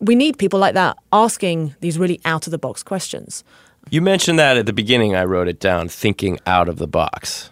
We 0.00 0.14
need 0.14 0.38
people 0.38 0.58
like 0.58 0.72
that 0.72 0.96
asking 1.12 1.74
these 1.80 1.98
really 1.98 2.18
out 2.24 2.46
of 2.46 2.50
the 2.50 2.58
box 2.58 2.82
questions. 2.82 3.44
You 3.90 4.00
mentioned 4.00 4.38
that 4.38 4.56
at 4.56 4.64
the 4.64 4.72
beginning. 4.72 5.14
I 5.14 5.24
wrote 5.24 5.48
it 5.48 5.60
down. 5.60 5.88
Thinking 5.88 6.38
out 6.46 6.68
of 6.68 6.76
the 6.76 6.86
box. 6.86 7.50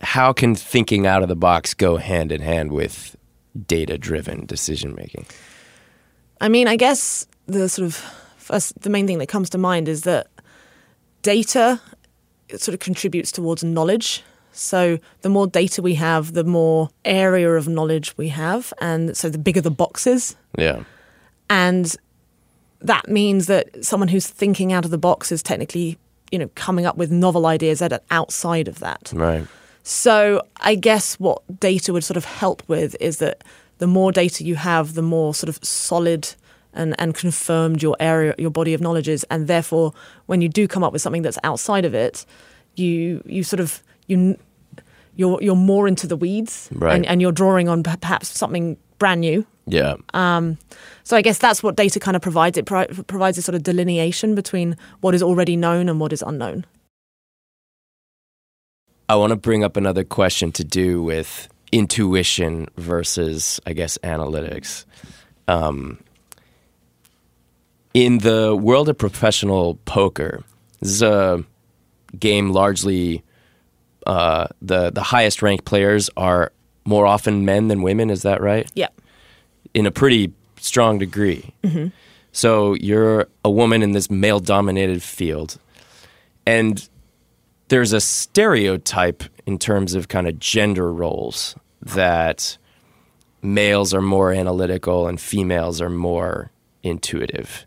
How 0.00 0.32
can 0.32 0.56
thinking 0.56 1.06
out 1.06 1.22
of 1.22 1.28
the 1.28 1.36
box 1.36 1.74
go 1.74 1.98
hand 1.98 2.32
in 2.32 2.40
hand 2.40 2.72
with 2.72 3.16
data-driven 3.66 4.46
decision 4.46 4.94
making? 4.94 5.26
I 6.40 6.48
mean, 6.48 6.68
I 6.68 6.76
guess 6.76 7.26
the 7.46 7.68
sort 7.68 7.86
of 7.86 7.94
first, 8.36 8.80
the 8.80 8.90
main 8.90 9.06
thing 9.06 9.18
that 9.18 9.28
comes 9.28 9.50
to 9.50 9.58
mind 9.58 9.88
is 9.88 10.02
that 10.02 10.28
data 11.22 11.80
it 12.48 12.60
sort 12.60 12.74
of 12.74 12.80
contributes 12.80 13.32
towards 13.32 13.64
knowledge. 13.64 14.22
So 14.52 14.98
the 15.22 15.28
more 15.28 15.46
data 15.46 15.82
we 15.82 15.94
have, 15.96 16.34
the 16.34 16.44
more 16.44 16.90
area 17.04 17.50
of 17.52 17.66
knowledge 17.66 18.16
we 18.16 18.28
have, 18.28 18.72
and 18.80 19.16
so 19.16 19.28
the 19.28 19.38
bigger 19.38 19.60
the 19.60 19.70
boxes. 19.70 20.36
Yeah. 20.56 20.84
And 21.50 21.96
that 22.80 23.08
means 23.08 23.46
that 23.46 23.84
someone 23.84 24.08
who's 24.08 24.28
thinking 24.28 24.72
out 24.72 24.84
of 24.84 24.90
the 24.90 24.98
box 24.98 25.32
is 25.32 25.42
technically, 25.42 25.98
you 26.30 26.38
know, 26.38 26.50
coming 26.54 26.86
up 26.86 26.96
with 26.96 27.10
novel 27.10 27.46
ideas 27.46 27.80
that 27.80 27.92
are 27.92 28.00
outside 28.10 28.68
of 28.68 28.78
that. 28.78 29.10
Right. 29.14 29.46
So 29.82 30.42
I 30.60 30.76
guess 30.76 31.18
what 31.18 31.42
data 31.58 31.92
would 31.92 32.04
sort 32.04 32.16
of 32.16 32.24
help 32.24 32.62
with 32.68 32.94
is 33.00 33.18
that 33.18 33.42
the 33.78 33.86
more 33.86 34.12
data 34.12 34.44
you 34.44 34.54
have, 34.54 34.94
the 34.94 35.02
more 35.02 35.34
sort 35.34 35.48
of 35.48 35.62
solid 35.64 36.32
and, 36.74 36.94
and 36.98 37.14
confirmed 37.14 37.82
your 37.82 37.96
area, 38.00 38.34
your 38.38 38.50
body 38.50 38.74
of 38.74 38.80
knowledge 38.80 39.08
is, 39.08 39.24
and 39.30 39.46
therefore, 39.46 39.92
when 40.26 40.40
you 40.40 40.48
do 40.48 40.66
come 40.68 40.84
up 40.84 40.92
with 40.92 41.02
something 41.02 41.22
that's 41.22 41.38
outside 41.44 41.84
of 41.84 41.94
it, 41.94 42.26
you 42.76 43.22
you 43.26 43.42
sort 43.42 43.60
of 43.60 43.82
you 44.06 44.36
you're 45.16 45.40
you're 45.42 45.56
more 45.56 45.86
into 45.88 46.06
the 46.06 46.16
weeds, 46.16 46.68
Right. 46.72 46.94
and, 46.96 47.06
and 47.06 47.20
you're 47.22 47.32
drawing 47.32 47.68
on 47.68 47.82
perhaps 47.82 48.28
something 48.28 48.76
brand 48.98 49.20
new. 49.20 49.46
Yeah. 49.66 49.94
Um, 50.12 50.58
So 51.04 51.16
I 51.16 51.22
guess 51.22 51.38
that's 51.38 51.62
what 51.62 51.76
data 51.76 51.98
kind 52.00 52.16
of 52.16 52.22
provides. 52.22 52.58
It 52.58 52.66
pro- 52.66 52.86
provides 53.06 53.38
a 53.38 53.42
sort 53.42 53.54
of 53.54 53.62
delineation 53.62 54.34
between 54.34 54.76
what 55.00 55.14
is 55.14 55.22
already 55.22 55.56
known 55.56 55.88
and 55.88 55.98
what 56.00 56.12
is 56.12 56.22
unknown. 56.22 56.64
I 59.08 59.16
want 59.16 59.30
to 59.30 59.36
bring 59.36 59.64
up 59.64 59.76
another 59.76 60.04
question 60.04 60.52
to 60.52 60.64
do 60.64 61.02
with 61.02 61.48
intuition 61.72 62.68
versus, 62.76 63.60
I 63.66 63.72
guess, 63.74 63.98
analytics. 64.02 64.84
Um, 65.48 65.98
in 67.94 68.18
the 68.18 68.54
world 68.54 68.88
of 68.88 68.98
professional 68.98 69.76
poker, 69.84 70.42
this 70.80 70.90
is 70.90 71.02
a 71.02 71.44
game 72.18 72.50
largely 72.52 73.22
uh, 74.06 74.48
the 74.60 74.90
the 74.90 75.02
highest 75.02 75.40
ranked 75.40 75.64
players 75.64 76.10
are 76.16 76.52
more 76.84 77.06
often 77.06 77.44
men 77.46 77.68
than 77.68 77.80
women. 77.82 78.10
Is 78.10 78.22
that 78.22 78.40
right? 78.42 78.70
Yeah. 78.74 78.88
in 79.72 79.86
a 79.86 79.90
pretty 79.90 80.32
strong 80.60 80.98
degree. 80.98 81.54
So 82.32 82.74
you're 82.74 83.28
a 83.44 83.50
woman 83.50 83.82
in 83.82 83.92
this 83.92 84.10
male 84.10 84.40
dominated 84.40 85.02
field. 85.02 85.58
And 86.46 86.86
there's 87.68 87.92
a 87.92 88.00
stereotype 88.00 89.24
in 89.46 89.58
terms 89.58 89.94
of 89.94 90.08
kind 90.08 90.26
of 90.28 90.38
gender 90.38 90.92
roles 90.92 91.54
that 91.80 92.58
males 93.40 93.94
are 93.94 94.02
more 94.02 94.32
analytical 94.32 95.06
and 95.06 95.20
females 95.20 95.80
are 95.80 95.90
more 95.90 96.50
intuitive. 96.84 97.64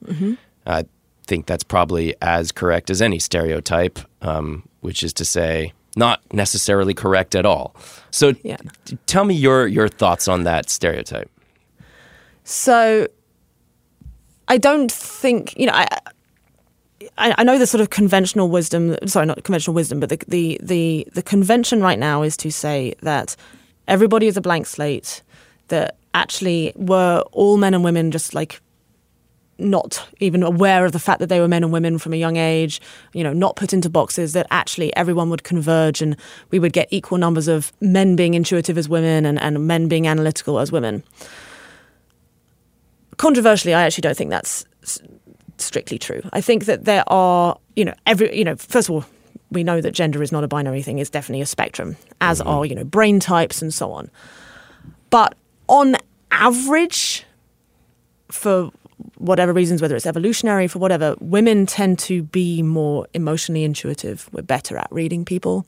I 0.66 0.86
think 1.26 1.46
that's 1.46 1.64
probably 1.64 2.16
as 2.22 2.52
correct 2.52 2.90
as 2.90 3.02
any 3.02 3.20
stereotype, 3.20 4.00
um, 4.22 4.68
which 4.82 5.04
is 5.04 5.12
to 5.14 5.26
say, 5.26 5.74
not 5.96 6.22
necessarily 6.32 6.94
correct 6.94 7.36
at 7.36 7.46
all. 7.46 7.76
So, 8.12 8.34
Yeah. 8.44 8.58
t- 8.86 8.98
tell 9.08 9.26
me 9.26 9.34
your 9.36 9.68
your 9.68 9.90
thoughts 9.90 10.28
on 10.28 10.44
that 10.44 10.70
stereotype. 10.70 11.30
So 12.44 13.08
I 14.48 14.58
don't 14.58 14.92
think 14.92 15.58
you 15.58 15.66
know. 15.66 15.74
I, 15.74 15.88
I 17.18 17.36
I 17.40 17.44
know 17.44 17.58
the 17.58 17.68
sort 17.68 17.82
of 17.82 17.90
conventional 17.90 18.48
wisdom. 18.50 18.96
Sorry, 19.06 19.26
not 19.26 19.44
conventional 19.44 19.74
wisdom, 19.74 20.00
but 20.00 20.10
the 20.10 20.20
the 20.28 20.60
the 20.62 21.08
the 21.14 21.24
convention 21.24 21.82
right 21.82 22.00
now 22.00 22.22
is 22.24 22.38
to 22.38 22.52
say 22.52 22.94
that 23.02 23.36
everybody 23.88 24.28
is 24.28 24.38
a 24.38 24.42
blank 24.42 24.66
slate. 24.68 25.24
That 25.70 25.98
actually 26.14 26.72
were 26.78 27.24
all 27.34 27.58
men 27.58 27.74
and 27.74 27.84
women 27.84 28.10
just 28.12 28.34
like 28.34 28.62
not 29.60 30.08
even 30.20 30.44
aware 30.44 30.86
of 30.86 30.92
the 30.92 31.00
fact 31.00 31.20
that 31.20 31.28
they 31.28 31.40
were 31.40 31.48
men 31.48 31.64
and 31.64 31.74
women 31.74 31.98
from 31.98 32.14
a 32.14 32.18
young 32.18 32.38
age, 32.38 32.80
you 33.14 33.24
know, 33.24 33.34
not 33.34 33.56
put 33.56 33.74
into 33.74 33.90
boxes, 33.90 34.34
that 34.34 34.48
actually 34.52 34.96
everyone 34.96 35.30
would 35.30 35.44
converge 35.44 36.02
and 36.02 36.16
we 36.52 36.60
would 36.60 36.74
get 36.74 36.88
equal 36.92 37.18
numbers 37.18 37.48
of 37.48 37.74
men 37.82 38.16
being 38.16 38.34
intuitive 38.34 38.78
as 38.78 38.88
women 38.88 39.26
and, 39.26 39.40
and 39.42 39.66
men 39.68 39.88
being 39.88 40.08
analytical 40.08 40.60
as 40.60 40.72
women. 40.72 41.04
Controversially, 43.18 43.74
I 43.74 43.84
actually 43.84 44.04
don't 44.04 44.18
think 44.18 44.30
that's 44.30 44.66
strictly 45.58 45.98
true. 45.98 46.22
I 46.34 46.42
think 46.42 46.66
that 46.66 46.86
there 46.86 47.04
are, 47.08 47.58
you 47.76 47.86
know, 47.86 47.94
every, 48.06 48.38
you 48.38 48.44
know, 48.44 48.56
first 48.56 48.90
of 48.90 48.96
all, 48.96 49.06
we 49.50 49.64
know 49.64 49.82
that 49.82 49.92
gender 49.92 50.22
is 50.22 50.32
not 50.32 50.44
a 50.44 50.48
binary 50.48 50.82
thing, 50.82 51.00
it's 51.00 51.10
definitely 51.10 51.42
a 51.42 51.46
spectrum, 51.46 51.96
as 52.22 52.40
mm-hmm. 52.40 52.50
are, 52.50 52.66
you 52.66 52.76
know, 52.76 52.84
brain 52.84 53.20
types 53.20 53.62
and 53.62 53.74
so 53.74 53.92
on. 53.92 54.12
But 55.10 55.36
on 55.68 55.96
average, 56.32 57.26
for 58.30 58.72
whatever 59.18 59.54
reasons, 59.54 59.82
whether 59.82 59.96
it's 59.96 60.06
evolutionary, 60.06 60.68
for 60.68 60.80
whatever, 60.80 61.16
women 61.20 61.66
tend 61.66 62.00
to 62.00 62.24
be 62.24 62.62
more 62.62 63.08
emotionally 63.14 63.64
intuitive. 63.64 64.30
We're 64.32 64.42
better 64.42 64.78
at 64.78 64.88
reading 64.92 65.26
people. 65.26 65.66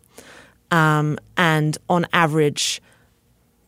Um, 0.71 1.17
and 1.37 1.77
on 1.89 2.05
average, 2.13 2.81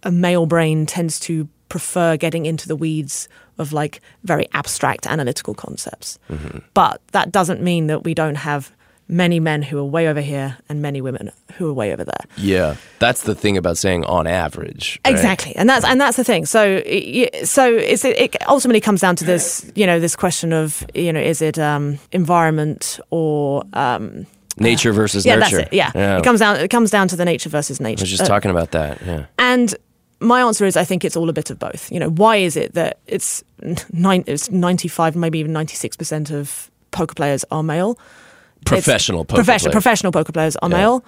a 0.03 0.11
male 0.11 0.45
brain 0.45 0.85
tends 0.85 1.19
to 1.21 1.47
prefer 1.69 2.17
getting 2.17 2.45
into 2.45 2.67
the 2.67 2.75
weeds 2.75 3.29
of 3.57 3.71
like 3.71 4.01
very 4.23 4.47
abstract 4.53 5.07
analytical 5.07 5.53
concepts. 5.53 6.19
But 6.73 7.01
that 7.11 7.31
doesn't 7.31 7.61
mean 7.61 7.87
that 7.87 8.03
we 8.03 8.13
don't 8.13 8.35
have 8.35 8.71
many 9.11 9.39
men 9.39 9.61
who 9.61 9.77
are 9.77 9.83
way 9.83 10.07
over 10.07 10.21
here 10.21 10.57
and 10.69 10.81
many 10.81 11.01
women 11.01 11.29
who 11.57 11.69
are 11.69 11.73
way 11.73 11.91
over 11.93 12.03
there. 12.03 12.23
Yeah, 12.37 12.75
that's 12.99 13.23
the 13.23 13.35
thing 13.35 13.57
about 13.57 13.77
saying 13.77 14.05
on 14.05 14.25
average. 14.25 14.99
right? 15.05 15.11
Exactly, 15.13 15.55
and 15.55 15.69
that's 15.69 15.85
and 15.85 15.99
that's 16.01 16.17
the 16.17 16.23
thing. 16.23 16.45
So, 16.45 16.81
it, 16.85 17.47
so 17.47 17.71
it's, 17.75 18.05
it 18.05 18.35
ultimately 18.47 18.81
comes 18.81 19.01
down 19.01 19.15
to 19.17 19.25
this, 19.25 19.69
you 19.75 19.85
know, 19.85 19.99
this 19.99 20.15
question 20.15 20.53
of, 20.53 20.83
you 20.95 21.11
know, 21.13 21.19
is 21.19 21.41
it 21.41 21.59
um, 21.59 21.99
environment 22.11 22.99
or 23.09 23.63
um, 23.73 24.25
Nature 24.57 24.91
versus 24.93 25.25
yeah, 25.25 25.35
nurture. 25.35 25.57
that's 25.57 25.67
it. 25.67 25.73
Yeah. 25.75 25.91
yeah. 25.95 26.17
it 26.17 26.23
comes 26.23 26.39
down. 26.39 26.55
It 26.57 26.69
comes 26.69 26.89
down 26.91 27.07
to 27.09 27.15
the 27.15 27.25
nature 27.25 27.49
versus 27.49 27.79
nature. 27.79 28.01
I 28.01 28.03
was 28.03 28.09
just 28.09 28.23
Uh, 28.23 28.27
talking 28.27 28.51
about 28.51 28.71
that. 28.71 28.99
Yeah. 29.05 29.25
and 29.39 29.73
my 30.19 30.41
answer 30.41 30.65
is, 30.65 30.77
I 30.77 30.83
think 30.83 31.03
it's 31.03 31.15
all 31.17 31.29
a 31.29 31.33
bit 31.33 31.49
of 31.49 31.57
both. 31.57 31.91
You 31.91 31.99
know, 31.99 32.09
why 32.09 32.35
is 32.37 32.55
it 32.55 32.73
that 32.73 32.99
it's 33.07 33.43
nine, 33.91 34.23
it's 34.27 34.51
ninety 34.51 34.87
five, 34.87 35.15
maybe 35.15 35.39
even 35.39 35.51
ninety 35.53 35.75
six 35.75 35.95
percent 35.97 36.31
of 36.31 36.69
poker 36.91 37.15
players 37.15 37.43
are 37.51 37.63
male? 37.63 37.97
Professional 38.65 39.25
poker 39.25 39.37
professional 39.43 39.71
players. 39.71 39.83
professional 39.83 40.11
poker 40.11 40.31
players 40.31 40.55
are 40.57 40.69
Yeah. 40.69 40.77
male. 40.77 41.03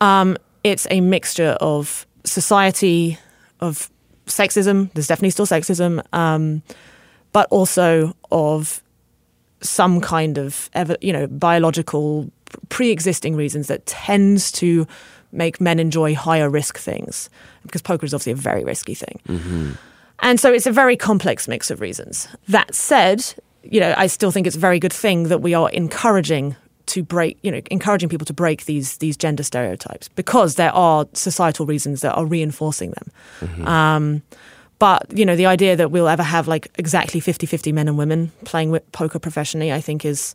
Um, 0.00 0.36
it's 0.64 0.86
a 0.90 1.00
mixture 1.00 1.56
of 1.60 2.06
society, 2.24 3.18
of 3.60 3.90
sexism. 4.26 4.90
There's 4.94 5.06
definitely 5.06 5.30
still 5.30 5.46
sexism, 5.46 6.02
um, 6.14 6.62
but 7.32 7.46
also 7.50 8.14
of 8.30 8.82
some 9.62 10.00
kind 10.00 10.38
of 10.38 10.70
ever, 10.72 10.96
you 11.00 11.12
know 11.12 11.26
biological 11.26 12.30
pre-existing 12.68 13.36
reasons 13.36 13.68
that 13.68 13.86
tends 13.86 14.50
to 14.52 14.86
make 15.32 15.60
men 15.60 15.78
enjoy 15.78 16.14
higher 16.14 16.50
risk 16.50 16.76
things 16.78 17.30
because 17.62 17.80
poker 17.82 18.04
is 18.04 18.12
obviously 18.12 18.32
a 18.32 18.36
very 18.36 18.64
risky 18.64 18.94
thing. 18.94 19.76
And 20.18 20.40
so 20.40 20.52
it's 20.52 20.66
a 20.66 20.72
very 20.72 20.96
complex 20.96 21.46
mix 21.46 21.70
of 21.70 21.80
reasons. 21.80 22.26
That 22.48 22.74
said, 22.74 23.24
you 23.62 23.78
know, 23.80 23.94
I 23.96 24.06
still 24.08 24.30
think 24.32 24.46
it's 24.46 24.56
a 24.56 24.60
very 24.60 24.78
good 24.80 24.92
thing 24.92 25.28
that 25.28 25.40
we 25.40 25.54
are 25.54 25.70
encouraging 25.70 26.56
to 26.90 27.02
break, 27.02 27.38
you 27.42 27.50
know, 27.50 27.60
encouraging 27.70 28.08
people 28.08 28.24
to 28.26 28.32
break 28.32 28.64
these 28.66 28.98
these 28.98 29.16
gender 29.16 29.42
stereotypes 29.42 30.08
because 30.08 30.56
there 30.56 30.74
are 30.74 31.06
societal 31.12 31.66
reasons 31.66 32.00
that 32.00 32.14
are 32.14 32.26
reinforcing 32.26 32.92
them. 32.92 33.66
Um, 33.66 34.22
but, 34.80 35.06
you 35.16 35.26
know, 35.26 35.36
the 35.36 35.44
idea 35.44 35.76
that 35.76 35.90
we'll 35.90 36.08
ever 36.08 36.22
have 36.22 36.48
like 36.48 36.68
exactly 36.78 37.20
50-50 37.20 37.70
men 37.72 37.86
and 37.86 37.98
women 37.98 38.32
playing 38.46 38.70
with 38.70 38.90
poker 38.92 39.18
professionally, 39.18 39.70
I 39.70 39.80
think 39.80 40.06
is 40.06 40.34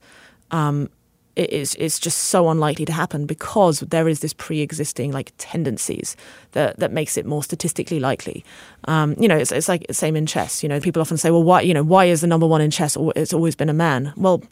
um, 0.52 0.88
it 1.36 1.50
is 1.50 1.76
it's 1.80 2.00
just 2.00 2.18
so 2.30 2.50
unlikely 2.50 2.86
to 2.86 2.94
happen 2.94 3.26
because 3.26 3.82
there 3.82 4.08
is 4.08 4.20
this 4.20 4.34
pre-existing 4.34 5.12
like 5.12 5.34
tendencies 5.38 6.16
that 6.52 6.80
that 6.80 6.92
makes 6.92 7.18
it 7.18 7.26
more 7.26 7.44
statistically 7.44 8.00
likely. 8.00 8.46
Um, 8.88 9.16
you 9.20 9.28
know, 9.28 9.36
it's, 9.36 9.52
it's 9.52 9.68
like 9.68 9.86
the 9.88 9.94
same 9.94 10.16
in 10.16 10.26
chess. 10.26 10.64
You 10.64 10.70
know, 10.70 10.80
people 10.80 11.02
often 11.02 11.18
say, 11.18 11.32
well, 11.32 11.44
why 11.44 11.62
you 11.62 11.74
know 11.74 11.84
why 11.84 12.06
is 12.06 12.22
the 12.22 12.28
number 12.28 12.48
one 12.48 12.62
in 12.62 12.72
chess? 12.72 12.98
It's 13.16 13.34
always 13.34 13.56
been 13.56 13.70
a 13.70 13.74
man. 13.74 14.14
Well, 14.16 14.44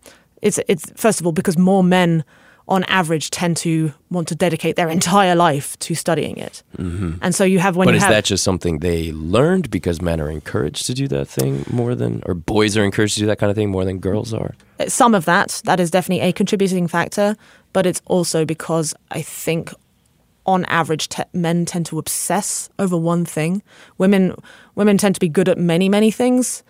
it's 0.43 0.59
it's 0.67 0.91
first 0.95 1.19
of 1.19 1.25
all 1.25 1.31
because 1.31 1.57
more 1.57 1.83
men 1.83 2.23
on 2.65 2.85
average 2.85 3.29
tend 3.29 3.57
to 3.57 3.91
want 4.09 4.25
to 4.29 4.35
dedicate 4.35 4.77
their 4.77 4.87
entire 4.87 5.35
life 5.35 5.77
to 5.79 5.95
studying 5.95 6.37
it, 6.37 6.63
mm-hmm. 6.77 7.13
and 7.21 7.33
so 7.33 7.43
you 7.43 7.59
have 7.59 7.75
when 7.75 7.87
But 7.87 7.91
you 7.91 7.97
is 7.97 8.03
have 8.03 8.11
that 8.11 8.25
just 8.25 8.43
something 8.43 8.79
they 8.79 9.11
learned 9.11 9.69
because 9.69 10.01
men 10.01 10.21
are 10.21 10.29
encouraged 10.29 10.85
to 10.85 10.93
do 10.93 11.07
that 11.07 11.27
thing 11.27 11.65
more 11.71 11.95
than, 11.95 12.21
or 12.25 12.33
boys 12.33 12.77
are 12.77 12.83
encouraged 12.83 13.15
to 13.15 13.21
do 13.21 13.25
that 13.25 13.39
kind 13.39 13.49
of 13.49 13.55
thing 13.55 13.69
more 13.69 13.83
than 13.83 13.99
girls 13.99 14.33
are? 14.33 14.53
Uh, 14.79 14.87
some 14.87 15.15
of 15.15 15.25
that 15.25 15.61
that 15.65 15.79
is 15.79 15.91
definitely 15.91 16.25
a 16.25 16.31
contributing 16.31 16.87
factor 16.87 17.35
but 17.73 17.85
it's 17.85 18.01
also 18.05 18.45
because 18.45 18.93
i 19.11 19.21
think 19.21 19.73
on 20.45 20.65
average 20.65 21.09
te- 21.09 21.23
men 21.33 21.65
tend 21.65 21.85
to 21.87 21.99
obsess 21.99 22.69
over 22.79 22.97
one 22.97 23.25
thing. 23.25 23.63
Women 23.97 24.35
women 24.75 24.97
tend 24.97 25.15
to 25.15 25.19
be 25.19 25.29
good 25.29 25.49
at 25.49 25.57
many 25.57 25.89
many 25.89 26.11
things 26.11 26.63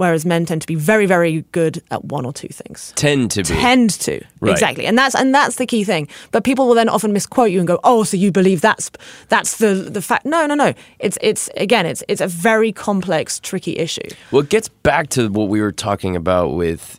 whereas 0.00 0.24
men 0.24 0.46
tend 0.46 0.62
to 0.62 0.66
be 0.66 0.74
very 0.74 1.04
very 1.04 1.42
good 1.52 1.82
at 1.90 2.06
one 2.06 2.24
or 2.24 2.32
two 2.32 2.48
things. 2.48 2.94
Tend 2.96 3.30
to 3.32 3.42
be. 3.42 3.48
tend 3.48 3.90
to. 4.00 4.24
Right. 4.40 4.52
exactly. 4.52 4.86
And 4.86 4.96
that's 4.96 5.14
and 5.14 5.34
that's 5.34 5.56
the 5.56 5.66
key 5.66 5.84
thing. 5.84 6.08
But 6.32 6.42
people 6.42 6.66
will 6.66 6.74
then 6.74 6.88
often 6.88 7.12
misquote 7.12 7.50
you 7.50 7.58
and 7.58 7.68
go 7.68 7.78
oh 7.84 8.02
so 8.02 8.16
you 8.16 8.32
believe 8.32 8.62
that's 8.62 8.90
that's 9.28 9.58
the 9.58 9.74
the 9.74 10.00
fact. 10.00 10.24
No 10.24 10.46
no 10.46 10.54
no. 10.54 10.72
It's 10.98 11.18
it's 11.20 11.50
again 11.56 11.84
it's 11.84 12.02
it's 12.08 12.22
a 12.22 12.26
very 12.26 12.72
complex 12.72 13.38
tricky 13.38 13.76
issue. 13.76 14.08
Well, 14.30 14.40
it 14.40 14.48
gets 14.48 14.68
back 14.68 15.10
to 15.10 15.28
what 15.28 15.48
we 15.48 15.60
were 15.60 15.72
talking 15.72 16.16
about 16.16 16.54
with 16.54 16.98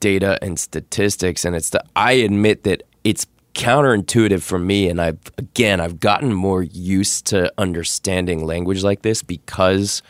data 0.00 0.36
and 0.42 0.58
statistics, 0.58 1.44
and 1.44 1.54
it's 1.54 1.70
the 1.70 1.84
I 1.94 2.12
admit 2.12 2.64
that 2.64 2.82
it's 3.04 3.24
counterintuitive 3.54 4.42
for 4.42 4.58
me, 4.58 4.88
and 4.88 5.00
I've 5.00 5.20
again 5.38 5.80
I've 5.80 6.00
gotten 6.00 6.32
more 6.32 6.64
used 6.64 7.26
to 7.26 7.52
understanding 7.56 8.44
language 8.44 8.82
like 8.82 9.02
this 9.02 9.22
because 9.22 10.02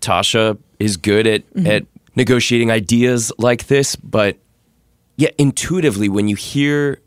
Tasha 0.00 0.56
is 0.78 0.96
good 0.96 1.26
at 1.26 1.50
mm-hmm. 1.54 1.66
at 1.66 1.86
negotiating 2.14 2.70
ideas 2.70 3.32
like 3.38 3.66
this, 3.66 3.96
but 3.96 4.38
yeah, 5.16 5.30
intuitively 5.38 6.08
when 6.08 6.28
you 6.28 6.36
hear 6.36 7.00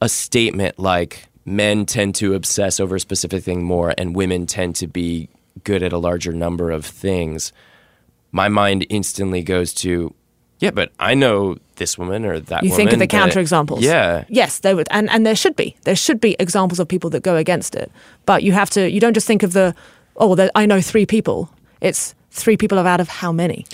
a 0.00 0.08
statement 0.08 0.78
like 0.78 1.28
men 1.44 1.86
tend 1.86 2.14
to 2.16 2.34
obsess 2.34 2.80
over 2.80 2.96
a 2.96 3.00
specific 3.00 3.42
thing 3.42 3.62
more 3.62 3.94
and 3.96 4.14
women 4.14 4.46
tend 4.46 4.76
to 4.76 4.86
be 4.86 5.28
good 5.64 5.82
at 5.82 5.92
a 5.92 5.98
larger 5.98 6.32
number 6.32 6.70
of 6.70 6.86
things, 6.86 7.52
my 8.32 8.48
mind 8.48 8.86
instantly 8.88 9.42
goes 9.42 9.74
to, 9.74 10.14
yeah, 10.58 10.70
but 10.70 10.92
I 10.98 11.14
know 11.14 11.56
this 11.76 11.96
woman 11.98 12.24
or 12.24 12.38
that 12.38 12.62
woman. 12.62 12.70
You 12.70 12.76
think 12.76 12.92
of 12.92 12.98
the 12.98 13.06
counterexamples. 13.06 13.80
Yeah. 13.80 14.24
Yes, 14.28 14.60
there 14.60 14.76
would, 14.76 14.88
and 14.90 15.08
and 15.10 15.24
there 15.24 15.34
should 15.34 15.56
be. 15.56 15.76
There 15.84 15.96
should 15.96 16.20
be 16.20 16.36
examples 16.38 16.78
of 16.78 16.86
people 16.86 17.10
that 17.10 17.22
go 17.22 17.36
against 17.36 17.74
it. 17.74 17.90
But 18.26 18.42
you 18.42 18.52
have 18.52 18.70
to. 18.70 18.90
You 18.90 19.00
don't 19.00 19.14
just 19.14 19.26
think 19.26 19.42
of 19.42 19.54
the. 19.54 19.74
Oh, 20.16 20.34
there, 20.34 20.50
I 20.54 20.66
know 20.66 20.80
three 20.80 21.06
people. 21.06 21.50
It's 21.80 22.14
three 22.30 22.56
people 22.56 22.78
out 22.78 23.00
of 23.00 23.08
how 23.08 23.32
many. 23.32 23.66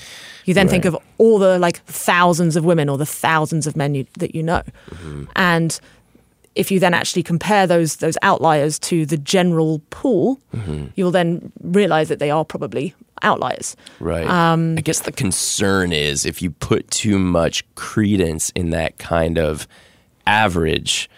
You 0.44 0.54
then 0.54 0.68
think 0.68 0.84
of 0.84 0.96
all 1.18 1.38
the 1.38 1.58
like 1.58 1.78
thousands 1.86 2.54
of 2.56 2.64
women 2.64 2.88
or 2.88 2.96
the 2.98 3.06
thousands 3.06 3.66
of 3.66 3.76
men 3.76 3.94
you, 3.94 4.06
that 4.18 4.34
you 4.34 4.42
know, 4.42 4.62
Mm-hmm. 4.90 5.24
and 5.36 5.80
if 6.54 6.70
you 6.70 6.80
then 6.80 6.94
actually 6.94 7.22
compare 7.22 7.66
those 7.66 7.96
those 7.96 8.16
outliers 8.22 8.78
to 8.78 9.04
the 9.06 9.16
general 9.18 9.80
pool, 9.90 10.40
Mm-hmm. 10.54 10.86
you'll 10.94 11.10
then 11.10 11.52
realize 11.62 12.08
that 12.08 12.18
they 12.20 12.30
are 12.30 12.44
probably 12.44 12.94
outliers. 13.22 13.76
Right. 13.98 14.26
Um, 14.26 14.76
I 14.78 14.82
guess 14.82 15.00
the 15.00 15.12
concern 15.12 15.92
is 15.92 16.24
if 16.24 16.40
you 16.40 16.50
put 16.52 16.88
too 16.90 17.18
much 17.18 17.64
credence 17.74 18.50
in 18.54 18.70
that 18.70 18.98
kind 18.98 19.38
of 19.38 19.66
average, 20.26 21.10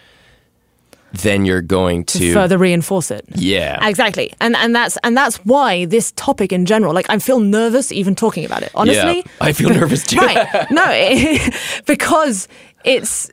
then 1.13 1.45
you're 1.45 1.61
going 1.61 2.05
to 2.05 2.19
to. 2.19 2.33
further 2.33 2.57
reinforce 2.57 3.11
it. 3.11 3.25
yeah. 3.35 3.85
Exactly. 3.87 4.33
And 4.39 4.55
and 4.55 4.75
that's 4.75 4.97
and 5.03 5.17
that's 5.17 5.37
why 5.45 5.85
this 5.85 6.11
topic 6.13 6.51
in 6.53 6.65
general, 6.65 6.93
like 6.93 7.09
I 7.09 7.17
feel 7.19 7.39
nervous 7.39 7.91
even 7.91 8.15
talking 8.15 8.45
about 8.45 8.61
it. 8.63 8.71
Honestly. 8.75 9.17
Yeah. 9.17 9.31
I 9.41 9.51
feel 9.53 9.69
nervous 9.69 10.03
too. 10.05 10.17
right. 10.17 10.67
No, 10.71 10.85
it, 10.89 11.53
because 11.87 12.47
it's 12.85 13.31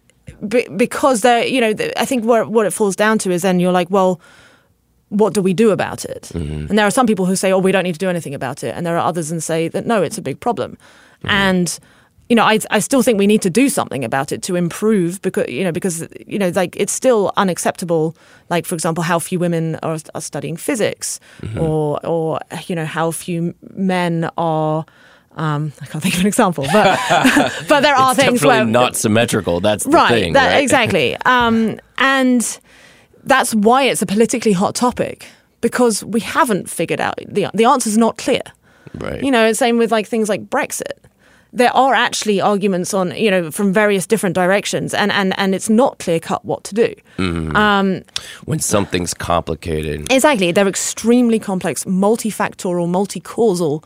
be- 0.48 0.68
because 0.76 1.20
there, 1.20 1.44
you 1.44 1.60
know, 1.60 1.74
I 1.96 2.04
think 2.06 2.24
what 2.24 2.48
what 2.48 2.66
it 2.66 2.72
falls 2.72 2.96
down 2.96 3.18
to 3.18 3.30
is 3.30 3.42
then 3.42 3.60
you're 3.60 3.72
like, 3.72 3.90
well, 3.90 4.20
what 5.10 5.34
do 5.34 5.42
we 5.42 5.54
do 5.54 5.70
about 5.70 6.04
it? 6.04 6.30
Mm-hmm. 6.34 6.66
And 6.68 6.78
there 6.78 6.86
are 6.86 6.90
some 6.90 7.06
people 7.06 7.26
who 7.26 7.36
say, 7.36 7.52
oh, 7.52 7.58
we 7.58 7.72
don't 7.72 7.84
need 7.84 7.92
to 7.94 7.98
do 7.98 8.08
anything 8.10 8.34
about 8.34 8.64
it, 8.64 8.74
and 8.74 8.84
there 8.86 8.96
are 8.96 9.06
others 9.06 9.30
and 9.30 9.42
say 9.42 9.68
that 9.68 9.86
no, 9.86 10.02
it's 10.02 10.18
a 10.18 10.22
big 10.22 10.40
problem, 10.40 10.76
Mm-hmm. 11.18 11.28
and. 11.30 11.78
You 12.28 12.34
know, 12.36 12.42
I, 12.44 12.58
I 12.70 12.80
still 12.80 13.02
think 13.02 13.18
we 13.18 13.26
need 13.26 13.42
to 13.42 13.50
do 13.50 13.68
something 13.68 14.04
about 14.04 14.32
it 14.32 14.42
to 14.42 14.56
improve 14.56 15.22
because 15.22 15.48
you 15.48 15.62
know 15.62 15.72
because 15.72 16.06
you 16.26 16.38
know 16.38 16.48
like 16.54 16.74
it's 16.76 16.92
still 16.92 17.32
unacceptable. 17.36 18.16
Like 18.50 18.66
for 18.66 18.74
example, 18.74 19.04
how 19.04 19.18
few 19.20 19.38
women 19.38 19.76
are, 19.82 19.98
are 20.14 20.20
studying 20.20 20.56
physics, 20.56 21.20
Mm-hmm. 21.42 21.60
or 21.60 22.04
or 22.04 22.40
you 22.66 22.74
know 22.74 22.84
how 22.86 23.10
few 23.12 23.54
men 23.74 24.28
are. 24.36 24.84
Um, 25.36 25.72
I 25.82 25.86
can't 25.86 26.02
think 26.02 26.14
of 26.14 26.20
an 26.22 26.26
example, 26.26 26.64
but 26.72 26.98
but 27.68 27.80
there 27.80 27.94
are 27.94 28.10
it's 28.14 28.20
things 28.20 28.40
definitely 28.40 28.48
where 28.48 28.64
not 28.64 28.96
symmetrical. 28.96 29.60
That's 29.60 29.84
the 29.84 29.90
right, 29.90 30.08
thing. 30.08 30.32
that, 30.32 30.54
right? 30.54 30.62
exactly, 30.62 31.16
um, 31.26 31.78
and 31.98 32.58
that's 33.22 33.54
why 33.54 33.82
it's 33.84 34.00
a 34.02 34.06
politically 34.06 34.52
hot 34.52 34.74
topic 34.74 35.26
because 35.60 36.02
we 36.04 36.20
haven't 36.20 36.70
figured 36.70 37.00
out 37.00 37.16
the 37.28 37.48
the 37.54 37.66
answer's 37.66 37.98
not 37.98 38.16
clear. 38.16 38.40
Right. 38.94 39.22
You 39.22 39.30
know, 39.30 39.52
same 39.52 39.76
with 39.78 39.92
like 39.92 40.06
things 40.08 40.28
like 40.28 40.46
Brexit. 40.48 40.92
There 41.52 41.74
are 41.74 41.94
actually 41.94 42.40
arguments 42.40 42.92
on, 42.92 43.16
you 43.16 43.30
know, 43.30 43.50
from 43.50 43.72
various 43.72 44.06
different 44.06 44.34
directions, 44.34 44.92
and, 44.92 45.10
and, 45.10 45.32
and 45.38 45.54
it's 45.54 45.70
not 45.70 45.98
clear 45.98 46.20
cut 46.20 46.44
what 46.44 46.64
to 46.64 46.74
do. 46.74 46.94
when 48.44 48.58
something's 48.58 49.14
complicated. 49.14 50.12
Exactly. 50.12 50.52
They're 50.52 50.68
extremely 50.68 51.38
complex, 51.38 51.84
multifactorial, 51.84 52.88
multi 52.88 53.20
causal 53.20 53.84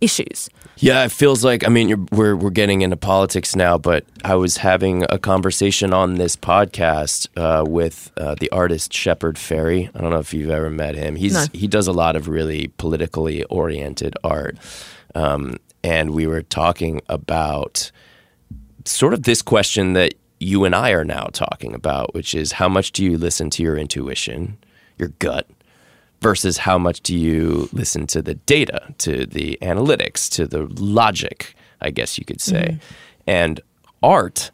issues. 0.00 0.48
Yeah, 0.76 1.04
it 1.04 1.10
feels 1.10 1.44
like 1.44 1.66
I 1.66 1.70
mean 1.70 1.88
you're, 1.88 2.04
we're 2.12 2.36
we're 2.36 2.50
getting 2.50 2.82
into 2.82 2.96
politics 2.96 3.56
now, 3.56 3.78
but 3.78 4.04
I 4.24 4.36
was 4.36 4.58
having 4.58 5.04
a 5.10 5.18
conversation 5.18 5.92
on 5.92 6.14
this 6.16 6.36
podcast 6.36 7.26
uh, 7.36 7.64
with 7.64 8.12
uh, 8.16 8.36
the 8.38 8.48
artist 8.50 8.92
Shepard 8.92 9.34
Fairey. 9.36 9.90
I 9.94 10.00
don't 10.00 10.10
know 10.10 10.20
if 10.20 10.32
you've 10.32 10.50
ever 10.50 10.70
met 10.70 10.94
him. 10.94 11.16
He's 11.16 11.32
No. 11.34 11.44
he 11.52 11.66
does 11.66 11.88
a 11.88 11.92
lot 11.92 12.14
of 12.14 12.28
really 12.28 12.68
politically 12.78 13.42
oriented 13.44 14.14
art, 14.22 14.56
um, 15.16 15.56
and 15.82 16.10
we 16.10 16.26
were 16.26 16.42
talking 16.42 17.00
about 17.08 17.90
sort 18.84 19.14
of 19.14 19.24
this 19.24 19.42
question 19.42 19.92
that 19.92 20.14
you 20.40 20.64
and 20.64 20.74
I 20.74 20.90
are 20.90 21.04
now 21.04 21.28
talking 21.32 21.74
about, 21.74 22.14
which 22.14 22.34
is 22.34 22.52
how 22.52 22.68
much 22.68 22.92
do 22.92 23.04
you 23.04 23.18
listen 23.18 23.50
to 23.50 23.62
your 23.62 23.76
intuition, 23.76 24.56
your 24.96 25.08
gut, 25.18 25.48
versus 26.20 26.58
how 26.58 26.78
much 26.78 27.00
do 27.00 27.16
you 27.16 27.68
listen 27.72 28.06
to 28.08 28.22
the 28.22 28.34
data, 28.34 28.94
to 28.98 29.26
the 29.26 29.58
analytics, 29.62 30.30
to 30.32 30.46
the 30.46 30.66
logic, 30.80 31.54
I 31.80 31.90
guess 31.90 32.18
you 32.18 32.24
could 32.24 32.40
say. 32.40 32.62
Mm-hmm. 32.62 32.78
And 33.26 33.60
art 34.02 34.50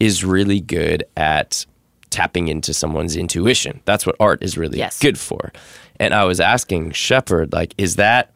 is 0.00 0.24
really 0.24 0.60
good 0.60 1.04
at 1.16 1.66
tapping 2.10 2.48
into 2.48 2.72
someone's 2.72 3.16
intuition. 3.16 3.80
That's 3.84 4.06
what 4.06 4.16
art 4.18 4.42
is 4.42 4.56
really 4.56 4.78
Yes. 4.78 4.98
good 4.98 5.18
for. 5.18 5.52
And 6.00 6.14
I 6.14 6.24
was 6.24 6.40
asking 6.40 6.92
Shepard, 6.92 7.52
like, 7.52 7.74
is 7.76 7.96
that 7.96 8.32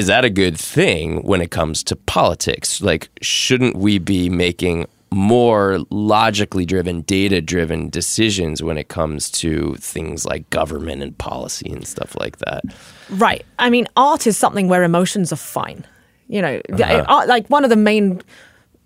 is 0.00 0.06
that 0.06 0.24
a 0.24 0.30
good 0.30 0.56
thing 0.58 1.22
when 1.30 1.40
it 1.40 1.50
comes 1.50 1.84
to 1.84 1.94
politics? 1.96 2.80
Like, 2.80 3.08
shouldn't 3.22 3.76
we 3.76 3.98
be 3.98 4.28
making 4.28 4.86
more 5.12 5.80
logically 5.90 6.64
driven, 6.64 7.02
data 7.02 7.40
driven 7.40 7.90
decisions 7.90 8.62
when 8.62 8.78
it 8.78 8.88
comes 8.88 9.30
to 9.42 9.74
things 9.92 10.24
like 10.24 10.48
government 10.50 11.02
and 11.02 11.16
policy 11.18 11.70
and 11.70 11.86
stuff 11.86 12.14
like 12.22 12.36
that? 12.38 12.62
Right. 13.10 13.44
I 13.58 13.70
mean, 13.70 13.86
art 13.96 14.26
is 14.26 14.36
something 14.38 14.68
where 14.68 14.82
emotions 14.84 15.32
are 15.32 15.36
fine. 15.60 15.84
You 16.28 16.40
know, 16.42 16.60
Uh-huh. 16.72 17.04
art, 17.08 17.28
like 17.28 17.46
one 17.48 17.64
of 17.64 17.70
the 17.70 17.76
main 17.90 18.22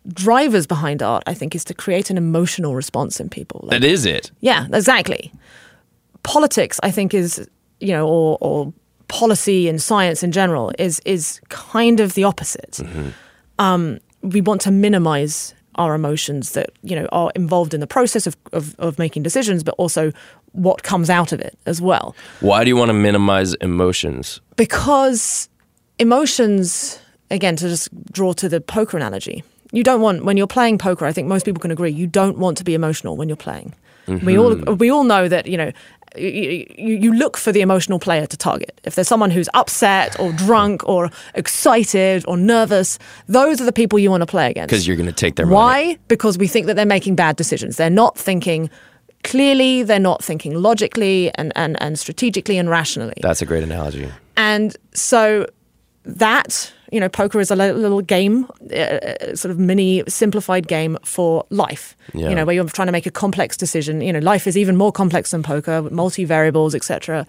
drivers 0.09 0.67
behind 0.67 1.03
art, 1.03 1.23
I 1.27 1.35
think, 1.35 1.55
is 1.55 1.65
to 1.65 1.75
create 1.75 2.11
an 2.11 2.17
emotional 2.17 2.75
response 2.75 3.21
in 3.21 3.29
people. 3.29 3.61
Like, 3.65 3.81
That 3.81 3.87
is 3.87 4.05
it. 4.07 4.31
yeah, 4.41 4.67
exactly. 4.73 5.31
Politics, 6.23 6.81
I 6.83 6.91
think, 6.91 7.13
is 7.15 7.31
you 7.81 7.93
know, 7.93 8.07
or 8.09 8.39
or 8.41 8.73
policy 9.21 9.69
and 9.71 9.81
science 9.81 10.23
in 10.27 10.31
general 10.33 10.73
is 10.79 11.01
is 11.05 11.41
kind 11.49 12.01
of 12.01 12.09
the 12.15 12.25
opposite. 12.25 12.81
Um, 13.59 13.99
we 14.35 14.41
want 14.41 14.61
to 14.63 14.71
minimize 14.71 15.55
our 15.77 15.95
emotions 15.95 16.53
that 16.53 16.69
you 16.83 16.97
know 16.99 17.07
are 17.13 17.31
involved 17.35 17.75
in 17.75 17.81
the 17.81 17.87
process 17.87 18.27
of, 18.27 18.35
of, 18.53 18.75
of 18.79 18.99
making 18.99 19.23
decisions, 19.23 19.63
but 19.65 19.75
also 19.79 20.13
what 20.53 20.83
comes 20.83 21.11
out 21.11 21.33
of 21.33 21.41
it 21.41 21.55
as 21.67 21.81
well 21.81 22.15
Why 22.41 22.63
do 22.65 22.69
you 22.69 22.77
want 22.77 22.89
to 22.91 22.95
minimize 23.09 23.55
emotions? 23.61 24.41
because 24.57 25.49
emotions 25.99 26.99
again 27.31 27.57
to 27.57 27.69
just 27.69 27.89
draw 28.13 28.33
to 28.35 28.49
the 28.49 28.61
poker 28.61 28.97
analogy 28.97 29.43
you 29.73 29.83
don't 29.83 30.01
want 30.01 30.25
when 30.25 30.37
you're 30.37 30.47
playing 30.59 30.79
poker 30.79 31.05
i 31.07 31.13
think 31.13 31.27
most 31.29 31.45
people 31.45 31.61
can 31.61 31.71
agree 31.73 31.91
you 31.91 32.07
don't 32.07 32.39
want 32.39 32.57
to 32.59 32.65
be 32.65 32.75
emotional 32.75 33.17
when 33.17 33.29
you're 33.29 33.45
playing 33.49 33.73
we 34.29 34.37
all 34.39 34.55
we 34.83 34.91
all 34.95 35.05
know 35.05 35.29
that 35.29 35.47
you 35.47 35.57
know 35.57 35.71
you, 36.17 36.67
you, 36.77 37.13
look 37.13 37.37
for 37.37 37.53
the 37.53 37.61
emotional 37.61 37.99
player 37.99 38.27
to 38.27 38.37
target. 38.37 38.81
If 38.85 38.95
there's 38.95 39.09
someone 39.09 39.31
who's 39.31 39.49
upset 39.55 40.19
or 40.19 40.33
drunk 40.33 40.87
or 40.89 41.11
excited 41.35 42.25
or 42.27 42.37
nervous, 42.37 42.99
those 43.27 43.61
are 43.61 43.65
the 43.65 43.73
people 43.73 43.99
you 43.99 44.11
want 44.11 44.23
to 44.23 44.27
play 44.27 44.51
against. 44.51 44.71
Because 44.71 44.87
you're 44.87 44.97
going 44.97 45.09
to 45.09 45.13
take 45.13 45.37
their 45.37 45.47
money. 45.47 45.55
Why? 45.55 45.99
Because 46.09 46.39
we 46.39 46.47
think 46.47 46.67
that 46.67 46.75
they're 46.75 46.87
making 46.87 47.17
bad 47.17 47.37
decisions. 47.37 47.77
They're 47.77 47.91
not 47.91 48.17
thinking 48.17 48.71
clearly, 49.25 49.83
they're 49.83 49.99
not 49.99 50.23
thinking 50.23 50.55
logically 50.55 51.31
and, 51.35 51.53
and, 51.57 51.81
and 51.83 51.99
strategically 51.99 52.59
and 52.59 52.71
rationally. 52.71 53.15
That's 53.21 53.43
a 53.43 53.47
great 53.47 53.65
analogy. 53.65 54.09
And 54.37 54.77
so 54.93 55.47
that, 56.05 56.73
you 56.95 57.01
know, 57.01 57.09
poker 57.09 57.41
is 57.41 57.51
a 57.51 57.57
little 57.57 58.01
game, 58.01 58.47
uh, 58.73 59.35
sort 59.35 59.51
of 59.51 59.59
mini 59.59 60.05
simplified 60.07 60.69
game 60.69 60.97
for 61.03 61.45
life. 61.51 61.97
Yeah. 62.13 62.29
You 62.29 62.37
know, 62.37 62.45
where 62.45 62.55
you're 62.55 62.65
trying 62.67 62.87
to 62.87 62.93
make 62.93 63.05
a 63.05 63.11
complex 63.11 63.57
decision. 63.57 64.01
You 64.01 64.13
know, 64.13 64.21
life 64.21 64.47
is 64.47 64.57
even 64.57 64.77
more 64.77 64.93
complex 64.93 65.33
than 65.33 65.43
poker, 65.43 65.83
multi 65.91 66.25
variables, 66.25 66.73
etc. 66.73 67.27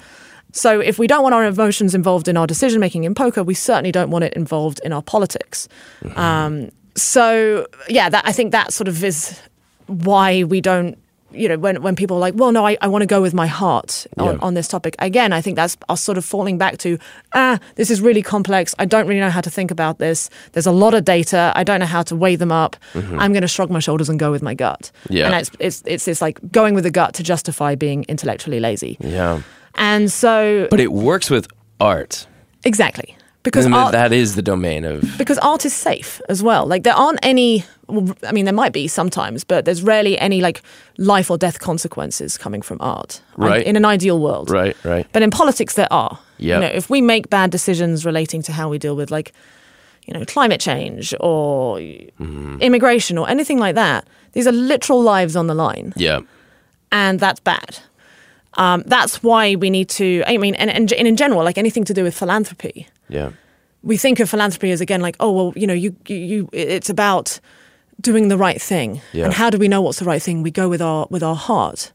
So 0.51 0.79
if 0.79 0.99
we 0.99 1.07
don't 1.07 1.23
want 1.23 1.33
our 1.33 1.45
emotions 1.45 1.95
involved 1.95 2.27
in 2.27 2.37
our 2.37 2.45
decision 2.45 2.79
making 2.79 3.05
in 3.05 3.15
poker, 3.15 3.43
we 3.43 3.55
certainly 3.55 3.91
don't 3.91 4.11
want 4.11 4.23
it 4.23 4.33
involved 4.33 4.79
in 4.83 4.93
our 4.93 5.01
politics. 5.01 5.67
Um, 6.15 6.69
so 6.95 7.65
yeah, 7.89 8.07
that 8.07 8.23
I 8.23 8.31
think 8.31 8.51
that 8.51 8.71
sort 8.71 8.87
of 8.87 9.03
is 9.03 9.39
why 9.87 10.43
we 10.43 10.61
don't. 10.61 10.95
You 11.35 11.49
know, 11.49 11.57
when, 11.57 11.81
when 11.81 11.95
people 11.95 12.17
are 12.17 12.19
like, 12.19 12.33
well, 12.35 12.51
no, 12.51 12.65
I, 12.65 12.77
I 12.81 12.87
want 12.87 13.01
to 13.01 13.05
go 13.07 13.21
with 13.21 13.33
my 13.33 13.47
heart 13.47 14.07
on, 14.17 14.25
Yeah. 14.35 14.39
on 14.41 14.53
this 14.53 14.67
topic. 14.67 14.95
Again, 14.99 15.33
I 15.33 15.41
think 15.41 15.55
that's 15.55 15.77
us 15.89 16.01
sort 16.01 16.17
of 16.17 16.25
falling 16.25 16.57
back 16.57 16.77
to, 16.79 16.97
ah, 17.33 17.59
this 17.75 17.89
is 17.91 18.01
really 18.01 18.21
complex. 18.21 18.73
I 18.79 18.85
don't 18.85 19.07
really 19.07 19.19
know 19.19 19.29
how 19.29 19.41
to 19.41 19.49
think 19.49 19.71
about 19.71 19.99
this. 19.99 20.29
There's 20.53 20.65
a 20.67 20.71
lot 20.71 20.93
of 20.93 21.03
data. 21.05 21.51
I 21.55 21.63
don't 21.63 21.79
know 21.79 21.85
how 21.85 22.03
to 22.03 22.15
weigh 22.15 22.35
them 22.35 22.51
up. 22.51 22.75
I'm 22.93 23.31
going 23.33 23.41
to 23.41 23.47
shrug 23.47 23.69
my 23.69 23.79
shoulders 23.79 24.09
and 24.09 24.19
go 24.19 24.31
with 24.31 24.41
my 24.41 24.53
gut. 24.53 24.91
Mm-hmm. 25.05 25.13
Yeah. 25.13 25.25
And 25.27 25.35
it's, 25.35 25.51
it's, 25.59 25.83
it's 25.85 26.05
this 26.05 26.21
like 26.21 26.39
going 26.51 26.73
with 26.75 26.83
the 26.83 26.91
gut 26.91 27.13
to 27.15 27.23
justify 27.23 27.75
being 27.75 28.05
intellectually 28.07 28.59
lazy. 28.59 28.97
Yeah. 28.99 29.41
And 29.75 30.11
so, 30.11 30.67
But 30.69 30.79
it 30.79 30.91
works 30.93 31.29
with 31.29 31.47
art. 31.79 32.27
exactly. 32.63 33.15
Because 33.45 33.65
art, 33.67 33.93
that 33.93 34.11
is 34.11 34.35
the 34.35 34.41
domain 34.41 34.83
of. 34.83 35.01
because 35.17 35.37
art 35.37 35.65
is 35.65 35.73
safe 35.73 36.19
as 36.27 36.43
well. 36.43 36.65
Like 36.65 36.83
there 36.83 36.93
aren't 36.95 37.19
any. 37.23 37.63
Well, 37.87 38.15
I 38.27 38.31
mean, 38.31 38.45
there 38.45 38.53
might 38.53 38.73
be 38.73 38.87
sometimes, 38.87 39.43
but 39.45 39.63
there's 39.65 39.81
rarely 39.83 40.17
any 40.19 40.41
like 40.41 40.61
life 40.97 41.29
or 41.31 41.37
death 41.37 41.59
consequences 41.59 42.37
coming 42.37 42.61
from 42.63 42.77
art. 42.81 43.21
Right. 43.37 43.65
in 43.65 43.75
an 43.75 43.85
ideal 43.85 44.19
world. 44.19 44.49
Right, 44.49 44.75
right. 44.83 45.05
But 45.13 45.21
in 45.21 45.29
politics, 45.31 45.75
there 45.75 45.87
are. 45.91 46.19
Yep. 46.39 46.55
You 46.55 46.67
know, 46.67 46.73
if 46.75 46.89
we 46.89 46.99
make 47.01 47.29
bad 47.29 47.51
decisions 47.51 48.03
relating 48.05 48.41
to 48.43 48.51
how 48.51 48.67
we 48.69 48.77
deal 48.79 48.95
with 48.95 49.11
like, 49.11 49.31
you 50.07 50.13
know, 50.13 50.25
climate 50.25 50.59
change 50.59 51.13
or 51.19 51.77
Mm-hmm. 51.77 52.57
immigration 52.61 53.17
or 53.17 53.29
anything 53.29 53.59
like 53.59 53.75
that, 53.75 54.07
these 54.33 54.47
are 54.47 54.51
literal 54.51 55.01
lives 55.01 55.35
on 55.35 55.47
the 55.47 55.55
line. 55.55 55.93
Yeah. 55.95 56.21
and 56.91 57.19
that's 57.19 57.39
bad. 57.39 57.79
Um, 58.57 58.83
that's 58.87 59.21
why 59.21 59.55
we 59.55 59.69
need 59.69 59.89
to. 59.89 60.23
I 60.25 60.37
mean, 60.37 60.55
and, 60.55 60.69
and 60.71 60.91
in 60.91 61.15
general, 61.17 61.43
like 61.43 61.57
anything 61.57 61.83
to 61.85 61.93
do 61.93 62.03
with 62.03 62.17
philanthropy, 62.17 62.87
Yeah. 63.09 63.31
we 63.83 63.97
think 63.97 64.19
of 64.19 64.29
philanthropy 64.29 64.71
as 64.71 64.81
again 64.81 65.01
like, 65.01 65.15
oh 65.19 65.31
well, 65.31 65.53
you 65.55 65.67
know, 65.67 65.73
you 65.73 65.95
you, 66.07 66.49
it's 66.51 66.89
about 66.89 67.39
doing 68.01 68.27
the 68.29 68.37
right 68.37 68.61
thing. 68.61 69.01
Yeah. 69.13 69.25
And 69.25 69.33
how 69.33 69.49
do 69.49 69.57
we 69.57 69.67
know 69.67 69.81
what's 69.81 69.99
the 69.99 70.05
right 70.05 70.21
thing? 70.21 70.43
We 70.43 70.51
go 70.51 70.67
with 70.69 70.81
our 70.81 71.07
with 71.09 71.23
our 71.23 71.35
heart. 71.35 71.91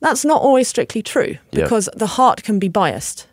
That's 0.00 0.24
not 0.24 0.40
always 0.42 0.68
strictly 0.68 1.02
true 1.02 1.22
Yeah. 1.22 1.36
Mm-hmm. 1.38 1.62
because 1.62 1.88
the 1.96 2.06
heart 2.06 2.42
can 2.42 2.58
be 2.58 2.68
biased. 2.68 3.26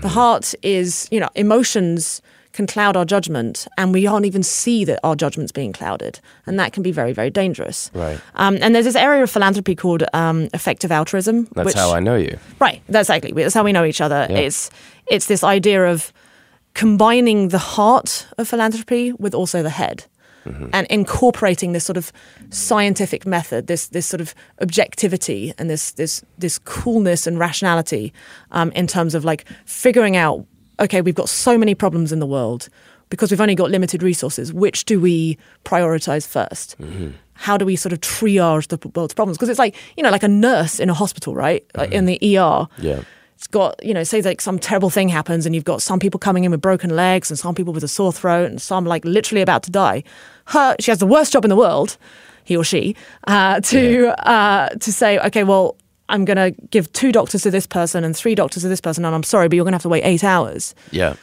The 0.00 0.08
heart 0.08 0.54
is, 0.62 1.06
you 1.10 1.20
know, 1.20 1.28
emotions 1.34 2.22
can 2.52 2.66
cloud 2.66 2.96
our 2.96 3.04
judgment, 3.04 3.66
and 3.76 3.92
we 3.92 4.04
can't 4.04 4.24
even 4.24 4.42
see 4.42 4.82
that 4.86 4.98
our 5.02 5.14
judgment's 5.14 5.52
being 5.52 5.74
clouded, 5.74 6.20
and 6.46 6.58
that 6.58 6.72
can 6.72 6.82
be 6.82 6.90
very, 6.92 7.12
very 7.12 7.28
dangerous. 7.28 7.90
Right. 7.92 8.18
Um, 8.36 8.56
and 8.62 8.74
there's 8.74 8.86
this 8.86 8.96
area 8.96 9.22
of 9.22 9.30
philanthropy 9.30 9.74
called 9.74 10.04
um, 10.14 10.48
effective 10.54 10.90
altruism. 10.90 11.48
That's 11.54 11.66
which, 11.66 11.74
how 11.74 11.92
I 11.92 12.00
know 12.00 12.16
you. 12.16 12.38
Right, 12.60 12.80
that's 12.88 13.10
exactly. 13.10 13.32
That's 13.32 13.52
how 13.54 13.64
we 13.64 13.72
know 13.72 13.84
each 13.84 14.00
other. 14.00 14.26
Yeah. 14.30 14.38
It's 14.38 14.70
it's 15.06 15.26
this 15.26 15.44
idea 15.44 15.84
of 15.84 16.12
combining 16.74 17.48
the 17.48 17.58
heart 17.58 18.26
of 18.38 18.48
philanthropy 18.48 19.12
with 19.12 19.34
also 19.34 19.62
the 19.62 19.70
head, 19.70 20.06
and 20.74 20.86
incorporating 20.90 21.72
this 21.72 21.84
sort 21.84 21.96
of 21.96 22.12
scientific 22.50 23.24
method, 23.26 23.66
this 23.66 23.88
this 23.88 24.04
sort 24.06 24.20
of 24.20 24.34
objectivity, 24.60 25.54
and 25.56 25.70
this 25.70 25.92
this 25.92 26.22
this 26.36 26.58
coolness 26.58 27.26
and 27.26 27.38
rationality 27.38 28.12
um, 28.50 28.70
in 28.72 28.86
terms 28.86 29.14
of 29.14 29.24
like 29.24 29.46
figuring 29.64 30.16
out. 30.16 30.44
Okay, 30.80 31.00
we've 31.00 31.14
got 31.14 31.28
so 31.28 31.56
many 31.56 31.74
problems 31.74 32.12
in 32.12 32.18
the 32.18 32.26
world 32.26 32.68
because 33.08 33.30
we've 33.30 33.40
only 33.40 33.54
got 33.54 33.70
limited 33.70 34.02
resources. 34.02 34.52
Which 34.52 34.84
do 34.84 35.00
we 35.00 35.38
prioritize 35.64 36.26
1st 36.26 37.14
How 37.34 37.56
do 37.56 37.64
we 37.64 37.76
sort 37.76 37.92
of 37.92 38.00
triage 38.00 38.68
the 38.68 38.88
world's 38.94 39.14
problems? 39.14 39.38
Because 39.38 39.48
it's 39.48 39.58
like 39.58 39.74
you 39.96 40.02
know, 40.02 40.10
like 40.10 40.22
a 40.22 40.28
nurse 40.28 40.78
in 40.78 40.90
a 40.90 40.94
hospital, 40.94 41.34
right? 41.34 41.64
Like 41.74 41.92
in 41.92 42.04
the 42.04 42.18
ER 42.22 42.68
Yeah. 42.78 43.02
It's 43.36 43.46
got 43.46 43.82
you 43.84 43.92
know 43.94 44.04
say 44.04 44.22
like 44.22 44.40
some 44.40 44.58
terrible 44.58 44.90
thing 44.90 45.08
happens 45.08 45.44
and 45.46 45.54
you've 45.54 45.64
got 45.64 45.82
some 45.82 45.98
people 45.98 46.18
coming 46.18 46.44
in 46.44 46.50
with 46.50 46.60
broken 46.60 46.94
legs 46.96 47.30
and 47.30 47.38
some 47.38 47.54
people 47.54 47.72
with 47.72 47.84
a 47.84 47.88
sore 47.88 48.12
throat 48.12 48.50
and 48.50 48.60
some 48.62 48.84
like 48.84 49.04
literally 49.04 49.42
about 49.42 49.62
to 49.62 49.70
die 49.70 50.02
her 50.46 50.76
she 50.80 50.90
has 50.90 50.98
the 50.98 51.06
worst 51.06 51.32
job 51.32 51.44
in 51.44 51.48
the 51.48 51.56
world 51.56 51.96
he 52.44 52.56
or 52.56 52.64
she 52.64 52.94
uh, 53.26 53.60
to 53.60 54.08
uh, 54.28 54.68
to 54.80 54.92
say 54.92 55.18
okay 55.18 55.44
well 55.44 55.76
i'm 56.08 56.24
going 56.24 56.36
to 56.36 56.50
give 56.70 56.92
two 56.92 57.10
doctors 57.12 57.42
to 57.42 57.50
this 57.50 57.66
person 57.66 58.04
and 58.04 58.16
three 58.16 58.34
doctors 58.34 58.62
to 58.62 58.68
this 58.68 58.80
person 58.80 59.04
and 59.04 59.14
i'm 59.14 59.22
sorry 59.22 59.48
but 59.48 59.56
you're 59.56 59.64
going 59.64 59.72
to 59.72 59.76
have 59.76 59.82
to 59.82 59.88
wait 59.88 60.04
eight 60.04 60.22
hours 60.24 60.74
Yeah. 60.90 61.14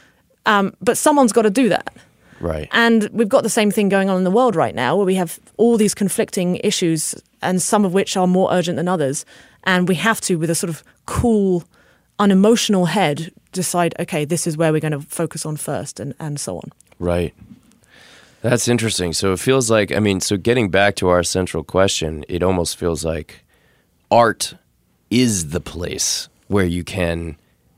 um, 0.45 0.73
but 0.81 0.97
someone's 0.97 1.31
got 1.31 1.43
to 1.43 1.49
do 1.51 1.69
that 1.69 1.93
Right. 2.39 2.67
and 2.71 3.07
we've 3.13 3.29
got 3.29 3.43
the 3.43 3.49
same 3.49 3.69
thing 3.71 3.87
going 3.89 4.09
on 4.09 4.17
in 4.17 4.23
the 4.23 4.31
world 4.31 4.55
right 4.55 4.73
now, 4.73 4.95
where 4.97 5.05
we 5.05 5.13
have 5.13 5.39
all 5.57 5.77
these 5.77 5.93
conflicting 5.93 6.55
issues, 6.63 7.13
and 7.43 7.61
some 7.61 7.85
of 7.85 7.93
which 7.93 8.17
are 8.17 8.25
more 8.25 8.51
urgent 8.51 8.77
than 8.77 8.87
others. 8.87 9.25
And 9.65 9.87
we 9.87 9.93
have 9.93 10.19
to, 10.21 10.39
with 10.39 10.49
a 10.49 10.55
sort 10.55 10.71
of 10.71 10.83
cool, 11.05 11.63
unemotional 12.21 12.85
head, 12.85 13.31
decide, 13.51 13.93
okay, 13.99 14.23
this 14.23 14.45
is 14.45 14.55
where 14.55 14.71
we're 14.71 14.79
going 14.79 14.91
to 14.91 15.01
focus 15.01 15.45
on 15.45 15.57
first, 15.57 15.99
and, 15.99 16.13
and 16.19 16.39
so 16.39 16.57
on. 16.57 16.71
Right. 16.99 17.33
That's 18.41 18.67
interesting. 18.67 19.13
So 19.13 19.33
it 19.33 19.39
feels 19.39 19.69
like, 19.69 19.91
I 19.91 19.99
mean, 19.99 20.21
so 20.21 20.37
getting 20.37 20.69
back 20.69 20.95
to 20.97 21.09
our 21.09 21.23
central 21.23 21.63
question, 21.63 22.23
it 22.29 22.43
almost 22.43 22.77
feels 22.77 23.03
like 23.03 23.43
art 24.09 24.55
is 25.09 25.49
the 25.49 25.59
place 25.59 26.29
where 26.47 26.65
you 26.65 26.83
can 26.83 27.37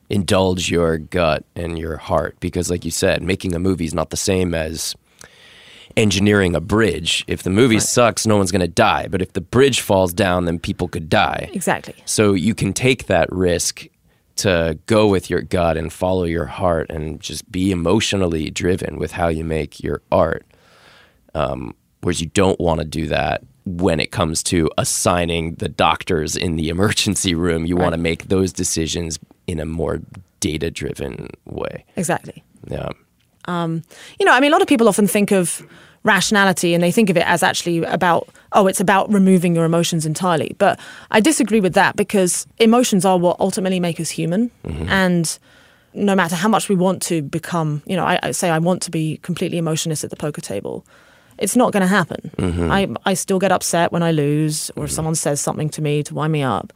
indulge 0.09 0.69
your 0.69 0.97
gut 0.97 1.45
and 1.55 1.79
your 1.79 1.97
heart. 1.97 2.35
Because, 2.39 2.69
like 2.69 2.85
you 2.85 2.91
said, 2.91 3.23
making 3.23 3.55
a 3.55 3.59
movie 3.59 3.85
is 3.85 3.93
not 3.93 4.09
the 4.09 4.17
same 4.17 4.53
as 4.53 4.95
engineering 5.95 6.55
a 6.55 6.61
bridge. 6.61 7.23
If 7.27 7.43
the 7.43 7.49
movie 7.49 7.79
sucks, 7.79 8.25
no 8.25 8.37
one's 8.37 8.51
going 8.51 8.61
to 8.61 8.67
die. 8.67 9.07
But 9.07 9.21
if 9.21 9.33
the 9.33 9.41
bridge 9.41 9.81
falls 9.81 10.13
down, 10.13 10.45
then 10.45 10.59
people 10.59 10.87
could 10.87 11.09
die. 11.09 11.49
Exactly. 11.53 11.95
So 12.05 12.33
you 12.33 12.55
can 12.55 12.73
take 12.73 13.07
that 13.07 13.31
risk 13.31 13.87
to 14.37 14.79
go 14.85 15.07
with 15.07 15.29
your 15.29 15.41
gut 15.41 15.77
and 15.77 15.91
follow 15.91 16.23
your 16.23 16.45
heart 16.45 16.89
and 16.89 17.19
just 17.19 17.51
be 17.51 17.71
emotionally 17.71 18.49
driven 18.49 18.97
with 18.97 19.11
how 19.11 19.27
you 19.27 19.43
make 19.43 19.81
your 19.83 20.01
art. 20.11 20.45
Um, 21.35 21.75
whereas 22.01 22.21
you 22.21 22.27
don't 22.27 22.59
want 22.59 22.79
to 22.79 22.85
do 22.85 23.07
that 23.07 23.43
when 23.65 23.99
it 23.99 24.11
comes 24.11 24.43
to 24.43 24.69
assigning 24.77 25.55
the 25.55 25.69
doctors 25.69 26.35
in 26.35 26.55
the 26.55 26.69
emergency 26.75 27.35
room. 27.35 27.65
You 27.65 27.75
want 27.75 27.93
to 27.93 27.97
make 27.97 28.27
those 28.27 28.51
decisions 28.51 29.19
in 29.47 29.59
a 29.59 29.65
more 29.65 30.01
data 30.39 30.71
driven 30.71 31.29
way. 31.45 31.85
Exactly. 31.95 32.43
Yeah. 32.67 32.89
You 33.47 34.25
know, 34.25 34.33
I 34.33 34.39
mean, 34.39 34.51
a 34.51 34.55
lot 34.55 34.61
of 34.61 34.67
people 34.67 34.87
often 34.87 35.07
think 35.07 35.31
of 35.31 35.65
rationality 36.03 36.73
and 36.73 36.83
they 36.83 36.91
think 36.91 37.09
of 37.09 37.17
it 37.17 37.25
as 37.25 37.43
actually 37.43 37.83
about, 37.83 38.27
oh, 38.51 38.67
it's 38.67 38.79
about 38.81 39.11
removing 39.11 39.55
your 39.55 39.65
emotions 39.65 40.05
entirely. 40.05 40.55
But 40.57 40.79
I 41.11 41.19
disagree 41.19 41.59
with 41.61 41.73
that 41.75 41.95
because 41.95 42.45
emotions 42.59 43.05
are 43.05 43.17
what 43.17 43.39
ultimately 43.39 43.79
make 43.79 43.99
us 43.99 44.09
human. 44.09 44.51
Mm-hmm. 44.65 44.89
And 44.89 45.39
no 45.93 46.15
matter 46.15 46.35
how 46.35 46.49
much 46.49 46.69
we 46.69 46.75
want 46.75 47.01
to 47.03 47.21
become, 47.21 47.81
you 47.85 47.95
know, 47.95 48.03
I, 48.03 48.19
I 48.21 48.31
say 48.31 48.49
I 48.49 48.59
want 48.59 48.81
to 48.83 48.91
be 48.91 49.17
completely 49.21 49.57
emotionless 49.57 50.03
at 50.03 50.09
the 50.09 50.15
poker 50.15 50.41
table. 50.41 50.85
It's 51.37 51.55
not 51.55 51.71
going 51.71 51.81
to 51.81 51.87
happen. 51.87 52.31
Mm-hmm. 52.37 52.71
I, 52.71 52.87
I 53.05 53.13
still 53.15 53.39
get 53.39 53.51
upset 53.51 53.91
when 53.91 54.03
I 54.03 54.11
lose 54.11 54.69
or 54.75 54.83
if 54.85 54.91
someone 54.91 55.15
says 55.15 55.39
something 55.41 55.69
to 55.69 55.81
me 55.81 56.03
to 56.03 56.13
wind 56.13 56.31
me 56.33 56.43
up. 56.43 56.73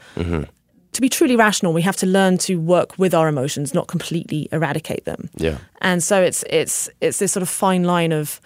To 0.94 1.02
be 1.02 1.10
truly 1.10 1.36
rational, 1.36 1.74
we 1.74 1.84
have 1.84 1.96
to 1.98 2.08
learn 2.08 2.40
to 2.40 2.56
work 2.60 2.98
with 2.98 3.14
our 3.14 3.28
emotions, 3.28 3.74
not 3.74 3.88
completely 3.88 4.48
eradicate 4.52 5.06
them 5.06 5.30
Yeah. 5.36 5.58
and 5.80 6.02
so 6.02 6.24
it's 6.24 6.44
it's 6.50 6.90
it's 7.02 7.20
this 7.20 7.32
sort 7.32 7.44
of 7.44 7.50
fine 7.50 7.84
line 7.84 8.12
of 8.12 8.42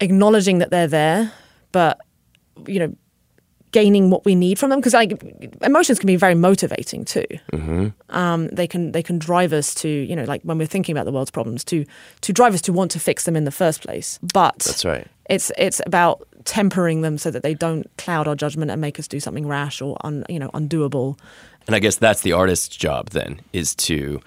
acknowledging 0.00 0.58
that 0.58 0.70
they're 0.70 0.88
there 0.88 1.32
but 1.72 2.00
you 2.66 2.78
know 2.78 2.94
gaining 3.74 4.08
what 4.08 4.24
we 4.24 4.36
need 4.36 4.56
from 4.56 4.70
them. 4.70 4.78
Because 4.78 4.94
like 4.94 5.20
emotions 5.60 5.98
can 5.98 6.06
be 6.06 6.14
very 6.14 6.36
motivating 6.36 7.04
too. 7.04 7.26
Um, 8.08 8.46
they 8.48 8.68
can 8.68 8.92
they 8.92 9.02
can 9.02 9.18
drive 9.18 9.52
us 9.52 9.74
to 9.82 9.88
you 9.88 10.14
know 10.16 10.24
like 10.24 10.40
when 10.42 10.56
we're 10.56 10.66
thinking 10.66 10.96
about 10.96 11.04
the 11.04 11.12
world's 11.12 11.32
problems 11.32 11.64
to 11.64 11.84
to 12.22 12.32
drive 12.32 12.54
us 12.54 12.62
to 12.62 12.72
want 12.72 12.92
to 12.92 13.00
fix 13.00 13.24
them 13.24 13.36
in 13.36 13.44
the 13.44 13.50
first 13.50 13.82
place. 13.82 14.20
But 14.32 14.60
That's 14.60 14.84
right. 14.84 15.06
it's 15.28 15.50
it's 15.58 15.82
about 15.84 16.26
tempering 16.44 17.00
them 17.00 17.18
so 17.18 17.30
that 17.32 17.42
they 17.42 17.54
don't 17.54 17.90
cloud 17.98 18.28
our 18.28 18.36
judgment 18.36 18.70
and 18.70 18.80
make 18.80 19.00
us 19.00 19.08
do 19.08 19.18
something 19.18 19.48
rash 19.48 19.82
or 19.82 19.96
un, 20.04 20.24
you 20.28 20.38
know 20.38 20.50
undoable. 20.54 21.18
And 21.66 21.74
I 21.74 21.80
guess 21.80 21.96
that's 21.96 22.20
the 22.20 22.32
artist's 22.32 22.68
job 22.68 23.10
then 23.10 23.40
is 23.52 23.74
to 23.76 24.20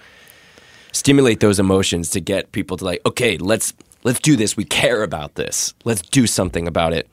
stimulate 0.92 1.40
those 1.40 1.58
emotions 1.58 2.10
to 2.10 2.20
get 2.20 2.52
people 2.52 2.76
to 2.76 2.84
like, 2.84 3.00
okay, 3.06 3.38
let's 3.38 3.72
let's 4.04 4.20
do 4.20 4.36
this. 4.36 4.56
We 4.56 4.64
care 4.64 5.02
about 5.02 5.34
this. 5.34 5.74
Let's 5.84 6.02
do 6.02 6.26
something 6.26 6.66
about 6.68 6.92
it. 6.92 7.08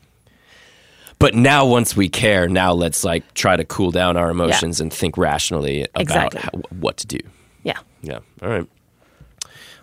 But 1.17 1.33
now 1.33 1.65
once 1.65 1.95
we 1.95 2.09
care, 2.09 2.47
now 2.47 2.73
let's 2.73 3.03
like 3.03 3.33
try 3.33 3.55
to 3.55 3.63
cool 3.63 3.91
down 3.91 4.17
our 4.17 4.29
emotions 4.29 4.81
and 4.81 4.91
think 4.91 5.17
rationally 5.17 5.83
about 5.83 6.01
Exactly. 6.01 6.41
how, 6.41 6.49
what 6.77 6.97
to 6.97 7.07
do. 7.07 7.19
yeah 7.63 7.79
Yeah. 8.01 8.19
All 8.41 8.49
right. 8.49 8.67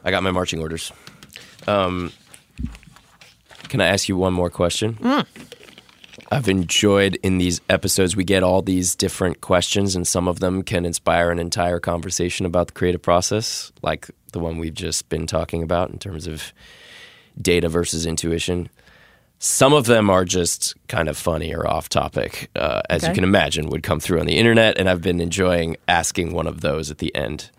I 0.05 0.11
got 0.11 0.23
my 0.23 0.31
marching 0.31 0.61
orders. 0.61 0.93
Um, 1.67 2.13
can 3.69 3.81
I 3.81 3.87
ask 3.87 4.09
you 4.09 4.17
one 4.17 4.33
more 4.35 4.51
question? 4.51 4.99
I've 6.31 6.49
enjoyed 6.49 7.19
in 7.23 7.39
these 7.39 7.61
episodes, 7.71 8.17
we 8.17 8.25
get 8.25 8.43
all 8.43 8.63
these 8.63 8.95
different 8.95 9.41
questions, 9.41 9.95
and 9.97 10.07
some 10.07 10.29
of 10.29 10.41
them 10.41 10.63
can 10.63 10.85
inspire 10.85 11.31
an 11.31 11.39
entire 11.39 11.79
conversation 11.79 12.47
about 12.47 12.69
the 12.69 12.73
creative 12.73 13.03
process, 13.03 13.73
like 13.83 14.11
the 14.33 14.39
one 14.39 14.59
we've 14.59 14.75
just 14.75 15.09
been 15.09 15.27
talking 15.27 15.63
about 15.63 15.91
in 15.91 15.99
terms 15.99 16.27
of 16.27 16.53
data 17.41 17.69
versus 17.69 18.07
intuition. 18.07 18.69
Some 19.39 19.73
of 19.73 19.87
them 19.87 20.09
are 20.09 20.25
just 20.25 20.75
kind 20.87 21.09
of 21.09 21.17
funny 21.17 21.53
or 21.53 21.67
off 21.67 21.89
topic, 21.89 22.49
uh, 22.55 22.83
as 22.89 23.07
you 23.07 23.13
can 23.13 23.25
imagine, 23.25 23.69
would 23.71 23.83
come 23.83 23.99
through 23.99 24.21
on 24.21 24.27
the 24.27 24.37
internet, 24.39 24.79
and 24.79 24.89
I've 24.89 25.03
been 25.03 25.21
enjoying 25.21 25.77
asking 25.89 26.33
one 26.33 26.47
of 26.47 26.61
those 26.61 26.93
at 26.93 26.99
the 26.99 27.13
end. 27.15 27.51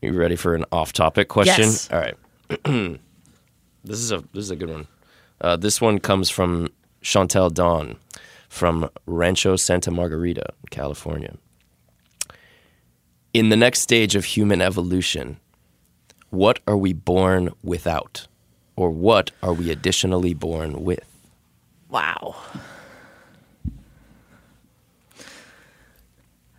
You 0.00 0.12
ready 0.12 0.36
for 0.36 0.54
an 0.54 0.64
off-topic 0.70 1.28
question? 1.28 1.64
Yes. 1.64 1.90
All 1.90 1.98
right. 1.98 2.16
this 3.84 3.98
is 3.98 4.12
a 4.12 4.18
this 4.32 4.44
is 4.44 4.50
a 4.50 4.56
good 4.56 4.70
one. 4.70 4.86
Uh, 5.40 5.56
this 5.56 5.80
one 5.80 5.98
comes 5.98 6.30
from 6.30 6.68
Chantel 7.02 7.52
Dawn 7.52 7.96
from 8.48 8.90
Rancho 9.06 9.56
Santa 9.56 9.90
Margarita, 9.90 10.52
California. 10.70 11.36
In 13.32 13.48
the 13.48 13.56
next 13.56 13.80
stage 13.80 14.16
of 14.16 14.24
human 14.24 14.60
evolution, 14.60 15.38
what 16.30 16.58
are 16.66 16.76
we 16.76 16.92
born 16.92 17.50
without, 17.62 18.26
or 18.80 18.88
what 18.88 19.30
are 19.42 19.52
we 19.52 19.70
additionally 19.70 20.32
born 20.32 20.82
with? 20.84 21.04
Wow. 21.90 22.34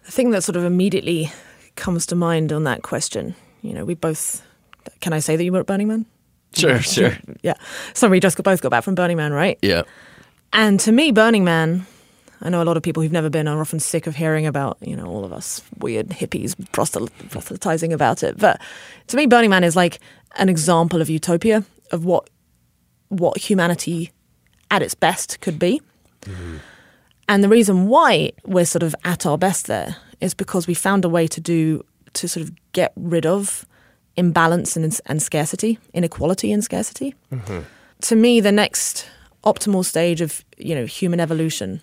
The 0.05 0.11
thing 0.11 0.29
that 0.31 0.43
sort 0.43 0.55
of 0.55 0.63
immediately 0.63 1.31
comes 1.75 2.05
to 2.07 2.15
mind 2.15 2.51
on 2.53 2.63
that 2.65 2.83
question, 2.83 3.33
you 3.63 3.73
know, 3.73 3.85
we 3.85 3.95
both. 3.95 4.43
Can 4.99 5.13
I 5.13 5.19
say 5.19 5.35
that 5.35 5.43
you 5.43 5.51
were 5.51 5.61
at 5.61 5.65
Burning 5.65 5.87
Man? 5.87 6.05
Sure, 6.53 6.79
sure. 6.79 7.17
Yeah. 7.41 7.53
So 7.93 8.07
we 8.07 8.19
just 8.19 8.37
got- 8.37 8.43
both 8.43 8.61
got 8.61 8.69
back 8.69 8.83
from 8.83 8.93
Burning 8.93 9.17
Man, 9.17 9.31
right? 9.33 9.57
Yeah. 9.63 9.81
And 10.53 10.79
to 10.81 10.91
me, 10.91 11.11
Burning 11.11 11.43
Man, 11.43 11.87
I 12.41 12.49
know 12.49 12.61
a 12.61 12.65
lot 12.65 12.77
of 12.77 12.83
people 12.83 13.01
who've 13.01 13.11
never 13.11 13.29
been 13.31 13.47
are 13.47 13.59
often 13.61 13.79
sick 13.79 14.05
of 14.05 14.15
hearing 14.15 14.45
about, 14.45 14.77
you 14.81 14.95
know, 14.95 15.05
all 15.05 15.23
of 15.25 15.33
us 15.33 15.61
weird 15.79 16.09
hippies 16.09 16.55
proselytizing 16.71 17.93
about 17.93 18.21
it. 18.21 18.37
But 18.37 18.59
to 19.07 19.17
me, 19.17 19.25
Burning 19.25 19.49
Man 19.49 19.63
is 19.63 19.75
like 19.75 19.99
an 20.37 20.49
example 20.49 21.01
of 21.01 21.09
utopia, 21.09 21.63
of 21.91 22.05
what 22.05 22.29
what 23.09 23.37
humanity 23.37 24.11
at 24.69 24.81
its 24.81 24.95
best 24.95 25.39
could 25.41 25.59
be. 25.59 25.81
And 27.27 27.43
the 27.43 27.49
reason 27.49 27.87
why 27.87 28.31
we're 28.45 28.65
sort 28.65 28.83
of 28.83 28.95
at 29.03 29.25
our 29.25 29.37
best 29.37 29.67
there 29.67 29.97
is 30.21 30.33
because 30.33 30.67
we 30.67 30.73
found 30.73 31.05
a 31.05 31.09
way 31.09 31.27
to 31.27 31.41
do 31.41 31.83
to 32.13 32.27
sort 32.27 32.45
of 32.45 32.51
get 32.73 32.91
rid 32.95 33.25
of 33.25 33.65
imbalance 34.17 34.75
and, 34.75 34.99
and 35.05 35.21
scarcity, 35.21 35.79
inequality 35.93 36.51
and 36.51 36.63
scarcity. 36.63 37.15
To 38.01 38.15
me, 38.15 38.41
the 38.41 38.51
next 38.51 39.07
optimal 39.43 39.83
stage 39.83 40.21
of 40.21 40.43
you 40.57 40.75
know 40.75 40.85
human 40.85 41.19
evolution 41.19 41.81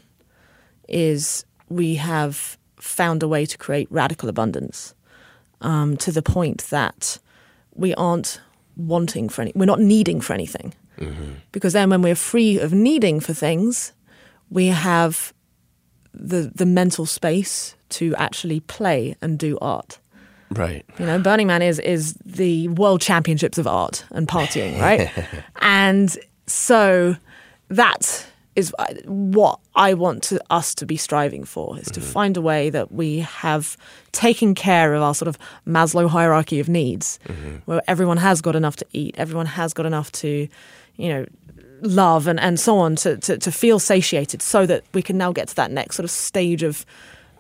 is 0.89 1.45
we 1.69 1.97
have 1.97 2.57
found 2.77 3.23
a 3.23 3.29
way 3.29 3.45
to 3.45 3.59
create 3.59 3.89
radical 3.91 4.29
abundance 4.29 4.95
um, 5.61 5.97
to 5.97 6.13
the 6.13 6.23
point 6.23 6.65
that 6.71 7.19
we 7.75 7.95
aren't 7.95 8.41
wanting 8.79 9.29
for 9.29 9.43
any, 9.43 9.53
we're 9.55 9.67
not 9.67 9.81
needing 9.81 10.21
for 10.21 10.33
anything. 10.33 10.73
Because 11.53 11.75
then, 11.75 11.91
when 11.91 12.03
we're 12.03 12.17
free 12.17 12.59
of 12.59 12.73
needing 12.73 13.21
for 13.21 13.33
things, 13.33 13.93
we 14.51 14.67
have 14.67 15.33
the 16.13 16.51
the 16.55 16.67
mental 16.67 17.07
space 17.07 17.77
to 17.91 18.15
actually 18.17 18.61
play 18.61 19.15
and 19.23 19.39
do 19.39 19.59
art. 19.61 20.01
Right. 20.51 20.85
You 20.99 21.07
know, 21.07 21.19
Burning 21.19 21.47
Man 21.47 21.63
is 21.63 21.79
is 21.81 22.15
the 22.25 22.69
world 22.69 23.01
championships 23.01 23.59
of 23.59 23.67
art 23.67 24.05
and 24.11 24.27
partying, 24.27 24.81
right? 24.81 25.11
and 25.63 26.17
so 26.47 27.17
that 27.69 28.27
is 28.59 28.75
uh, 28.79 28.87
what 29.05 29.61
I 29.77 29.95
want 29.95 30.25
to, 30.25 30.41
us 30.51 30.75
to 30.75 30.85
be 30.85 30.97
striving 30.97 31.45
for 31.45 31.79
is 31.79 31.87
to 31.93 32.01
mm-hmm. 32.01 32.11
find 32.11 32.37
a 32.37 32.41
way 32.41 32.71
that 32.71 32.91
we 32.91 33.21
have 33.21 33.77
taken 34.11 34.55
care 34.55 34.95
of 34.95 35.03
our 35.03 35.15
sort 35.15 35.29
of 35.29 35.39
Maslow 35.65 36.09
hierarchy 36.09 36.59
of 36.59 36.69
needs, 36.69 37.21
mm-hmm. 37.29 37.57
where 37.67 37.83
everyone 37.87 38.17
has 38.17 38.41
got 38.41 38.57
enough 38.57 38.75
to 38.77 38.87
eat, 38.93 39.15
everyone 39.17 39.47
has 39.47 39.73
got 39.73 39.87
enough 39.87 40.11
to, 40.13 40.49
you 40.97 41.09
know, 41.09 41.25
love 41.83 42.27
and, 42.27 42.41
and 42.41 42.59
so 42.59 42.79
on 42.79 42.97
to, 42.97 43.17
to, 43.19 43.39
to 43.39 43.53
feel 43.53 43.79
satiated 43.79 44.43
so 44.43 44.67
that 44.67 44.83
we 44.93 45.03
can 45.03 45.17
now 45.17 45.31
get 45.33 45.47
to 45.49 45.55
that 45.55 45.71
next 45.71 45.95
sort 45.95 46.05
of 46.05 46.11
stage 46.11 46.65
of 46.65 46.85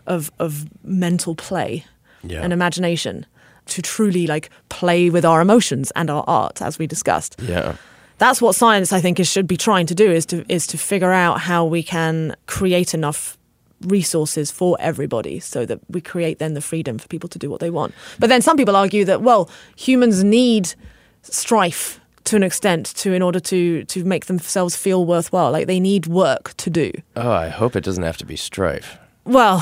of 0.07 0.31
of 0.39 0.67
mental 0.85 1.35
play 1.35 1.85
Yeah. 2.23 2.43
and 2.43 2.53
imagination 2.53 3.27
to 3.67 3.83
truly 3.83 4.27
like 4.27 4.49
play 4.69 5.11
with 5.11 5.25
our 5.25 5.41
emotions 5.41 5.91
and 5.97 6.09
our 6.09 6.25
art 6.27 6.63
as 6.63 6.79
we 6.79 6.87
discussed 6.87 7.37
Yeah. 7.43 7.75
That's 8.19 8.43
what 8.43 8.55
science 8.55 8.93
i 8.93 9.01
think 9.01 9.19
is 9.19 9.29
should 9.29 9.47
be 9.47 9.57
trying 9.57 9.87
to 9.87 9.95
do 9.95 10.11
is 10.11 10.27
to 10.27 10.45
is 10.53 10.67
to 10.67 10.77
figure 10.77 11.13
out 11.13 11.41
how 11.41 11.65
we 11.65 11.83
can 11.83 12.35
create 12.47 12.95
enough 12.95 13.39
resources 13.87 14.51
for 14.51 14.77
everybody 14.81 15.39
so 15.41 15.65
that 15.65 15.79
we 15.89 16.01
create 16.01 16.39
then 16.39 16.55
the 16.55 16.61
freedom 16.61 16.99
for 16.99 17.07
people 17.09 17.29
to 17.29 17.39
do 17.39 17.49
what 17.49 17.61
they 17.61 17.71
want. 17.71 17.95
But 18.19 18.29
then 18.29 18.43
some 18.43 18.57
people 18.57 18.75
argue 18.75 19.05
that 19.05 19.23
well 19.23 19.49
humans 19.77 20.25
need 20.25 20.75
strife 21.23 22.01
to 22.25 22.37
an 22.37 22.43
extent 22.43 22.87
to 22.97 23.13
in 23.13 23.23
order 23.23 23.41
to 23.41 23.85
to 23.85 24.05
make 24.05 24.27
themselves 24.27 24.77
feel 24.77 25.05
worthwhile. 25.07 25.53
Like 25.53 25.67
they 25.67 25.81
need 25.81 26.07
work 26.07 26.55
to 26.57 26.71
do. 26.71 26.91
Oh, 27.17 27.31
I 27.31 27.49
hope 27.49 27.77
it 27.77 27.85
doesn't 27.85 28.03
have 28.03 28.17
to 28.19 28.27
be 28.27 28.37
strife. 28.37 28.99
well, 29.25 29.61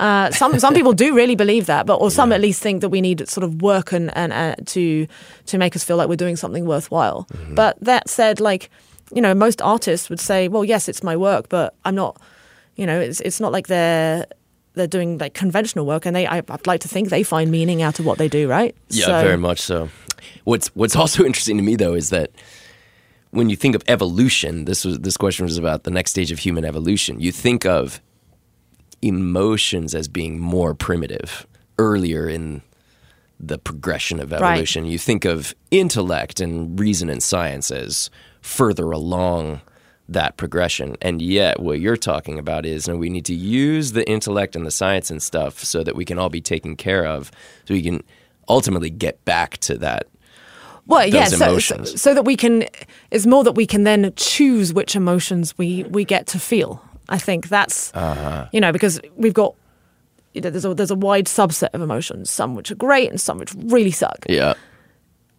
uh, 0.00 0.30
some 0.30 0.58
some 0.58 0.74
people 0.74 0.92
do 0.92 1.14
really 1.14 1.36
believe 1.36 1.66
that, 1.66 1.86
but 1.86 1.96
or 1.96 2.10
some 2.10 2.32
at 2.32 2.40
least 2.40 2.60
think 2.62 2.80
that 2.80 2.88
we 2.88 3.00
need 3.00 3.28
sort 3.28 3.44
of 3.44 3.62
work 3.62 3.92
and 3.92 4.14
and 4.16 4.32
uh, 4.32 4.54
to 4.66 5.06
to 5.46 5.58
make 5.58 5.76
us 5.76 5.84
feel 5.84 5.96
like 5.96 6.08
we're 6.08 6.16
doing 6.16 6.36
something 6.36 6.66
worthwhile. 6.66 7.26
But 7.54 7.78
that 7.80 8.08
said, 8.08 8.40
like 8.40 8.70
you 9.14 9.22
know, 9.22 9.34
most 9.34 9.62
artists 9.62 10.08
would 10.10 10.20
say, 10.20 10.48
well, 10.48 10.64
yes, 10.64 10.88
it's 10.88 11.02
my 11.02 11.16
work, 11.16 11.48
but 11.48 11.74
I'm 11.84 11.94
not. 11.94 12.20
You 12.76 12.86
know, 12.86 13.00
it's 13.00 13.20
it's 13.20 13.38
not 13.40 13.52
like 13.52 13.68
they're 13.68 14.26
they're 14.74 14.88
doing 14.88 15.18
like 15.18 15.34
conventional 15.34 15.86
work, 15.86 16.06
and 16.06 16.16
they 16.16 16.26
I, 16.26 16.38
I'd 16.38 16.66
like 16.66 16.80
to 16.80 16.88
think 16.88 17.10
they 17.10 17.22
find 17.22 17.50
meaning 17.50 17.80
out 17.82 18.00
of 18.00 18.06
what 18.06 18.18
they 18.18 18.28
do, 18.28 18.48
right? 18.48 18.74
Yeah, 18.88 19.06
So- 19.06 19.22
very 19.22 19.38
much 19.38 19.60
so. 19.60 19.88
What's 20.44 20.68
What's 20.74 20.96
also 21.02 21.24
interesting 21.24 21.56
to 21.58 21.62
me 21.62 21.76
though 21.76 21.94
is 21.94 22.10
that 22.10 22.30
when 23.30 23.48
you 23.50 23.56
think 23.56 23.74
of 23.76 23.82
evolution, 23.86 24.64
this 24.64 24.84
was 24.84 24.98
this 25.00 25.16
question 25.16 25.46
was 25.46 25.56
about 25.58 25.84
the 25.84 25.90
next 25.90 26.10
stage 26.10 26.32
of 26.32 26.38
human 26.40 26.64
evolution. 26.64 27.20
You 27.20 27.30
think 27.32 27.64
of 27.64 28.00
emotions 29.04 29.94
as 29.94 30.08
being 30.08 30.38
more 30.38 30.74
primitive 30.74 31.46
earlier 31.78 32.28
in 32.28 32.62
the 33.38 33.58
progression 33.58 34.20
of 34.20 34.32
evolution. 34.32 34.86
You 34.86 34.98
think 34.98 35.24
of 35.24 35.54
intellect 35.70 36.40
and 36.40 36.78
reason 36.78 37.10
and 37.10 37.22
science 37.22 37.70
as 37.70 38.10
further 38.40 38.90
along 38.90 39.60
that 40.08 40.36
progression. 40.36 40.96
And 41.00 41.20
yet, 41.22 41.60
what 41.60 41.80
you're 41.80 41.96
talking 41.96 42.38
about 42.38 42.66
is 42.66 42.86
no, 42.86 42.96
we 42.96 43.08
need 43.08 43.24
to 43.26 43.34
use 43.34 43.92
the 43.92 44.08
intellect 44.08 44.54
and 44.54 44.66
the 44.66 44.70
science 44.70 45.10
and 45.10 45.22
stuff 45.22 45.64
so 45.64 45.82
that 45.82 45.96
we 45.96 46.04
can 46.04 46.18
all 46.18 46.28
be 46.28 46.40
taken 46.40 46.76
care 46.76 47.06
of, 47.06 47.30
so 47.66 47.74
we 47.74 47.82
can 47.82 48.02
ultimately 48.48 48.90
get 48.90 49.24
back 49.24 49.58
to 49.58 49.78
that. 49.78 50.06
Well, 50.86 51.06
yeah, 51.06 51.24
so, 51.24 51.58
so, 51.58 51.84
so 51.84 52.12
that 52.12 52.26
we 52.26 52.36
can, 52.36 52.66
it's 53.10 53.24
more 53.24 53.42
that 53.44 53.52
we 53.52 53.66
can 53.66 53.84
then 53.84 54.12
choose 54.16 54.74
which 54.74 54.94
emotions 54.94 55.56
we, 55.56 55.84
we 55.84 56.04
get 56.04 56.26
to 56.28 56.38
feel. 56.38 56.83
I 57.08 57.18
think 57.18 57.48
that's, 57.48 57.92
Uh-huh. 57.94 58.46
you 58.52 58.60
know, 58.60 58.72
because 58.72 59.00
we've 59.16 59.34
got, 59.34 59.54
you 60.32 60.40
know, 60.40 60.50
there's 60.50 60.64
a, 60.64 60.74
there's 60.74 60.90
a 60.90 60.94
wide 60.96 61.26
subset 61.26 61.68
of 61.74 61.80
emotions, 61.82 62.30
some 62.30 62.54
which 62.54 62.70
are 62.70 62.74
great 62.76 63.10
and 63.10 63.20
some 63.20 63.38
which 63.38 63.52
really 63.54 63.90
suck. 63.90 64.24
Yeah. 64.28 64.54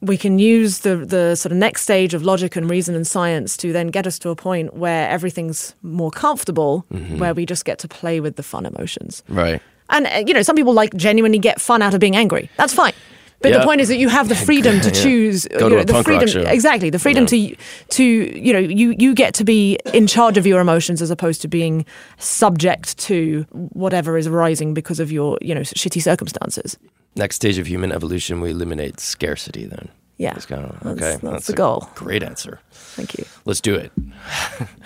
We 0.02 0.18
can 0.18 0.38
use 0.40 0.80
the, 0.80 0.98
the 0.98 1.36
sort 1.36 1.52
of 1.52 1.58
next 1.58 1.82
stage 1.82 2.14
of 2.14 2.22
logic 2.24 2.56
and 2.56 2.70
reason 2.70 2.96
and 2.96 3.08
science 3.08 3.58
to 3.58 3.74
then 3.74 3.88
get 3.88 4.06
us 4.06 4.20
to 4.20 4.30
a 4.30 4.36
point 4.36 4.76
where 4.76 5.10
everything's 5.10 5.74
more 5.82 6.12
comfortable, 6.12 6.86
Mm-hmm. 6.94 7.18
where 7.18 7.34
we 7.34 7.46
just 7.46 7.66
get 7.66 7.80
to 7.80 7.88
play 7.88 8.20
with 8.20 8.36
the 8.36 8.44
fun 8.44 8.66
emotions. 8.66 9.24
Right. 9.28 9.62
And 9.90 10.06
uh, 10.08 10.24
you 10.28 10.34
know, 10.34 10.42
some 10.44 10.56
people 10.56 10.74
like 10.74 10.94
genuinely 10.96 11.40
get 11.40 11.60
fun 11.62 11.82
out 11.82 11.94
of 11.94 12.00
being 12.00 12.16
angry. 12.16 12.50
That's 12.58 12.74
fine. 12.74 12.94
But 13.42 13.52
Yeah. 13.52 13.60
the 13.60 13.64
point 13.66 13.82
is 13.82 13.90
that 13.90 13.98
you 13.98 14.10
have 14.10 14.28
the 14.30 14.36
freedom 14.36 14.82
to 14.82 14.92
choose. 15.04 15.46
Go 15.48 15.70
to 15.70 15.76
know, 15.76 15.84
the 15.84 16.04
freedom, 16.04 16.48
exactly. 16.48 16.90
The 16.90 17.00
freedom 17.00 17.26
to 17.28 17.56
to 17.90 18.04
you 18.04 18.54
know 18.54 18.60
you 18.60 18.96
you 18.98 19.14
get 19.14 19.34
to 19.36 19.44
be 19.44 19.78
in 19.94 20.08
charge 20.08 20.38
of 20.38 20.48
your 20.48 20.60
emotions 20.62 21.02
as 21.02 21.12
opposed 21.12 21.42
to 21.42 21.48
being 21.48 21.86
subject 22.18 22.98
to 23.00 23.46
whatever 23.52 24.18
is 24.18 24.28
arising 24.28 24.74
because 24.74 25.00
of 25.00 25.12
your 25.12 25.38
you 25.42 25.54
know 25.54 25.62
shitty 25.62 26.02
circumstances. 26.02 26.78
Next 27.16 27.36
stage 27.38 27.58
of 27.58 27.68
human 27.68 27.92
evolution, 27.92 28.42
we 28.42 28.50
eliminate 28.52 29.00
scarcity. 29.00 29.66
Then. 29.66 29.90
Yeah, 30.18 30.32
That's 30.34 30.46
kind 30.46 30.64
of 30.66 30.80
That's- 30.80 31.16
okay. 31.18 31.28
that's 31.32 31.48
the 31.48 31.54
a 31.54 31.56
goal. 31.58 31.90
Great 31.96 32.24
answer. 32.24 32.60
Thank 32.72 33.18
you. 33.18 33.26
Let's 33.44 33.60
do 33.60 33.76
it. 33.76 33.92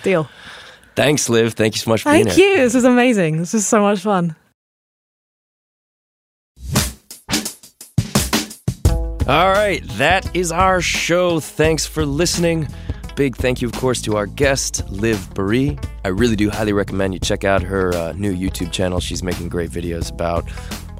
Deal. 0.03 0.27
Thanks, 0.95 1.29
Liv. 1.29 1.53
Thank 1.53 1.75
you 1.75 1.79
so 1.81 1.91
much 1.91 2.01
for 2.01 2.09
Thank 2.09 2.25
being 2.25 2.35
here. 2.35 2.45
Thank 2.47 2.57
you. 2.57 2.63
This 2.63 2.73
was 2.73 2.83
amazing. 2.83 3.37
This 3.37 3.53
was 3.53 3.67
so 3.67 3.79
much 3.79 3.99
fun. 3.99 4.35
All 9.29 9.51
right, 9.51 9.83
that 9.99 10.35
is 10.35 10.51
our 10.51 10.81
show. 10.81 11.39
Thanks 11.39 11.85
for 11.85 12.03
listening. 12.03 12.67
Big 13.15 13.35
thank 13.35 13.61
you, 13.61 13.67
of 13.67 13.75
course, 13.75 14.01
to 14.01 14.17
our 14.17 14.25
guest, 14.25 14.89
Liv 14.89 15.19
Boeree. 15.35 15.77
I 16.03 16.07
really 16.07 16.35
do 16.35 16.49
highly 16.49 16.73
recommend 16.73 17.13
you 17.13 17.19
check 17.19 17.43
out 17.43 17.61
her 17.61 17.93
uh, 17.93 18.13
new 18.13 18.35
YouTube 18.35 18.71
channel. 18.71 18.99
She's 18.99 19.21
making 19.21 19.49
great 19.49 19.69
videos 19.69 20.11
about 20.11 20.49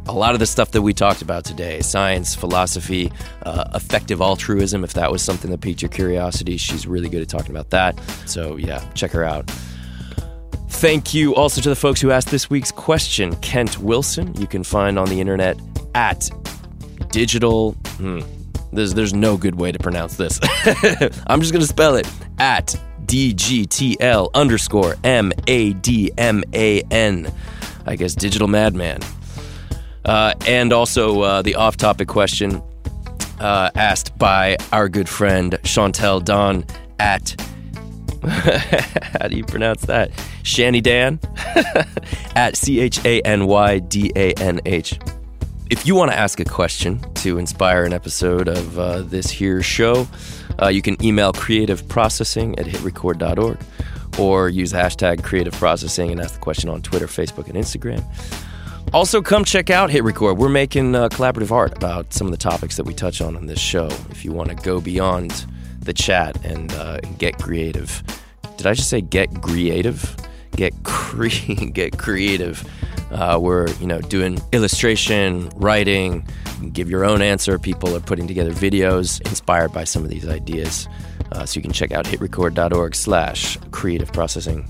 a 0.08 0.12
lot 0.12 0.36
of 0.36 0.40
the 0.40 0.46
stuff 0.46 0.70
that 0.74 0.84
we 0.84 0.94
talked 0.94 1.24
about 1.24 1.44
today 1.44 1.82
science, 1.82 2.36
philosophy, 2.36 3.12
uh, 3.48 3.72
effective 3.74 4.22
altruism, 4.22 4.84
if 4.84 4.94
that 4.94 5.12
was 5.12 5.24
something 5.24 5.50
that 5.50 5.62
piqued 5.62 5.82
your 5.82 5.90
curiosity. 5.90 6.58
She's 6.58 6.86
really 6.86 7.10
good 7.10 7.24
at 7.24 7.30
talking 7.30 7.50
about 7.50 7.72
that. 7.72 8.00
So, 8.28 8.58
yeah, 8.58 8.88
check 8.94 9.10
her 9.10 9.24
out. 9.24 9.50
Thank 10.68 11.16
you 11.16 11.34
also 11.34 11.62
to 11.62 11.70
the 11.70 11.76
folks 11.76 12.00
who 12.00 12.12
asked 12.12 12.30
this 12.30 12.48
week's 12.48 12.72
question. 12.72 13.36
Kent 13.38 13.80
Wilson, 13.80 14.40
you 14.40 14.46
can 14.46 14.64
find 14.64 15.00
on 15.00 15.10
the 15.10 15.20
internet 15.20 15.60
at 15.96 16.30
digital. 17.10 17.76
Hmm, 18.00 18.22
there's 18.72 18.94
there's 18.94 19.14
no 19.14 19.36
good 19.36 19.56
way 19.56 19.74
to 19.74 19.80
pronounce 19.80 20.16
this. 20.16 20.40
I'm 21.28 21.42
just 21.42 21.52
gonna 21.52 21.66
spell 21.66 21.96
it 21.96 22.10
at 22.38 22.74
DGTL 23.06 24.30
underscore 24.34 24.96
M 25.04 25.34
A 25.48 25.74
D 25.74 26.12
M 26.18 26.44
A 26.54 26.82
N. 26.92 27.30
I 27.86 27.98
guess 27.98 28.16
digital 28.16 28.48
madman. 28.48 29.02
Uh, 30.06 30.34
and 30.48 30.72
also 30.72 31.22
uh, 31.22 31.42
the 31.42 31.56
off-topic 31.56 32.08
question 32.08 32.64
uh, 33.42 33.70
asked 33.76 34.18
by 34.18 34.56
our 34.72 34.88
good 34.88 35.10
friend 35.10 35.60
Chantel 35.64 36.24
Don 36.24 36.66
at 37.00 37.36
how 38.24 39.28
do 39.28 39.36
you 39.36 39.44
pronounce 39.44 39.82
that? 39.84 40.12
Shanny 40.44 40.82
Dan 40.82 41.20
at 42.36 42.56
C 42.56 42.80
H 42.80 43.04
A 43.06 43.22
N 43.22 43.46
Y 43.46 43.80
D 43.80 44.12
A 44.16 44.34
N 44.36 44.62
H. 44.66 45.00
If 45.70 45.86
you 45.86 45.94
want 45.94 46.10
to 46.10 46.18
ask 46.18 46.40
a 46.40 46.46
question 46.46 47.00
to 47.16 47.38
inspire 47.38 47.86
an 47.86 47.94
episode 47.94 48.48
of 48.48 48.80
uh, 48.80 49.02
this 49.04 49.30
here 49.30 49.62
show, 49.62 50.08
uh, 50.60 50.70
you 50.70 50.82
can 50.82 51.02
email 51.06 51.32
creative 51.32 51.88
processing 51.88 52.58
at 52.58 52.66
hitrecord.org 52.66 53.60
or 54.18 54.50
use 54.50 54.74
hashtag 54.74 55.24
creative 55.24 55.54
processing 55.54 56.12
and 56.12 56.20
ask 56.20 56.34
the 56.34 56.40
question 56.40 56.70
on 56.72 56.82
Twitter, 56.82 57.06
Facebook, 57.06 57.46
and 57.50 57.54
Instagram. 57.54 58.04
Also, 58.94 59.22
come 59.22 59.46
check 59.46 59.70
out 59.70 59.92
Hit 59.92 60.04
Record. 60.04 60.40
We're 60.40 60.50
making 60.50 60.96
uh, 60.96 61.08
collaborative 61.10 61.52
art 61.52 61.78
about 61.78 62.14
some 62.14 62.26
of 62.26 62.32
the 62.32 62.38
topics 62.38 62.76
that 62.78 62.86
we 62.88 62.96
touch 62.96 63.22
on 63.22 63.36
on 63.36 63.46
this 63.46 63.60
show. 63.60 63.86
If 64.10 64.26
you 64.26 64.34
want 64.34 64.50
to 64.50 64.56
go 64.56 64.82
beyond 64.82 65.46
the 65.82 65.94
chat 65.94 66.44
and, 66.44 66.74
uh, 66.74 67.00
get 67.20 67.38
creative, 67.38 68.02
did 68.58 68.66
I 68.66 68.74
just 68.74 68.90
say 68.90 69.02
get 69.02 69.44
creative? 69.44 70.16
Get 70.56 70.74
cre- 70.84 71.28
get 71.74 72.00
creative. 72.00 72.68
Uh, 73.12 73.38
we're 73.42 73.70
you 73.76 73.88
know 73.88 74.02
doing 74.02 74.40
illustration, 74.52 75.50
writing. 75.56 76.26
Give 76.74 76.90
your 76.90 77.06
own 77.06 77.22
answer. 77.22 77.58
People 77.58 77.96
are 77.96 78.02
putting 78.02 78.28
together 78.28 78.52
videos 78.52 79.22
inspired 79.28 79.74
by 79.74 79.84
some 79.84 80.04
of 80.04 80.10
these 80.10 80.28
ideas. 80.28 80.88
Uh, 81.32 81.46
so 81.46 81.58
you 81.58 81.62
can 81.62 81.72
check 81.72 81.92
out 81.92 82.06
hitrecord.org/slash 82.06 83.58
creative 83.72 84.12
processing. 84.12 84.68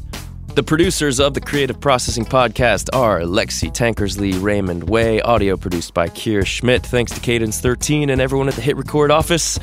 The 0.55 0.63
producers 0.63 1.19
of 1.19 1.35
the 1.35 1.41
Creative 1.41 1.79
Processing 1.79 2.25
Podcast 2.25 2.89
are 2.93 3.21
Lexi 3.21 3.71
Tankersley, 3.71 4.41
Raymond 4.41 4.89
Way, 4.89 5.21
audio 5.21 5.55
produced 5.55 5.93
by 5.93 6.09
Kier 6.09 6.45
Schmidt. 6.45 6.85
Thanks 6.85 7.13
to 7.13 7.21
Cadence 7.21 7.61
13 7.61 8.09
and 8.09 8.19
everyone 8.19 8.49
at 8.49 8.55
the 8.55 8.61
Hit 8.61 8.75
Record 8.75 9.09
office. 9.09 9.59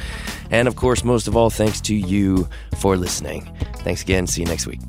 And 0.50 0.68
of 0.68 0.76
course, 0.76 1.04
most 1.04 1.28
of 1.28 1.36
all, 1.36 1.50
thanks 1.50 1.80
to 1.82 1.94
you 1.94 2.48
for 2.78 2.96
listening. 2.96 3.52
Thanks 3.80 4.02
again. 4.02 4.26
See 4.26 4.42
you 4.42 4.46
next 4.46 4.66
week. 4.66 4.80